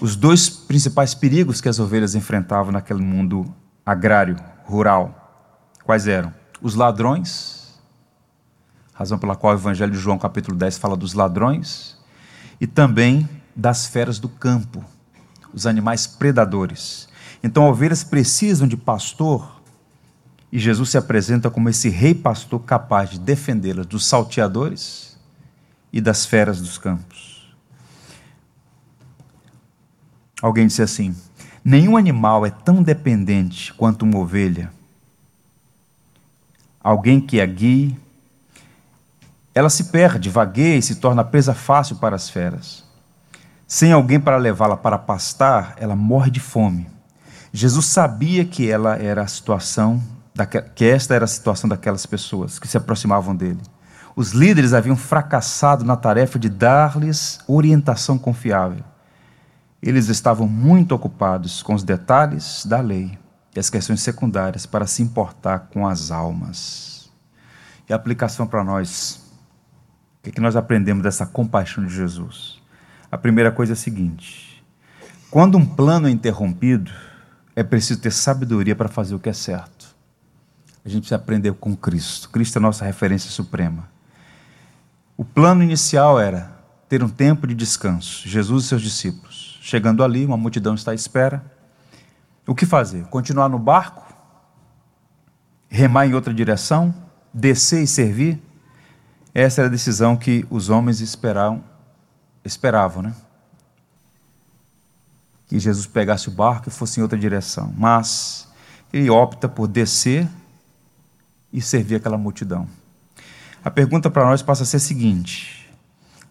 os 0.00 0.16
dois 0.16 0.48
principais 0.48 1.14
perigos 1.14 1.60
que 1.60 1.68
as 1.68 1.78
ovelhas 1.78 2.14
enfrentavam 2.14 2.72
naquele 2.72 3.02
mundo 3.02 3.44
agrário, 3.84 4.36
rural. 4.64 5.52
Quais 5.84 6.08
eram? 6.08 6.32
Os 6.62 6.74
ladrões, 6.74 7.78
razão 8.94 9.18
pela 9.18 9.36
qual 9.36 9.52
o 9.52 9.58
Evangelho 9.58 9.92
de 9.92 9.98
João, 9.98 10.16
capítulo 10.16 10.56
10, 10.56 10.78
fala 10.78 10.96
dos 10.96 11.12
ladrões, 11.12 11.98
e 12.58 12.66
também 12.66 13.28
das 13.54 13.86
feras 13.86 14.18
do 14.18 14.30
campo, 14.30 14.82
os 15.52 15.66
animais 15.66 16.06
predadores. 16.06 17.06
Então, 17.42 17.68
ovelhas 17.68 18.02
precisam 18.02 18.66
de 18.66 18.78
pastor, 18.78 19.60
e 20.54 20.58
Jesus 20.60 20.90
se 20.90 20.96
apresenta 20.96 21.50
como 21.50 21.68
esse 21.68 21.88
rei 21.88 22.14
pastor 22.14 22.60
capaz 22.60 23.10
de 23.10 23.18
defendê-las 23.18 23.86
dos 23.86 24.06
salteadores 24.06 25.18
e 25.92 26.00
das 26.00 26.24
feras 26.24 26.60
dos 26.60 26.78
campos. 26.78 27.52
Alguém 30.40 30.68
disse 30.68 30.80
assim: 30.80 31.12
nenhum 31.64 31.96
animal 31.96 32.46
é 32.46 32.50
tão 32.50 32.84
dependente 32.84 33.74
quanto 33.74 34.04
uma 34.04 34.18
ovelha. 34.18 34.70
Alguém 36.80 37.20
que 37.20 37.40
a 37.40 37.46
guie, 37.46 37.98
ela 39.52 39.68
se 39.68 39.86
perde, 39.86 40.30
vagueia 40.30 40.76
e 40.76 40.82
se 40.82 40.94
torna 40.94 41.24
presa 41.24 41.52
fácil 41.52 41.96
para 41.96 42.14
as 42.14 42.30
feras. 42.30 42.84
Sem 43.66 43.90
alguém 43.90 44.20
para 44.20 44.36
levá-la 44.36 44.76
para 44.76 44.98
pastar, 44.98 45.74
ela 45.78 45.96
morre 45.96 46.30
de 46.30 46.38
fome. 46.38 46.86
Jesus 47.52 47.86
sabia 47.86 48.44
que 48.44 48.70
ela 48.70 48.94
era 48.96 49.22
a 49.22 49.26
situação, 49.26 50.00
que 50.74 50.84
esta 50.84 51.14
era 51.14 51.24
a 51.24 51.28
situação 51.28 51.68
daquelas 51.68 52.04
pessoas 52.06 52.58
que 52.58 52.66
se 52.66 52.76
aproximavam 52.76 53.36
dele. 53.36 53.60
Os 54.16 54.32
líderes 54.32 54.72
haviam 54.72 54.96
fracassado 54.96 55.84
na 55.84 55.96
tarefa 55.96 56.38
de 56.38 56.48
dar-lhes 56.48 57.38
orientação 57.46 58.18
confiável. 58.18 58.84
Eles 59.82 60.08
estavam 60.08 60.48
muito 60.48 60.94
ocupados 60.94 61.62
com 61.62 61.74
os 61.74 61.82
detalhes 61.82 62.64
da 62.66 62.80
lei 62.80 63.18
e 63.54 63.60
as 63.60 63.70
questões 63.70 64.00
secundárias 64.00 64.66
para 64.66 64.86
se 64.86 65.02
importar 65.02 65.68
com 65.72 65.86
as 65.86 66.10
almas. 66.10 67.10
E 67.88 67.92
a 67.92 67.96
aplicação 67.96 68.46
para 68.46 68.64
nós, 68.64 69.20
o 70.18 70.22
que, 70.22 70.30
é 70.30 70.32
que 70.32 70.40
nós 70.40 70.56
aprendemos 70.56 71.02
dessa 71.02 71.26
compaixão 71.26 71.84
de 71.84 71.94
Jesus? 71.94 72.60
A 73.10 73.18
primeira 73.18 73.52
coisa 73.52 73.72
é 73.72 73.74
a 73.74 73.76
seguinte: 73.76 74.64
quando 75.30 75.58
um 75.58 75.66
plano 75.66 76.08
é 76.08 76.10
interrompido, 76.10 76.90
é 77.54 77.62
preciso 77.62 78.00
ter 78.00 78.10
sabedoria 78.10 78.74
para 78.74 78.88
fazer 78.88 79.14
o 79.14 79.20
que 79.20 79.28
é 79.28 79.32
certo. 79.32 79.73
A 80.84 80.88
gente 80.88 81.02
precisa 81.02 81.16
aprender 81.16 81.52
com 81.54 81.74
Cristo. 81.74 82.28
Cristo 82.30 82.56
é 82.56 82.58
a 82.58 82.62
nossa 82.62 82.84
referência 82.84 83.30
suprema. 83.30 83.88
O 85.16 85.24
plano 85.24 85.62
inicial 85.62 86.20
era 86.20 86.52
ter 86.88 87.02
um 87.02 87.08
tempo 87.08 87.46
de 87.46 87.54
descanso, 87.54 88.28
Jesus 88.28 88.64
e 88.64 88.68
seus 88.68 88.82
discípulos. 88.82 89.58
Chegando 89.62 90.04
ali, 90.04 90.26
uma 90.26 90.36
multidão 90.36 90.74
está 90.74 90.90
à 90.90 90.94
espera. 90.94 91.44
O 92.46 92.54
que 92.54 92.66
fazer? 92.66 93.04
Continuar 93.06 93.48
no 93.48 93.58
barco? 93.58 94.04
Remar 95.68 96.06
em 96.06 96.14
outra 96.14 96.34
direção? 96.34 96.94
Descer 97.32 97.82
e 97.82 97.86
servir? 97.86 98.42
Essa 99.32 99.62
era 99.62 99.68
a 99.68 99.70
decisão 99.70 100.16
que 100.16 100.44
os 100.50 100.68
homens 100.68 101.00
esperavam 101.00 101.64
esperavam, 102.44 103.02
né? 103.02 103.14
Que 105.46 105.58
Jesus 105.58 105.86
pegasse 105.86 106.28
o 106.28 106.30
barco 106.30 106.68
e 106.68 106.72
fosse 106.72 107.00
em 107.00 107.02
outra 107.02 107.18
direção. 107.18 107.72
Mas 107.76 108.48
ele 108.92 109.08
opta 109.08 109.48
por 109.48 109.66
descer 109.66 110.28
e 111.54 111.62
servir 111.62 111.94
aquela 111.94 112.18
multidão. 112.18 112.68
A 113.64 113.70
pergunta 113.70 114.10
para 114.10 114.26
nós 114.26 114.42
passa 114.42 114.64
a 114.64 114.66
ser 114.66 114.76
a 114.76 114.80
seguinte: 114.80 115.74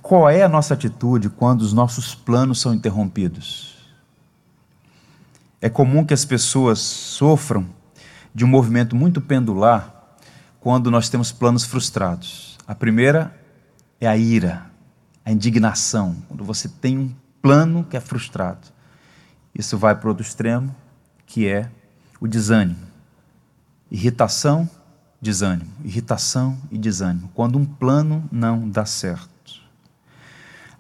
qual 0.04 0.30
é 0.30 0.44
a 0.44 0.48
nossa 0.48 0.76
atitude 0.76 1.32
quando 1.32 1.62
os 1.62 1.74
nossos 1.74 2.14
planos 2.14 2.62
são 2.62 2.76
interrompidos? 2.76 3.74
É 5.60 5.68
comum 5.68 6.06
que 6.06 6.14
as 6.14 6.26
pessoas 6.26 6.78
sofram 6.78 7.66
de 8.36 8.46
um 8.46 8.48
movimento 8.48 8.96
muito 8.96 9.20
pendular 9.20 10.16
quando 10.60 10.92
nós 10.92 11.10
temos 11.10 11.32
planos 11.32 11.66
frustrados. 11.66 12.60
A 12.68 12.76
primeira 12.76 13.36
é 14.00 14.08
a 14.08 14.16
ira 14.16 14.74
a 15.26 15.32
indignação, 15.32 16.16
quando 16.28 16.44
você 16.44 16.68
tem 16.68 16.98
um 16.98 17.16
plano 17.42 17.84
que 17.84 17.96
é 17.96 18.00
frustrado. 18.00 18.68
Isso 19.56 19.78
vai 19.78 19.96
para 19.96 20.08
o 20.08 20.10
outro 20.10 20.26
extremo, 20.26 20.76
que 21.26 21.48
é 21.48 21.70
o 22.20 22.28
desânimo. 22.28 22.86
Irritação, 23.90 24.70
desânimo. 25.24 25.72
Irritação 25.84 26.58
e 26.70 26.78
desânimo. 26.78 27.32
Quando 27.34 27.58
um 27.58 27.66
plano 27.66 28.24
não 28.32 28.70
dá 28.70 28.86
certo. 28.86 29.32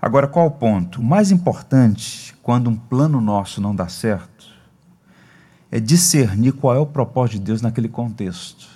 Agora, 0.01 0.27
qual 0.27 0.47
o 0.47 0.51
ponto? 0.51 0.99
O 0.99 1.03
mais 1.03 1.31
importante, 1.31 2.35
quando 2.43 2.69
um 2.69 2.75
plano 2.75 3.21
nosso 3.21 3.61
não 3.61 3.73
dá 3.73 3.87
certo, 3.87 4.45
é 5.71 5.79
discernir 5.79 6.51
qual 6.51 6.75
é 6.75 6.79
o 6.79 6.85
propósito 6.85 7.39
de 7.39 7.45
Deus 7.45 7.61
naquele 7.61 7.87
contexto. 7.87 8.67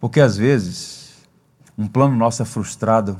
Porque 0.00 0.20
às 0.20 0.36
vezes, 0.36 1.16
um 1.76 1.86
plano 1.86 2.16
nosso 2.16 2.42
é 2.42 2.44
frustrado 2.44 3.18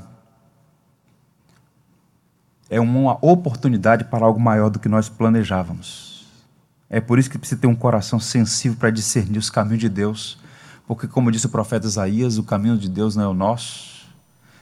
é 2.69 2.79
uma 2.79 3.23
oportunidade 3.23 4.05
para 4.05 4.25
algo 4.25 4.39
maior 4.39 4.69
do 4.69 4.79
que 4.79 4.89
nós 4.89 5.07
planejávamos. 5.07 6.25
É 6.89 6.99
por 6.99 7.19
isso 7.19 7.29
que 7.29 7.37
precisa 7.37 7.61
ter 7.61 7.67
um 7.67 7.75
coração 7.75 8.19
sensível 8.19 8.77
para 8.77 8.89
discernir 8.89 9.37
os 9.37 9.49
caminhos 9.49 9.79
de 9.79 9.89
Deus, 9.89 10.39
porque, 10.93 11.07
como 11.07 11.31
disse 11.31 11.47
o 11.47 11.49
profeta 11.49 11.87
Isaías, 11.87 12.37
o 12.37 12.43
caminho 12.43 12.77
de 12.77 12.87
Deus 12.87 13.15
não 13.15 13.23
é 13.23 13.27
o 13.27 13.33
nosso, 13.33 14.05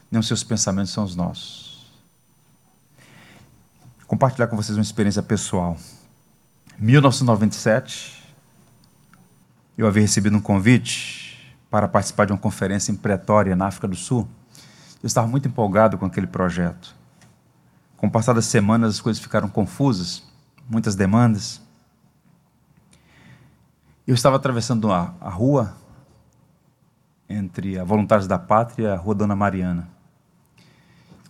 nem 0.09 0.17
os 0.17 0.27
seus 0.27 0.43
pensamentos 0.43 0.91
são 0.93 1.03
os 1.03 1.13
nossos. 1.13 1.91
Compartilhar 4.07 4.47
com 4.47 4.55
vocês 4.55 4.77
uma 4.77 4.82
experiência 4.82 5.21
pessoal. 5.21 5.77
Em 6.79 6.86
1997, 6.86 8.34
eu 9.77 9.86
havia 9.86 10.01
recebido 10.01 10.38
um 10.38 10.41
convite 10.41 11.53
para 11.69 11.88
participar 11.88 12.25
de 12.25 12.32
uma 12.32 12.38
conferência 12.38 12.93
em 12.93 12.95
Pretória, 12.95 13.55
na 13.55 13.67
África 13.67 13.88
do 13.88 13.95
Sul. 13.95 14.27
Eu 15.03 15.07
estava 15.07 15.27
muito 15.27 15.49
empolgado 15.49 15.97
com 15.97 16.05
aquele 16.05 16.27
projeto. 16.27 16.95
Com 17.97 18.07
o 18.07 18.11
passar 18.11 18.34
das 18.34 18.45
semanas, 18.45 18.95
as 18.95 19.01
coisas 19.01 19.21
ficaram 19.21 19.49
confusas, 19.49 20.23
muitas 20.69 20.95
demandas. 20.95 21.61
Eu 24.07 24.15
estava 24.15 24.38
atravessando 24.38 24.91
a, 24.93 25.13
a 25.19 25.29
rua 25.29 25.80
entre 27.32 27.79
a 27.79 27.84
Voluntários 27.84 28.27
da 28.27 28.38
Pátria 28.38 28.88
e 28.88 28.91
a 28.91 28.95
Rua 28.95 29.15
Dona 29.15 29.36
Mariana. 29.36 29.89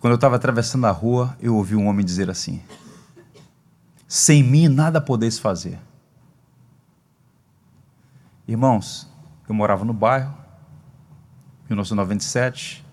Quando 0.00 0.12
eu 0.12 0.16
estava 0.16 0.36
atravessando 0.36 0.86
a 0.86 0.90
rua, 0.90 1.36
eu 1.40 1.56
ouvi 1.56 1.76
um 1.76 1.86
homem 1.86 2.04
dizer 2.04 2.28
assim: 2.28 2.60
Sem 4.08 4.42
mim 4.42 4.68
nada 4.68 5.00
podeis 5.00 5.38
fazer. 5.38 5.78
Irmãos, 8.46 9.08
eu 9.48 9.54
morava 9.54 9.84
no 9.84 9.92
bairro, 9.92 10.36
1997, 11.68 12.84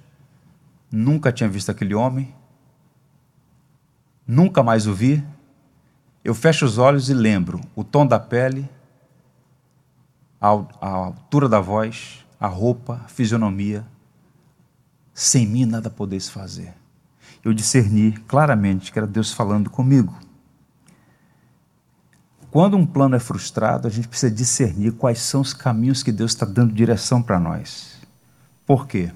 nunca 0.91 1.32
tinha 1.32 1.49
visto 1.49 1.72
aquele 1.72 1.95
homem, 1.95 2.34
nunca 4.28 4.62
mais 4.62 4.86
o 4.86 4.93
vi, 4.93 5.26
eu 6.24 6.36
fecho 6.36 6.66
os 6.66 6.78
olhos 6.78 7.10
e 7.10 7.14
lembro 7.14 7.60
o 7.76 7.84
tom 7.84 8.05
da 8.05 8.20
pele, 8.20 8.70
a, 10.39 10.47
altura 10.80 11.49
da 11.49 11.60
voz, 11.60 12.26
a 12.40 12.48
roupa, 12.48 13.02
a 13.06 13.08
fisionomia. 13.10 13.86
Sem 15.14 15.46
mim 15.46 15.66
nada 15.66 15.90
podeis 15.90 16.30
fazer. 16.30 16.74
Eu 17.44 17.54
discerni 17.54 18.14
claramente 18.28 18.92
que 18.92 19.00
era 19.00 19.08
Deus 19.08 19.34
falando 19.34 19.70
comigo. 19.70 20.18
Quando 22.52 22.76
um 22.76 22.86
plano 22.86 23.16
é 23.16 23.20
frustrado, 23.20 23.88
a 23.88 23.92
gente 23.92 24.08
precisa 24.08 24.34
discernir 24.34 24.94
quais 24.94 25.20
são 25.20 25.42
os 25.42 25.54
caminhos 25.54 26.02
que 26.02 26.12
Deus 26.12 26.32
está 26.32 26.46
dando 26.46 26.74
direção 26.74 27.22
para 27.22 27.40
nós. 27.40 28.00
Por 28.66 28.88
quê? 28.88 29.12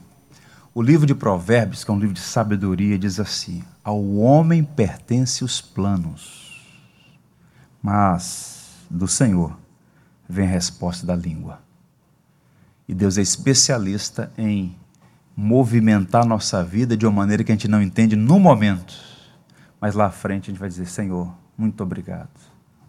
O 0.76 0.82
livro 0.82 1.06
de 1.06 1.16
Provérbios, 1.16 1.84
que 1.84 1.90
é 1.90 1.94
um 1.94 2.00
livro 2.00 2.14
de 2.14 2.20
sabedoria, 2.20 2.98
diz 2.98 3.20
assim: 3.20 3.64
Ao 3.84 4.04
homem 4.16 4.64
pertence 4.64 5.44
os 5.44 5.62
planos, 5.62 6.64
mas 7.82 8.70
do 8.90 9.08
Senhor 9.08 9.58
vem 10.28 10.48
a 10.48 10.52
resposta 10.52 11.06
da 11.06 11.16
língua. 11.16 11.63
E 12.88 12.94
Deus 12.94 13.18
é 13.18 13.22
especialista 13.22 14.32
em 14.38 14.76
movimentar 15.36 16.26
nossa 16.26 16.64
vida 16.64 16.96
de 16.96 17.06
uma 17.06 17.12
maneira 17.12 17.44
que 17.44 17.52
a 17.52 17.56
gente 17.56 17.68
não 17.68 17.82
entende 17.82 18.16
no 18.16 18.40
momento, 18.40 18.94
mas 19.80 19.96
lá 19.96 20.06
à 20.06 20.12
frente 20.12 20.44
a 20.44 20.54
gente 20.54 20.60
vai 20.60 20.70
dizer: 20.70 20.86
Senhor, 20.86 21.34
muito 21.58 21.82
obrigado. 21.82 22.30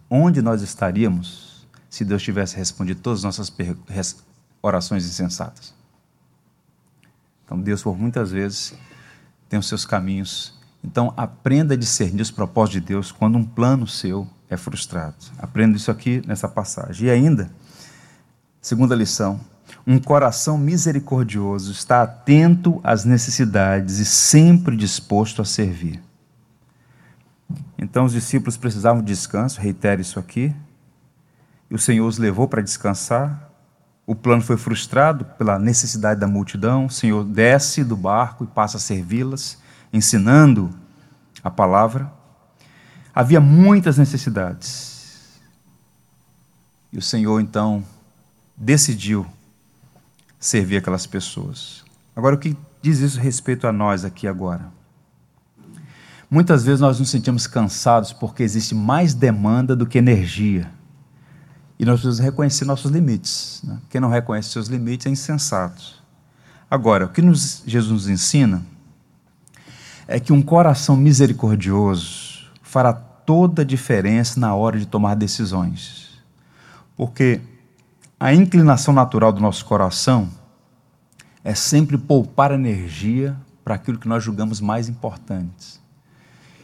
Onde 0.09 0.41
nós 0.41 0.61
estaríamos 0.61 1.67
se 1.89 2.05
Deus 2.05 2.21
tivesse 2.21 2.55
respondido 2.55 3.01
todas 3.01 3.19
as 3.19 3.37
nossas 3.37 4.23
orações 4.61 5.05
insensatas? 5.05 5.73
Então, 7.43 7.59
Deus, 7.59 7.83
por 7.83 7.97
muitas 7.97 8.31
vezes, 8.31 8.73
tem 9.47 9.59
os 9.59 9.67
seus 9.67 9.85
caminhos. 9.85 10.57
Então, 10.83 11.13
aprenda 11.15 11.73
a 11.73 11.77
discernir 11.77 12.21
os 12.21 12.31
propósitos 12.31 12.81
de 12.81 12.87
Deus 12.87 13.11
quando 13.11 13.37
um 13.37 13.43
plano 13.43 13.87
seu 13.87 14.27
é 14.49 14.57
frustrado. 14.57 15.15
Aprenda 15.37 15.77
isso 15.77 15.91
aqui 15.91 16.21
nessa 16.25 16.47
passagem. 16.47 17.07
E 17.07 17.11
ainda, 17.11 17.51
segunda 18.61 18.95
lição, 18.95 19.39
um 19.87 19.99
coração 19.99 20.57
misericordioso 20.57 21.71
está 21.71 22.01
atento 22.01 22.81
às 22.83 23.05
necessidades 23.05 23.99
e 23.99 24.05
sempre 24.05 24.75
disposto 24.75 25.41
a 25.41 25.45
servir. 25.45 26.01
Então 27.77 28.05
os 28.05 28.13
discípulos 28.13 28.57
precisavam 28.57 29.01
de 29.01 29.07
descanso, 29.07 29.61
reitero 29.61 30.01
isso 30.01 30.19
aqui. 30.19 30.55
E 31.69 31.75
o 31.75 31.79
Senhor 31.79 32.07
os 32.07 32.17
levou 32.17 32.47
para 32.47 32.63
descansar. 32.63 33.51
O 34.07 34.15
plano 34.15 34.41
foi 34.41 34.57
frustrado 34.57 35.25
pela 35.37 35.59
necessidade 35.59 36.19
da 36.19 36.27
multidão. 36.27 36.87
O 36.87 36.91
Senhor 36.91 37.23
desce 37.23 37.83
do 37.83 37.95
barco 37.95 38.43
e 38.43 38.47
passa 38.47 38.77
a 38.77 38.79
servi-las, 38.79 39.59
ensinando 39.93 40.69
a 41.43 41.51
palavra. 41.51 42.11
Havia 43.13 43.39
muitas 43.39 43.97
necessidades. 43.97 45.39
E 46.91 46.97
o 46.97 47.01
Senhor 47.01 47.39
então 47.39 47.83
decidiu 48.57 49.25
servir 50.39 50.77
aquelas 50.77 51.05
pessoas. 51.05 51.83
Agora, 52.15 52.35
o 52.35 52.39
que 52.39 52.55
diz 52.81 52.99
isso 52.99 53.19
respeito 53.19 53.67
a 53.67 53.71
nós 53.71 54.05
aqui 54.05 54.27
agora? 54.27 54.71
Muitas 56.29 56.63
vezes 56.63 56.81
nós 56.81 56.99
nos 56.99 57.09
sentimos 57.09 57.47
cansados 57.47 58.11
porque 58.11 58.43
existe 58.43 58.73
mais 58.73 59.13
demanda 59.13 59.75
do 59.75 59.85
que 59.85 59.97
energia. 59.97 60.71
E 61.77 61.85
nós 61.85 61.99
precisamos 61.99 62.19
reconhecer 62.19 62.65
nossos 62.65 62.91
limites. 62.91 63.61
Né? 63.63 63.79
Quem 63.89 64.01
não 64.01 64.09
reconhece 64.09 64.49
seus 64.49 64.67
limites 64.67 65.07
é 65.07 65.09
insensato. 65.09 66.03
Agora, 66.69 67.05
o 67.05 67.09
que 67.09 67.21
nos, 67.21 67.63
Jesus 67.65 67.91
nos 67.91 68.09
ensina 68.09 68.65
é 70.07 70.19
que 70.19 70.33
um 70.33 70.41
coração 70.41 70.95
misericordioso 70.95 72.49
fará 72.61 72.93
toda 72.93 73.61
a 73.61 73.65
diferença 73.65 74.39
na 74.39 74.53
hora 74.55 74.79
de 74.79 74.85
tomar 74.85 75.15
decisões. 75.15 76.21
Porque 76.95 77.41
a 78.19 78.33
inclinação 78.33 78.93
natural 78.93 79.31
do 79.33 79.41
nosso 79.41 79.65
coração 79.65 80.29
é 81.43 81.53
sempre 81.53 81.97
poupar 81.97 82.51
energia 82.51 83.35
para 83.63 83.75
aquilo 83.75 83.99
que 83.99 84.07
nós 84.07 84.23
julgamos 84.23 84.61
mais 84.61 84.87
importantes. 84.87 85.79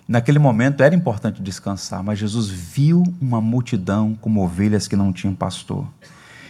Naquele 0.07 0.39
momento 0.39 0.81
era 0.81 0.95
importante 0.95 1.41
descansar, 1.41 2.03
mas 2.03 2.19
Jesus 2.19 2.49
viu 2.49 3.03
uma 3.21 3.39
multidão 3.39 4.17
como 4.19 4.43
ovelhas 4.43 4.87
que 4.87 4.95
não 4.95 5.13
tinham 5.13 5.33
pastor. 5.35 5.87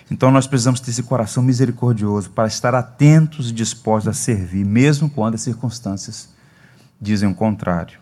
Então 0.09 0.29
nós 0.29 0.45
precisamos 0.45 0.79
ter 0.79 0.91
esse 0.91 1.03
coração 1.03 1.41
misericordioso 1.41 2.29
para 2.31 2.47
estar 2.47 2.75
atentos 2.75 3.49
e 3.49 3.53
dispostos 3.53 4.09
a 4.09 4.13
servir, 4.13 4.65
mesmo 4.65 5.09
quando 5.09 5.35
as 5.35 5.41
circunstâncias 5.41 6.29
dizem 6.99 7.29
o 7.29 7.35
contrário. 7.35 7.99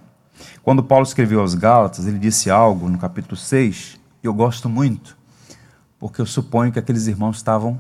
Quando 0.63 0.83
Paulo 0.83 1.05
escreveu 1.05 1.39
aos 1.39 1.53
Gálatas, 1.53 2.07
ele 2.07 2.17
disse 2.17 2.49
algo 2.49 2.89
no 2.89 2.97
capítulo 2.97 3.35
6, 3.35 3.99
e 4.23 4.27
eu 4.27 4.33
gosto 4.33 4.67
muito, 4.69 5.18
porque 5.99 6.21
eu 6.21 6.25
suponho 6.25 6.71
que 6.71 6.79
aqueles 6.79 7.07
irmãos 7.07 7.37
estavam 7.37 7.79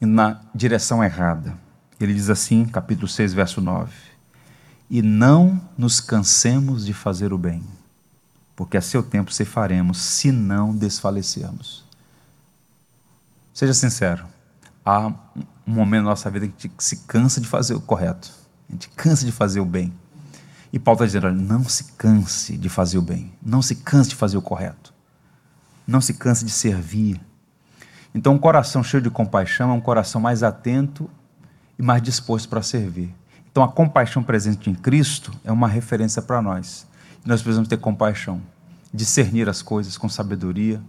na 0.00 0.40
direção 0.54 1.02
errada. 1.02 1.56
Ele 1.98 2.12
diz 2.12 2.28
assim, 2.28 2.66
capítulo 2.66 3.08
6, 3.08 3.32
verso 3.32 3.60
9: 3.60 3.90
e 4.94 5.02
não 5.02 5.60
nos 5.76 6.00
cansemos 6.00 6.86
de 6.86 6.94
fazer 6.94 7.32
o 7.32 7.36
bem, 7.36 7.64
porque 8.54 8.76
a 8.76 8.80
seu 8.80 9.02
tempo 9.02 9.32
se 9.32 9.44
faremos, 9.44 9.98
se 9.98 10.30
não 10.30 10.72
desfalecermos. 10.72 11.84
Seja 13.52 13.74
sincero, 13.74 14.24
há 14.86 15.08
um 15.08 15.14
momento 15.66 16.04
na 16.04 16.10
nossa 16.10 16.30
vida 16.30 16.46
que 16.46 16.54
a 16.56 16.62
gente 16.62 16.74
se 16.78 16.98
cansa 17.08 17.40
de 17.40 17.48
fazer 17.48 17.74
o 17.74 17.80
correto, 17.80 18.30
a 18.68 18.72
gente 18.72 18.88
cansa 18.90 19.26
de 19.26 19.32
fazer 19.32 19.58
o 19.58 19.64
bem. 19.64 19.92
E 20.72 20.78
Paulo 20.78 20.94
está 20.94 21.06
dizendo: 21.06 21.26
olha, 21.26 21.34
não 21.34 21.64
se 21.64 21.92
canse 21.96 22.56
de 22.56 22.68
fazer 22.68 22.96
o 22.96 23.02
bem, 23.02 23.32
não 23.42 23.60
se 23.60 23.74
canse 23.74 24.10
de 24.10 24.14
fazer 24.14 24.36
o 24.36 24.42
correto, 24.42 24.93
não 25.86 26.00
se 26.00 26.14
canse 26.14 26.44
de 26.44 26.50
servir. 26.50 27.20
Então, 28.14 28.34
um 28.34 28.38
coração 28.38 28.82
cheio 28.82 29.02
de 29.02 29.10
compaixão 29.10 29.70
é 29.70 29.72
um 29.72 29.80
coração 29.80 30.20
mais 30.20 30.42
atento 30.42 31.10
e 31.78 31.82
mais 31.82 32.00
disposto 32.00 32.48
para 32.48 32.62
servir. 32.62 33.12
Então, 33.50 33.62
a 33.62 33.68
compaixão 33.68 34.22
presente 34.22 34.70
em 34.70 34.74
Cristo 34.74 35.32
é 35.44 35.52
uma 35.52 35.68
referência 35.68 36.22
para 36.22 36.40
nós. 36.40 36.86
Nós 37.24 37.42
precisamos 37.42 37.68
ter 37.68 37.76
compaixão, 37.78 38.40
discernir 38.92 39.48
as 39.48 39.62
coisas 39.62 39.96
com 39.96 40.08
sabedoria. 40.08 40.80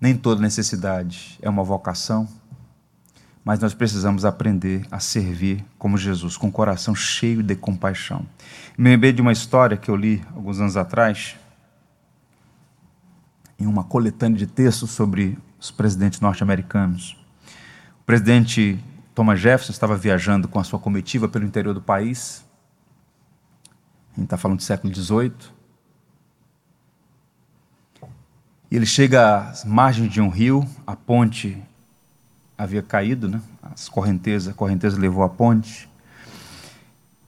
Nem 0.00 0.16
toda 0.16 0.40
necessidade 0.40 1.38
é 1.40 1.48
uma 1.48 1.62
vocação, 1.62 2.28
mas 3.44 3.60
nós 3.60 3.74
precisamos 3.74 4.24
aprender 4.24 4.86
a 4.90 4.98
servir 4.98 5.64
como 5.78 5.98
Jesus, 5.98 6.36
com 6.36 6.48
o 6.48 6.52
coração 6.52 6.94
cheio 6.94 7.42
de 7.42 7.54
compaixão. 7.54 8.26
Me 8.76 8.90
lembrei 8.90 9.12
de 9.12 9.20
uma 9.20 9.32
história 9.32 9.76
que 9.76 9.90
eu 9.90 9.96
li 9.96 10.24
alguns 10.34 10.60
anos 10.60 10.76
atrás, 10.76 11.36
em 13.58 13.66
uma 13.66 13.84
coletânea 13.84 14.38
de 14.38 14.46
textos 14.46 14.90
sobre 14.90 15.38
os 15.58 15.70
presidentes 15.70 16.20
norte-americanos. 16.20 17.16
O 18.00 18.04
presidente 18.04 18.78
Thomas 19.14 19.40
Jefferson 19.40 19.72
estava 19.72 19.96
viajando 19.96 20.48
com 20.48 20.58
a 20.58 20.64
sua 20.64 20.78
comitiva 20.78 21.28
pelo 21.28 21.44
interior 21.44 21.72
do 21.72 21.80
país. 21.80 22.44
A 24.12 24.16
gente 24.16 24.24
está 24.24 24.36
falando 24.36 24.58
do 24.58 24.62
século 24.62 24.94
XVIII. 24.94 25.32
E 28.70 28.76
ele 28.76 28.86
chega 28.86 29.48
às 29.50 29.64
margens 29.64 30.12
de 30.12 30.20
um 30.20 30.28
rio, 30.28 30.68
a 30.86 30.96
ponte 30.96 31.62
havia 32.58 32.82
caído, 32.82 33.28
né? 33.28 33.40
As 33.62 33.88
correntezas, 33.88 34.48
a 34.48 34.54
correnteza 34.54 34.98
levou 34.98 35.22
a 35.22 35.28
ponte. 35.28 35.88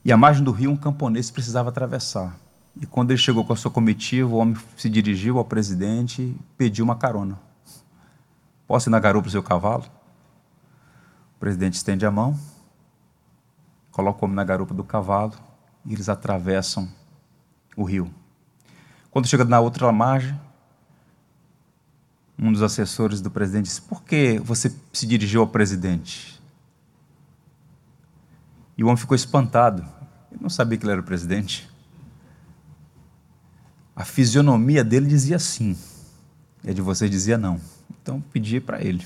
E 0.03 0.11
à 0.11 0.17
margem 0.17 0.43
do 0.43 0.51
rio, 0.51 0.71
um 0.71 0.77
camponês 0.77 1.31
precisava 1.31 1.69
atravessar. 1.69 2.35
E 2.79 2.85
quando 2.85 3.11
ele 3.11 3.17
chegou 3.17 3.43
com 3.43 3.53
a 3.53 3.55
sua 3.55 3.71
comitiva, 3.71 4.29
o 4.29 4.37
homem 4.37 4.55
se 4.75 4.89
dirigiu 4.89 5.37
ao 5.37 5.45
presidente 5.45 6.21
e 6.21 6.39
pediu 6.57 6.85
uma 6.85 6.95
carona. 6.95 7.39
Posso 8.67 8.89
ir 8.89 8.91
na 8.91 8.99
garupa 8.99 9.27
do 9.27 9.31
seu 9.31 9.41
cavalo? 9.41 9.85
O 11.35 11.39
presidente 11.39 11.75
estende 11.75 12.05
a 12.05 12.11
mão, 12.11 12.37
coloca 13.91 14.19
o 14.21 14.25
homem 14.25 14.35
na 14.35 14.43
garupa 14.43 14.73
do 14.73 14.83
cavalo 14.83 15.33
e 15.85 15.93
eles 15.93 16.09
atravessam 16.09 16.87
o 17.75 17.83
rio. 17.83 18.13
Quando 19.09 19.27
chega 19.27 19.45
na 19.45 19.59
outra 19.59 19.91
margem, 19.91 20.39
um 22.37 22.51
dos 22.51 22.61
assessores 22.61 23.21
do 23.21 23.31
presidente 23.31 23.65
disse: 23.65 23.81
Por 23.81 24.03
que 24.03 24.37
você 24.39 24.75
se 24.93 25.07
dirigiu 25.07 25.41
ao 25.41 25.47
presidente? 25.47 26.39
E 28.77 28.83
o 28.83 28.87
homem 28.87 28.97
ficou 28.97 29.15
espantado. 29.15 29.83
Ele 30.31 30.41
não 30.41 30.49
sabia 30.49 30.77
que 30.77 30.85
ele 30.85 30.91
era 30.91 31.01
o 31.01 31.03
presidente. 31.03 31.67
A 33.97 34.05
fisionomia 34.05 34.83
dele 34.83 35.07
dizia 35.07 35.39
sim, 35.39 35.75
e 36.63 36.69
a 36.69 36.73
de 36.73 36.83
você 36.83 37.09
dizia 37.09 37.35
não. 37.35 37.59
Então 37.89 38.21
pedi 38.21 38.61
para 38.61 38.79
ele. 38.79 39.03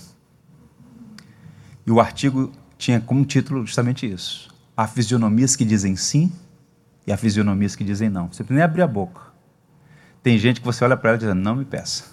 E 1.88 1.92
o 1.92 2.02
artigo 2.02 2.52
tinha 2.78 3.00
como 3.00 3.24
título 3.24 3.66
justamente 3.66 4.06
isso: 4.06 4.54
Há 4.76 4.86
fisionomias 4.86 5.56
que 5.56 5.64
dizem 5.64 5.96
sim 5.96 6.30
e 7.08 7.12
há 7.14 7.16
fisionomias 7.16 7.74
que 7.74 7.86
dizem 7.86 8.10
não. 8.10 8.28
Você 8.28 8.46
nem 8.50 8.62
abrir 8.62 8.82
a 8.82 8.88
boca. 8.88 9.22
Tem 10.22 10.38
gente 10.38 10.60
que 10.60 10.66
você 10.66 10.84
olha 10.84 10.98
para 10.98 11.12
ela 11.12 11.18
e 11.18 11.26
diz: 11.26 11.36
Não 11.36 11.56
me 11.56 11.64
peça. 11.64 12.12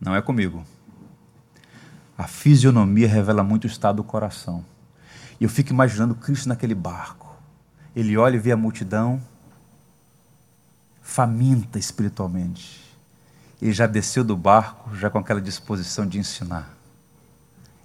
Não 0.00 0.16
é 0.16 0.20
comigo. 0.20 0.64
A 2.16 2.26
fisionomia 2.26 3.06
revela 3.06 3.44
muito 3.44 3.62
o 3.62 3.68
estado 3.68 3.98
do 3.98 4.04
coração. 4.04 4.64
E 5.38 5.44
eu 5.44 5.48
fico 5.48 5.72
imaginando 5.72 6.16
Cristo 6.16 6.48
naquele 6.48 6.74
barco. 6.74 7.27
Ele 7.98 8.16
olha 8.16 8.36
e 8.36 8.38
vê 8.38 8.52
a 8.52 8.56
multidão 8.56 9.20
faminta 11.02 11.78
espiritualmente 11.78 12.88
ele 13.60 13.72
já 13.72 13.86
desceu 13.86 14.22
do 14.22 14.36
barco, 14.36 14.94
já 14.96 15.10
com 15.10 15.18
aquela 15.18 15.40
disposição 15.40 16.06
de 16.06 16.18
ensinar. 16.18 16.74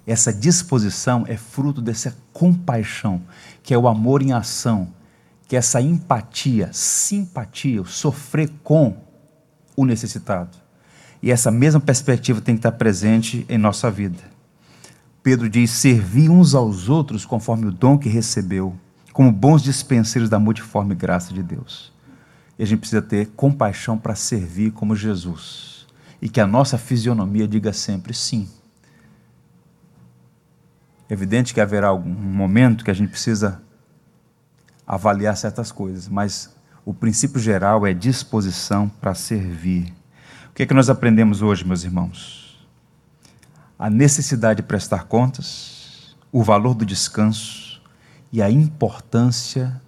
Essa 0.06 0.32
disposição 0.32 1.24
é 1.26 1.36
fruto 1.36 1.80
dessa 1.80 2.16
compaixão, 2.32 3.22
que 3.62 3.74
é 3.74 3.78
o 3.78 3.88
amor 3.88 4.22
em 4.22 4.32
ação, 4.32 4.88
que 5.48 5.56
é 5.56 5.58
essa 5.58 5.80
empatia, 5.80 6.70
simpatia, 6.72 7.82
o 7.82 7.86
sofrer 7.86 8.50
com 8.62 8.96
o 9.74 9.84
necessitado. 9.84 10.56
E 11.22 11.30
essa 11.30 11.50
mesma 11.50 11.80
perspectiva 11.80 12.40
tem 12.40 12.54
que 12.54 12.60
estar 12.60 12.72
presente 12.72 13.44
em 13.48 13.58
nossa 13.58 13.90
vida. 13.90 14.22
Pedro 15.22 15.48
diz: 15.48 15.70
servir 15.70 16.30
uns 16.30 16.54
aos 16.54 16.88
outros 16.88 17.24
conforme 17.24 17.66
o 17.66 17.72
dom 17.72 17.98
que 17.98 18.10
recebeu, 18.10 18.76
como 19.14 19.30
bons 19.30 19.62
dispenseiros 19.62 20.28
da 20.28 20.40
multiforme 20.40 20.92
graça 20.92 21.32
de 21.32 21.40
Deus. 21.40 21.92
E 22.58 22.64
a 22.64 22.66
gente 22.66 22.80
precisa 22.80 23.00
ter 23.00 23.28
compaixão 23.36 23.96
para 23.96 24.16
servir 24.16 24.72
como 24.72 24.96
Jesus. 24.96 25.86
E 26.20 26.28
que 26.28 26.40
a 26.40 26.46
nossa 26.46 26.76
fisionomia 26.76 27.46
diga 27.46 27.72
sempre 27.72 28.12
sim. 28.12 28.48
É 31.08 31.12
evidente 31.12 31.54
que 31.54 31.60
haverá 31.60 31.88
algum 31.88 32.10
momento 32.10 32.84
que 32.84 32.90
a 32.90 32.94
gente 32.94 33.10
precisa 33.10 33.62
avaliar 34.84 35.36
certas 35.36 35.70
coisas, 35.70 36.08
mas 36.08 36.52
o 36.84 36.92
princípio 36.92 37.38
geral 37.38 37.86
é 37.86 37.94
disposição 37.94 38.88
para 38.88 39.14
servir. 39.14 39.94
O 40.50 40.54
que 40.54 40.64
é 40.64 40.66
que 40.66 40.74
nós 40.74 40.90
aprendemos 40.90 41.40
hoje, 41.40 41.64
meus 41.64 41.84
irmãos? 41.84 42.66
A 43.78 43.88
necessidade 43.88 44.60
de 44.60 44.66
prestar 44.66 45.04
contas, 45.04 46.16
o 46.32 46.42
valor 46.42 46.74
do 46.74 46.84
descanso 46.84 47.63
e 48.34 48.42
a 48.42 48.50
importância 48.50 49.80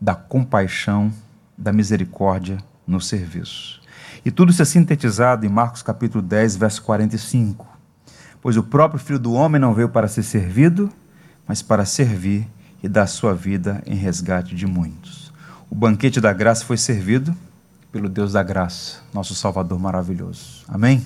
da 0.00 0.14
compaixão 0.14 1.12
da 1.58 1.74
misericórdia 1.74 2.56
no 2.86 2.98
serviço. 3.02 3.82
E 4.24 4.30
tudo 4.30 4.50
isso 4.50 4.62
é 4.62 4.64
sintetizado 4.64 5.44
em 5.44 5.50
Marcos 5.50 5.82
capítulo 5.82 6.22
10, 6.22 6.56
verso 6.56 6.82
45. 6.84 7.66
Pois 8.40 8.56
o 8.56 8.62
próprio 8.62 8.98
Filho 8.98 9.18
do 9.18 9.34
Homem 9.34 9.60
não 9.60 9.74
veio 9.74 9.90
para 9.90 10.08
ser 10.08 10.22
servido, 10.22 10.90
mas 11.46 11.60
para 11.60 11.84
servir 11.84 12.48
e 12.82 12.88
dar 12.88 13.06
sua 13.06 13.34
vida 13.34 13.82
em 13.84 13.94
resgate 13.94 14.54
de 14.54 14.66
muitos. 14.66 15.30
O 15.68 15.74
banquete 15.74 16.18
da 16.18 16.32
graça 16.32 16.64
foi 16.64 16.78
servido 16.78 17.36
pelo 17.92 18.08
Deus 18.08 18.32
da 18.32 18.42
graça, 18.42 19.02
nosso 19.12 19.34
Salvador 19.34 19.78
maravilhoso. 19.78 20.64
Amém? 20.66 21.04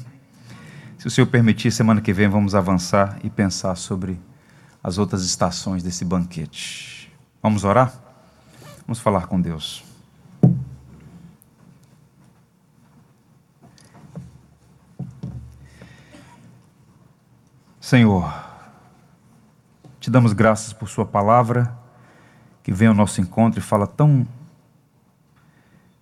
Se 0.99 1.09
o 1.09 1.11
Senhor 1.11 1.27
permitir, 1.27 1.73
semana 1.73 2.01
que 2.01 2.13
vem 2.13 2.29
vamos 2.29 2.55
avançar 2.55 3.19
e 3.25 3.29
pensar 3.29 3.75
sobre 3.75 4.21
as 4.87 4.99
outras 4.99 5.25
estações 5.25 5.83
desse 5.83 6.05
banquete. 6.05 7.13
Vamos 7.43 7.65
orar? 7.65 7.93
Vamos 8.87 9.01
falar 9.01 9.27
com 9.27 9.41
Deus. 9.41 9.83
Senhor, 17.81 18.33
te 19.99 20.09
damos 20.09 20.33
graças 20.33 20.73
por 20.73 20.89
Sua 20.89 21.05
palavra, 21.05 21.77
que 22.63 22.71
vem 22.71 22.87
ao 22.87 22.95
nosso 22.95 23.21
encontro 23.21 23.59
e 23.59 23.63
fala 23.63 23.89
tão 23.89 24.25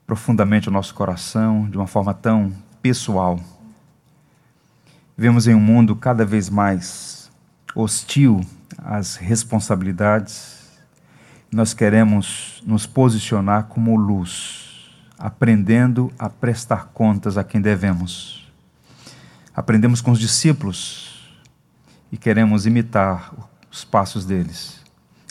profundamente 0.06 0.68
o 0.68 0.70
nosso 0.70 0.94
coração, 0.94 1.70
de 1.70 1.78
uma 1.78 1.86
forma 1.86 2.12
tão 2.12 2.52
pessoal. 2.82 3.40
Vivemos 5.16 5.48
em 5.48 5.54
um 5.54 5.60
mundo 5.60 5.96
cada 5.96 6.26
vez 6.26 6.50
mais 6.50 7.30
hostil 7.74 8.44
às 8.78 9.16
responsabilidades. 9.16 10.70
Nós 11.50 11.72
queremos 11.74 12.62
nos 12.66 12.86
posicionar 12.86 13.64
como 13.64 13.96
luz, 13.96 14.90
aprendendo 15.18 16.12
a 16.18 16.28
prestar 16.28 16.86
contas 16.86 17.38
a 17.38 17.44
quem 17.44 17.60
devemos. 17.60 18.50
Aprendemos 19.54 20.00
com 20.00 20.10
os 20.10 20.18
discípulos 20.18 21.30
e 22.10 22.16
queremos 22.16 22.66
imitar 22.66 23.32
os 23.70 23.84
passos 23.84 24.24
deles. 24.24 24.82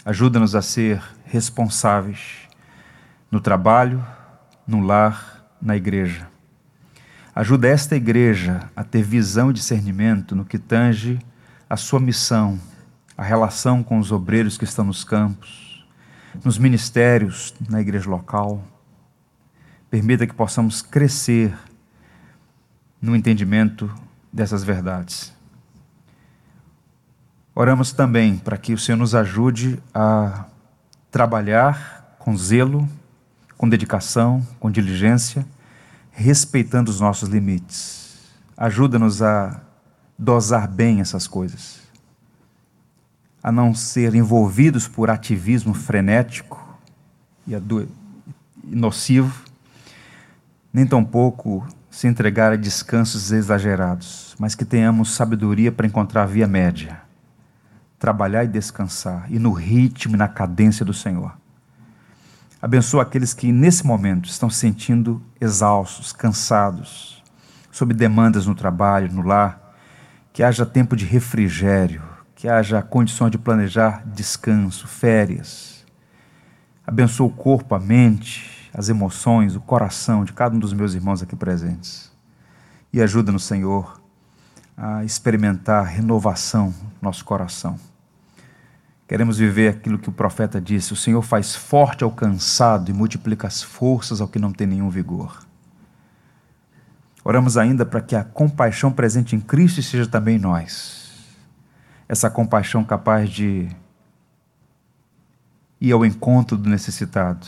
Ajuda-nos 0.05 0.55
a 0.55 0.61
ser 0.61 1.01
responsáveis 1.25 2.47
no 3.31 3.41
trabalho, 3.41 4.05
no 4.67 4.81
lar, 4.81 5.45
na 5.61 5.75
igreja. 5.75 6.27
Ajuda 7.35 7.67
esta 7.67 7.95
igreja 7.95 8.69
a 8.75 8.83
ter 8.83 9.01
visão 9.01 9.49
e 9.49 9.53
discernimento 9.53 10.35
no 10.35 10.45
que 10.45 10.59
tange 10.59 11.19
a 11.69 11.75
sua 11.75 11.99
missão, 11.99 12.59
a 13.17 13.23
relação 13.23 13.83
com 13.83 13.99
os 13.99 14.11
obreiros 14.11 14.57
que 14.57 14.63
estão 14.63 14.85
nos 14.85 15.03
campos, 15.03 15.85
nos 16.43 16.57
ministérios, 16.57 17.53
na 17.69 17.81
igreja 17.81 18.09
local. 18.09 18.63
Permita 19.89 20.25
que 20.25 20.33
possamos 20.33 20.81
crescer 20.81 21.55
no 23.01 23.15
entendimento 23.15 23.93
dessas 24.31 24.63
verdades. 24.63 25.33
Oramos 27.53 27.91
também 27.91 28.37
para 28.37 28.57
que 28.57 28.73
o 28.73 28.79
Senhor 28.79 28.97
nos 28.97 29.13
ajude 29.13 29.81
a 29.93 30.45
trabalhar 31.11 32.15
com 32.17 32.35
zelo, 32.35 32.89
com 33.55 33.69
dedicação, 33.69 34.41
com 34.59 34.71
diligência, 34.71 35.45
respeitando 36.09 36.89
os 36.89 36.99
nossos 36.99 37.29
limites. 37.29 38.17
Ajuda-nos 38.57 39.21
a 39.21 39.61
dosar 40.17 40.67
bem 40.67 41.01
essas 41.01 41.27
coisas, 41.27 41.82
a 43.43 43.51
não 43.51 43.75
ser 43.75 44.15
envolvidos 44.15 44.87
por 44.87 45.09
ativismo 45.09 45.73
frenético 45.73 46.63
e 47.45 47.53
nocivo, 48.63 49.43
nem 50.71 50.87
tampouco 50.87 51.67
se 51.91 52.07
entregar 52.07 52.53
a 52.53 52.55
descansos 52.55 53.31
exagerados, 53.31 54.33
mas 54.39 54.55
que 54.55 54.63
tenhamos 54.63 55.13
sabedoria 55.13 55.71
para 55.71 55.85
encontrar 55.85 56.23
a 56.23 56.27
via 56.27 56.47
média 56.47 57.03
trabalhar 58.03 58.43
e 58.43 58.49
descansar, 58.49 59.27
e 59.29 59.39
no 59.39 59.53
ritmo 59.53 60.15
e 60.15 60.17
na 60.17 60.27
cadência 60.27 60.83
do 60.83 60.93
Senhor. 60.93 61.31
Abençoa 62.61 63.03
aqueles 63.03 63.33
que 63.33 63.49
nesse 63.49 63.85
momento 63.85 64.27
estão 64.27 64.49
se 64.49 64.59
sentindo 64.59 65.21
exaustos, 65.39 66.11
cansados, 66.11 67.23
sob 67.71 67.93
demandas 67.93 68.45
no 68.45 68.53
trabalho, 68.53 69.09
no 69.09 69.21
lar, 69.21 69.73
que 70.33 70.43
haja 70.43 70.65
tempo 70.65 70.97
de 70.97 71.05
refrigério, 71.05 72.01
que 72.43 72.49
haja 72.49 72.81
condições 72.81 73.31
de 73.31 73.37
planejar 73.37 74.03
descanso, 74.05 74.85
férias. 74.85 75.85
Abençoa 76.85 77.27
o 77.27 77.31
corpo, 77.31 77.73
a 77.73 77.79
mente, 77.79 78.69
as 78.73 78.89
emoções, 78.89 79.55
o 79.55 79.61
coração 79.61 80.25
de 80.25 80.33
cada 80.33 80.53
um 80.53 80.59
dos 80.59 80.73
meus 80.73 80.93
irmãos 80.93 81.23
aqui 81.23 81.37
presentes. 81.37 82.11
E 82.91 83.01
ajuda-nos, 83.01 83.45
Senhor, 83.45 83.97
a 84.75 85.05
experimentar 85.05 85.85
renovação 85.85 86.73
no 87.01 87.07
nosso 87.07 87.23
coração 87.23 87.79
Queremos 89.07 89.37
viver 89.37 89.69
aquilo 89.69 89.97
que 89.97 90.09
o 90.09 90.13
profeta 90.13 90.59
disse: 90.59 90.91
o 90.91 90.97
Senhor 90.97 91.21
faz 91.21 91.55
forte 91.55 92.03
ao 92.03 92.11
cansado 92.11 92.89
e 92.89 92.93
multiplica 92.93 93.47
as 93.47 93.63
forças 93.63 94.19
ao 94.19 94.27
que 94.27 94.39
não 94.39 94.51
tem 94.51 94.67
nenhum 94.67 94.89
vigor. 94.89 95.45
Oramos 97.23 97.55
ainda 97.55 97.85
para 97.85 98.01
que 98.01 98.17
a 98.17 98.23
compaixão 98.23 98.91
presente 98.91 99.33
em 99.33 99.39
Cristo 99.39 99.81
seja 99.81 100.05
também 100.05 100.35
em 100.35 100.39
nós. 100.39 101.02
Essa 102.07 102.29
compaixão 102.29 102.83
capaz 102.83 103.29
de 103.29 103.69
ir 105.79 105.91
ao 105.91 106.05
encontro 106.05 106.57
do 106.57 106.69
necessitado 106.69 107.47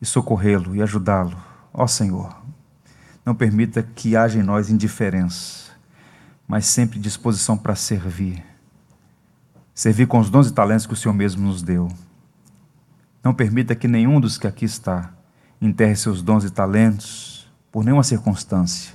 e 0.00 0.06
socorrê-lo 0.06 0.74
e 0.74 0.82
ajudá-lo. 0.82 1.36
Ó 1.72 1.86
Senhor, 1.86 2.36
não 3.24 3.34
permita 3.34 3.82
que 3.82 4.16
haja 4.16 4.38
em 4.38 4.42
nós 4.42 4.70
indiferença, 4.70 5.72
mas 6.46 6.66
sempre 6.66 6.98
disposição 6.98 7.56
para 7.56 7.74
servir 7.74 8.52
servir 9.74 10.06
com 10.06 10.18
os 10.18 10.30
dons 10.30 10.48
e 10.48 10.52
talentos 10.52 10.86
que 10.86 10.92
o 10.92 10.96
Senhor 10.96 11.14
mesmo 11.14 11.46
nos 11.46 11.62
deu. 11.62 11.88
Não 13.22 13.32
permita 13.32 13.74
que 13.74 13.88
nenhum 13.88 14.20
dos 14.20 14.38
que 14.38 14.46
aqui 14.46 14.64
está 14.64 15.12
enterre 15.60 15.96
seus 15.96 16.22
dons 16.22 16.44
e 16.44 16.50
talentos 16.50 17.50
por 17.70 17.84
nenhuma 17.84 18.02
circunstância, 18.02 18.92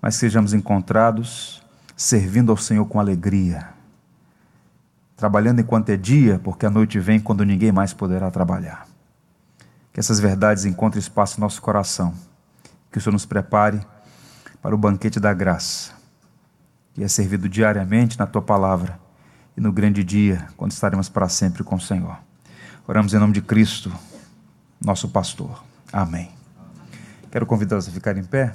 mas 0.00 0.16
sejamos 0.16 0.54
encontrados 0.54 1.61
servindo 1.96 2.50
ao 2.50 2.56
Senhor 2.56 2.84
com 2.86 2.98
alegria, 2.98 3.68
trabalhando 5.16 5.60
enquanto 5.60 5.90
é 5.90 5.96
dia, 5.96 6.40
porque 6.42 6.66
a 6.66 6.70
noite 6.70 6.98
vem 6.98 7.20
quando 7.20 7.44
ninguém 7.44 7.70
mais 7.70 7.92
poderá 7.92 8.30
trabalhar. 8.30 8.86
Que 9.92 10.00
essas 10.00 10.18
verdades 10.18 10.64
encontrem 10.64 11.00
espaço 11.00 11.38
no 11.38 11.44
nosso 11.44 11.60
coração, 11.60 12.14
que 12.90 12.98
o 12.98 13.00
Senhor 13.00 13.12
nos 13.12 13.26
prepare 13.26 13.80
para 14.60 14.74
o 14.74 14.78
banquete 14.78 15.20
da 15.20 15.32
graça, 15.32 15.92
que 16.94 17.02
é 17.02 17.08
servido 17.08 17.48
diariamente 17.48 18.18
na 18.18 18.26
tua 18.26 18.42
palavra 18.42 18.98
e 19.56 19.60
no 19.60 19.72
grande 19.72 20.02
dia, 20.02 20.48
quando 20.56 20.72
estaremos 20.72 21.08
para 21.08 21.28
sempre 21.28 21.62
com 21.62 21.76
o 21.76 21.80
Senhor. 21.80 22.18
Oramos 22.86 23.14
em 23.14 23.18
nome 23.18 23.32
de 23.32 23.42
Cristo, 23.42 23.92
nosso 24.80 25.08
pastor. 25.08 25.62
Amém. 25.92 26.30
Quero 27.30 27.46
convidá-los 27.46 27.88
a 27.88 27.90
ficar 27.90 28.16
em 28.16 28.24
pé. 28.24 28.54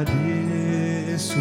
agradeço, 0.00 1.38